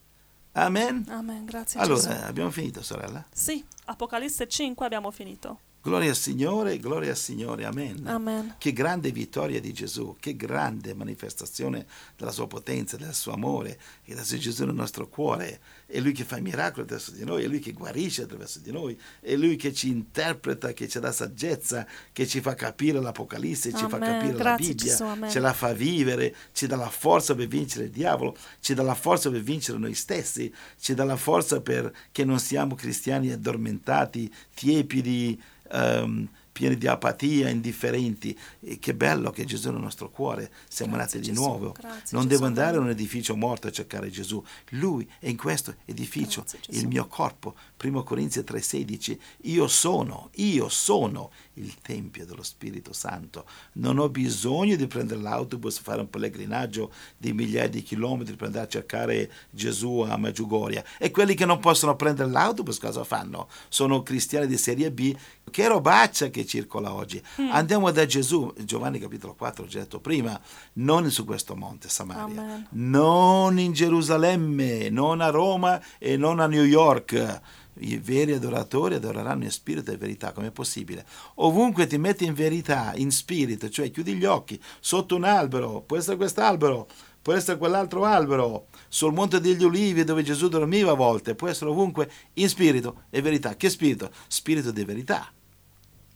Amen. 0.53 1.07
Amen. 1.09 1.45
Grazie 1.45 1.79
Allora, 1.79 2.01
Gesù. 2.01 2.25
abbiamo 2.25 2.51
finito, 2.51 2.83
sorella? 2.83 3.25
Sì, 3.33 3.65
Apocalisse 3.85 4.49
5 4.49 4.85
abbiamo 4.85 5.13
finito. 5.13 5.61
Gloria 5.89 6.11
al 6.11 6.17
Signore, 6.17 6.79
gloria 6.79 7.11
al 7.11 7.17
Signore, 7.17 7.65
amen. 7.65 8.07
Amen. 8.07 8.55
Che 8.59 8.75
grande 8.75 9.11
vittoria 9.11 9.59
di 9.59 9.73
Gesù, 9.73 10.17
che 10.21 10.37
grande 10.37 10.93
manifestazione 10.93 11.87
della 12.15 12.31
sua 12.31 12.47
potenza, 12.47 12.99
del 12.99 13.15
suo 13.15 13.33
amore, 13.33 13.79
che 14.05 14.13
adesso 14.13 14.37
Gesù 14.37 14.67
nel 14.67 14.75
nostro 14.75 15.09
cuore, 15.09 15.61
è 15.87 15.99
Lui 16.01 16.13
che 16.13 16.25
fa 16.25 16.37
i 16.37 16.43
miracoli 16.43 16.83
attraverso 16.83 17.13
di 17.13 17.25
noi, 17.25 17.45
è 17.45 17.47
Lui 17.47 17.61
che 17.61 17.73
guarisce 17.73 18.25
attraverso 18.25 18.59
di 18.59 18.71
noi, 18.71 19.01
è 19.21 19.35
Lui 19.35 19.57
che 19.57 19.73
ci 19.73 19.89
interpreta, 19.89 20.75
che 20.75 20.89
ci 20.89 21.01
dà 21.01 21.11
saggezza, 21.11 21.87
che 22.13 22.27
ci 22.27 22.43
fa 22.43 22.55
capire 22.55 23.01
l'Apocalisse, 23.01 23.73
ci 23.73 23.87
fa 23.89 23.97
Amen. 23.97 24.11
capire 24.11 24.33
la 24.33 24.43
Grazie, 24.43 24.67
Bibbia, 24.67 24.91
Gesù, 24.91 25.05
amen. 25.05 25.31
ce 25.31 25.41
la 25.41 25.53
fa 25.55 25.73
vivere, 25.73 26.37
ci 26.53 26.67
dà 26.67 26.77
la 26.77 26.91
forza 26.91 27.35
per 27.35 27.47
vincere 27.47 27.87
il 27.87 27.91
diavolo, 27.91 28.37
ci 28.61 28.75
dà 28.75 28.83
la 28.83 28.95
forza 28.95 29.31
per 29.31 29.41
vincere 29.41 29.79
noi 29.79 29.95
stessi, 29.95 30.53
ci 30.79 30.93
dà 30.93 31.05
la 31.05 31.17
forza 31.17 31.63
per 31.63 31.91
che 32.13 32.27
non 32.27 32.39
siamo 32.39 32.75
cristiani 32.75 33.33
addormentati, 33.33 34.31
tiepidi, 34.55 35.41
ehm, 35.71 36.29
pieni 36.59 36.77
di 36.77 36.89
apatia, 36.89 37.49
indifferenti. 37.49 38.37
E 38.61 38.81
che 38.81 38.93
bello 38.93 39.31
che 39.31 39.45
Gesù 39.45 39.69
è 39.69 39.71
nel 39.71 39.81
nostro 39.81 40.11
cuore, 40.11 40.51
siamo 40.69 40.97
Grazie, 40.97 41.19
nati 41.19 41.29
di 41.29 41.35
Gesù. 41.35 41.47
nuovo. 41.47 41.73
Grazie, 41.73 42.17
non 42.17 42.23
Gesù, 42.23 42.27
devo 42.27 42.47
andare 42.47 42.77
in 42.77 42.83
un 42.83 42.89
edificio 42.89 43.37
morto 43.37 43.69
a 43.69 43.71
cercare 43.71 44.11
Gesù. 44.11 44.43
Lui 44.71 45.09
è 45.21 45.29
in 45.29 45.37
questo 45.37 45.77
edificio, 45.85 46.43
Grazie, 46.43 46.81
il 46.81 46.89
mio 46.89 47.07
corpo. 47.07 47.55
1 47.81 48.03
Corinzi 48.03 48.41
3:16. 48.41 49.19
Io 49.43 49.69
sono, 49.69 50.31
io 50.35 50.69
sono 50.69 51.31
il 51.55 51.77
Tempio 51.81 52.27
dello 52.27 52.43
Spirito 52.43 52.93
Santo. 52.93 53.45
Non 53.75 53.99
ho 53.99 54.09
bisogno 54.09 54.75
di 54.75 54.87
prendere 54.89 55.21
l'autobus, 55.21 55.79
fare 55.79 56.01
un 56.01 56.11
pellegrinaggio 56.11 56.93
di 57.17 57.33
migliaia 57.33 57.69
di 57.69 57.83
chilometri 57.83 58.35
per 58.35 58.47
andare 58.47 58.65
a 58.65 58.69
cercare 58.69 59.31
Gesù 59.51 60.01
a 60.01 60.17
Medjugorje. 60.17 60.85
E 60.99 61.13
quelli 61.13 61.35
che 61.35 61.45
non 61.45 61.61
possono 61.61 61.95
prendere 61.95 62.31
l'autobus 62.31 62.79
cosa 62.79 63.05
fanno? 63.05 63.49
Sono 63.69 64.03
cristiani 64.03 64.49
di 64.49 64.57
serie 64.57 64.91
B. 64.91 65.15
Che 65.51 65.69
robaccia 65.69 66.29
che 66.29 66.47
circola 66.47 66.93
oggi. 66.93 67.23
Andiamo 67.51 67.91
da 67.91 68.07
Gesù, 68.07 68.53
Giovanni 68.59 68.99
capitolo 68.99 69.35
4, 69.35 69.65
ho 69.65 69.67
già 69.67 69.81
detto 69.81 70.01
prima, 70.01 70.39
non 70.75 71.11
su 71.11 71.25
questo 71.25 71.57
monte 71.57 71.89
Samaria, 71.89 72.41
Amen. 72.41 72.67
non 72.73 73.59
in 73.59 73.73
Gerusalemme, 73.73 74.89
non 74.91 75.21
a 75.21 75.31
Roma 75.31 75.81
e 75.99 76.17
non 76.17 76.41
a 76.41 76.47
New 76.47 76.65
York. 76.65 77.41
I 77.81 77.99
veri 77.99 78.33
adoratori 78.33 78.97
adoreranno 78.97 79.45
in 79.45 79.53
spirito 79.53 79.93
e 79.93 79.97
verità, 79.97 80.33
come 80.33 80.49
è 80.49 80.51
possibile? 80.51 81.07
Ovunque 81.37 81.87
ti 81.87 81.97
metti 81.97 82.25
in 82.25 82.35
verità, 82.35 82.93
in 82.97 83.13
spirito, 83.13 83.69
cioè 83.69 83.91
chiudi 83.93 84.15
gli 84.15 84.25
occhi, 84.25 84.61
sotto 84.81 85.15
un 85.15 85.23
albero, 85.23 85.83
può 85.87 85.97
essere 85.97 86.17
quest'albero, 86.17 86.89
può 87.23 87.35
essere 87.35 87.57
quell'altro 87.57 88.05
albero, 88.05 88.67
sul 88.89 89.13
monte 89.13 89.41
degli 89.41 89.63
ulivi 89.63 90.03
dove 90.03 90.25
Gesù 90.25 90.49
dormiva 90.49 90.91
a 90.93 90.95
volte, 90.95 91.37
può 91.37 91.47
essere 91.47 91.71
ovunque 91.71 92.11
in 92.35 92.49
spirito 92.49 93.03
e 93.11 93.23
verità. 93.23 93.55
Che 93.55 93.71
spirito? 93.71 94.11
Spirito 94.27 94.73
di 94.73 94.85
verità. 94.85 95.31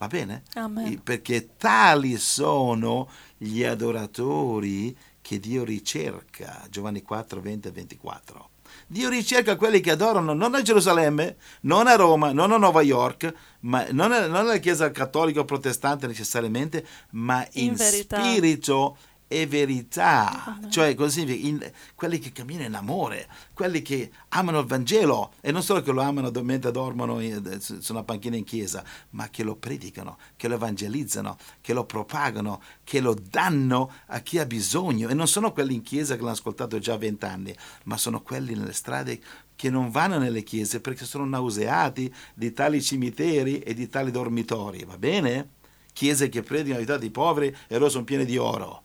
Va 0.03 0.09
bene? 0.09 0.43
Amen. 0.55 1.01
Perché 1.01 1.51
tali 1.57 2.17
sono 2.17 3.09
gli 3.37 3.63
adoratori 3.63 4.97
che 5.21 5.39
Dio 5.39 5.63
ricerca. 5.63 6.67
Giovanni 6.69 7.03
4, 7.03 7.41
20 7.41 7.69
e 7.69 7.71
24. 7.71 8.51
Dio 8.89 9.09
ricerca 9.09 9.55
quelli 9.55 9.79
che 9.79 9.93
adorano 9.93 10.35
non 10.35 10.57
a 10.57 10.63
Gerusalemme, 10.63 11.37
non 11.63 11.87
a 11.87 11.95
Roma, 11.95 12.33
non 12.33 12.51
a 12.51 12.57
New 12.57 12.81
York, 12.81 13.33
ma 13.61 13.87
non, 13.93 14.11
alla 14.11 14.57
Chiesa 14.57 14.91
cattolica 14.91 15.39
o 15.39 15.45
protestante 15.45 16.09
necessariamente, 16.09 16.85
ma 17.11 17.47
in, 17.53 17.69
In 17.69 17.79
spirito 17.79 18.97
e 19.41 19.47
verità. 19.47 20.45
Amen. 20.45 20.71
Cioè, 20.71 20.95
così, 20.95 21.49
in- 21.49 21.71
quelli 21.95 22.19
che 22.19 22.33
camminano 22.33 22.67
in 22.67 22.75
amore, 22.75 23.29
quelli 23.55 23.83
che 23.83 24.11
amano 24.31 24.61
il 24.61 24.67
Vangelo 24.67 25.33
e 25.41 25.53
non 25.53 25.63
solo 25.63 25.83
che 25.83 25.93
lo 25.93 26.03
amano 26.03 26.31
mentre 26.43 26.71
dormono 26.71 27.21
in- 27.21 27.59
su 27.61 27.81
su 27.81 27.93
una 27.93 28.03
panchina 28.05 28.37
in 28.37 28.45
chiesa, 28.45 28.85
ma 29.11 29.29
che 29.29 29.43
lo 29.43 29.57
predicano, 29.57 30.19
che 30.37 30.49
lo 30.49 30.55
evangelizzano, 30.55 31.37
che 31.61 31.73
lo 31.73 31.85
propagano, 31.85 32.63
che 32.85 33.01
lo 33.01 33.15
danno 33.15 33.91
a 34.07 34.21
chi 34.21 34.39
ha 34.39 34.47
bisogno. 34.47 35.09
E 35.09 35.15
non 35.15 35.27
sono 35.29 35.53
quelli 35.53 35.75
in 35.75 35.83
chiesa 35.83 36.15
che 36.15 36.21
l'hanno 36.21 36.33
ascoltato 36.33 36.79
già 36.79 36.97
vent'anni, 36.97 37.55
ma 37.85 37.97
sono 37.97 38.23
quelli 38.23 38.55
nelle 38.55 38.73
strade 38.73 39.21
che 39.55 39.71
non 39.71 39.91
vanno 39.91 40.19
nelle 40.19 40.43
chiese 40.43 40.81
perché 40.81 41.05
sono 41.05 41.25
nauseati 41.25 42.13
di 42.35 42.53
tali 42.53 42.83
cimiteri 42.83 43.61
e 43.61 43.75
di 43.75 43.89
tali 43.89 44.11
dormitori, 44.11 44.85
va 44.85 44.99
bene? 44.99 45.51
Chiese 45.93 46.29
che 46.29 46.43
predicano 46.43 46.79
aiutate 46.79 47.07
i 47.07 47.11
poveri 47.11 47.55
e 47.69 47.79
loro 47.79 47.91
sono 47.91 48.05
piene 48.05 48.25
di 48.25 48.37
oro 48.39 48.85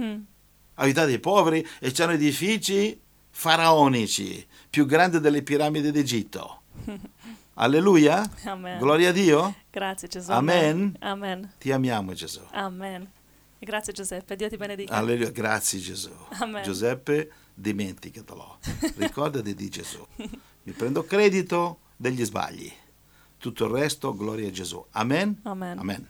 Mm. 0.00 0.20
aiutate 0.74 1.12
i 1.12 1.18
poveri 1.18 1.66
e 1.80 1.90
c'hanno 1.90 2.12
edifici 2.12 3.00
faraonici, 3.30 4.46
più 4.68 4.86
grandi 4.86 5.20
delle 5.20 5.42
piramidi 5.42 5.90
d'Egitto. 5.90 6.62
Alleluia? 7.54 8.28
Amen. 8.44 8.78
Gloria 8.78 9.08
a 9.08 9.12
Dio? 9.12 9.54
Grazie 9.70 10.08
Gesù. 10.08 10.30
Amen. 10.30 10.96
Amen. 11.00 11.52
Ti 11.58 11.72
amiamo 11.72 12.12
Gesù. 12.12 12.40
Amen. 12.50 13.10
Grazie 13.58 13.92
Giuseppe, 13.92 14.36
Dio 14.36 14.48
ti 14.48 14.56
benedica. 14.56 14.94
Alleluia, 14.94 15.30
grazie 15.30 15.80
Gesù. 15.80 16.12
Amen. 16.40 16.62
Giuseppe, 16.62 17.30
dimenticatelo. 17.54 18.58
Ricordati 18.96 19.54
di 19.54 19.68
Gesù. 19.68 20.04
Mi 20.62 20.72
prendo 20.72 21.04
credito 21.04 21.80
degli 21.96 22.24
sbagli. 22.24 22.72
Tutto 23.38 23.64
il 23.66 23.72
resto, 23.72 24.14
gloria 24.14 24.48
a 24.48 24.52
Gesù. 24.52 24.84
Amen. 24.92 25.40
Amen. 25.42 25.78
Amen. 25.78 26.08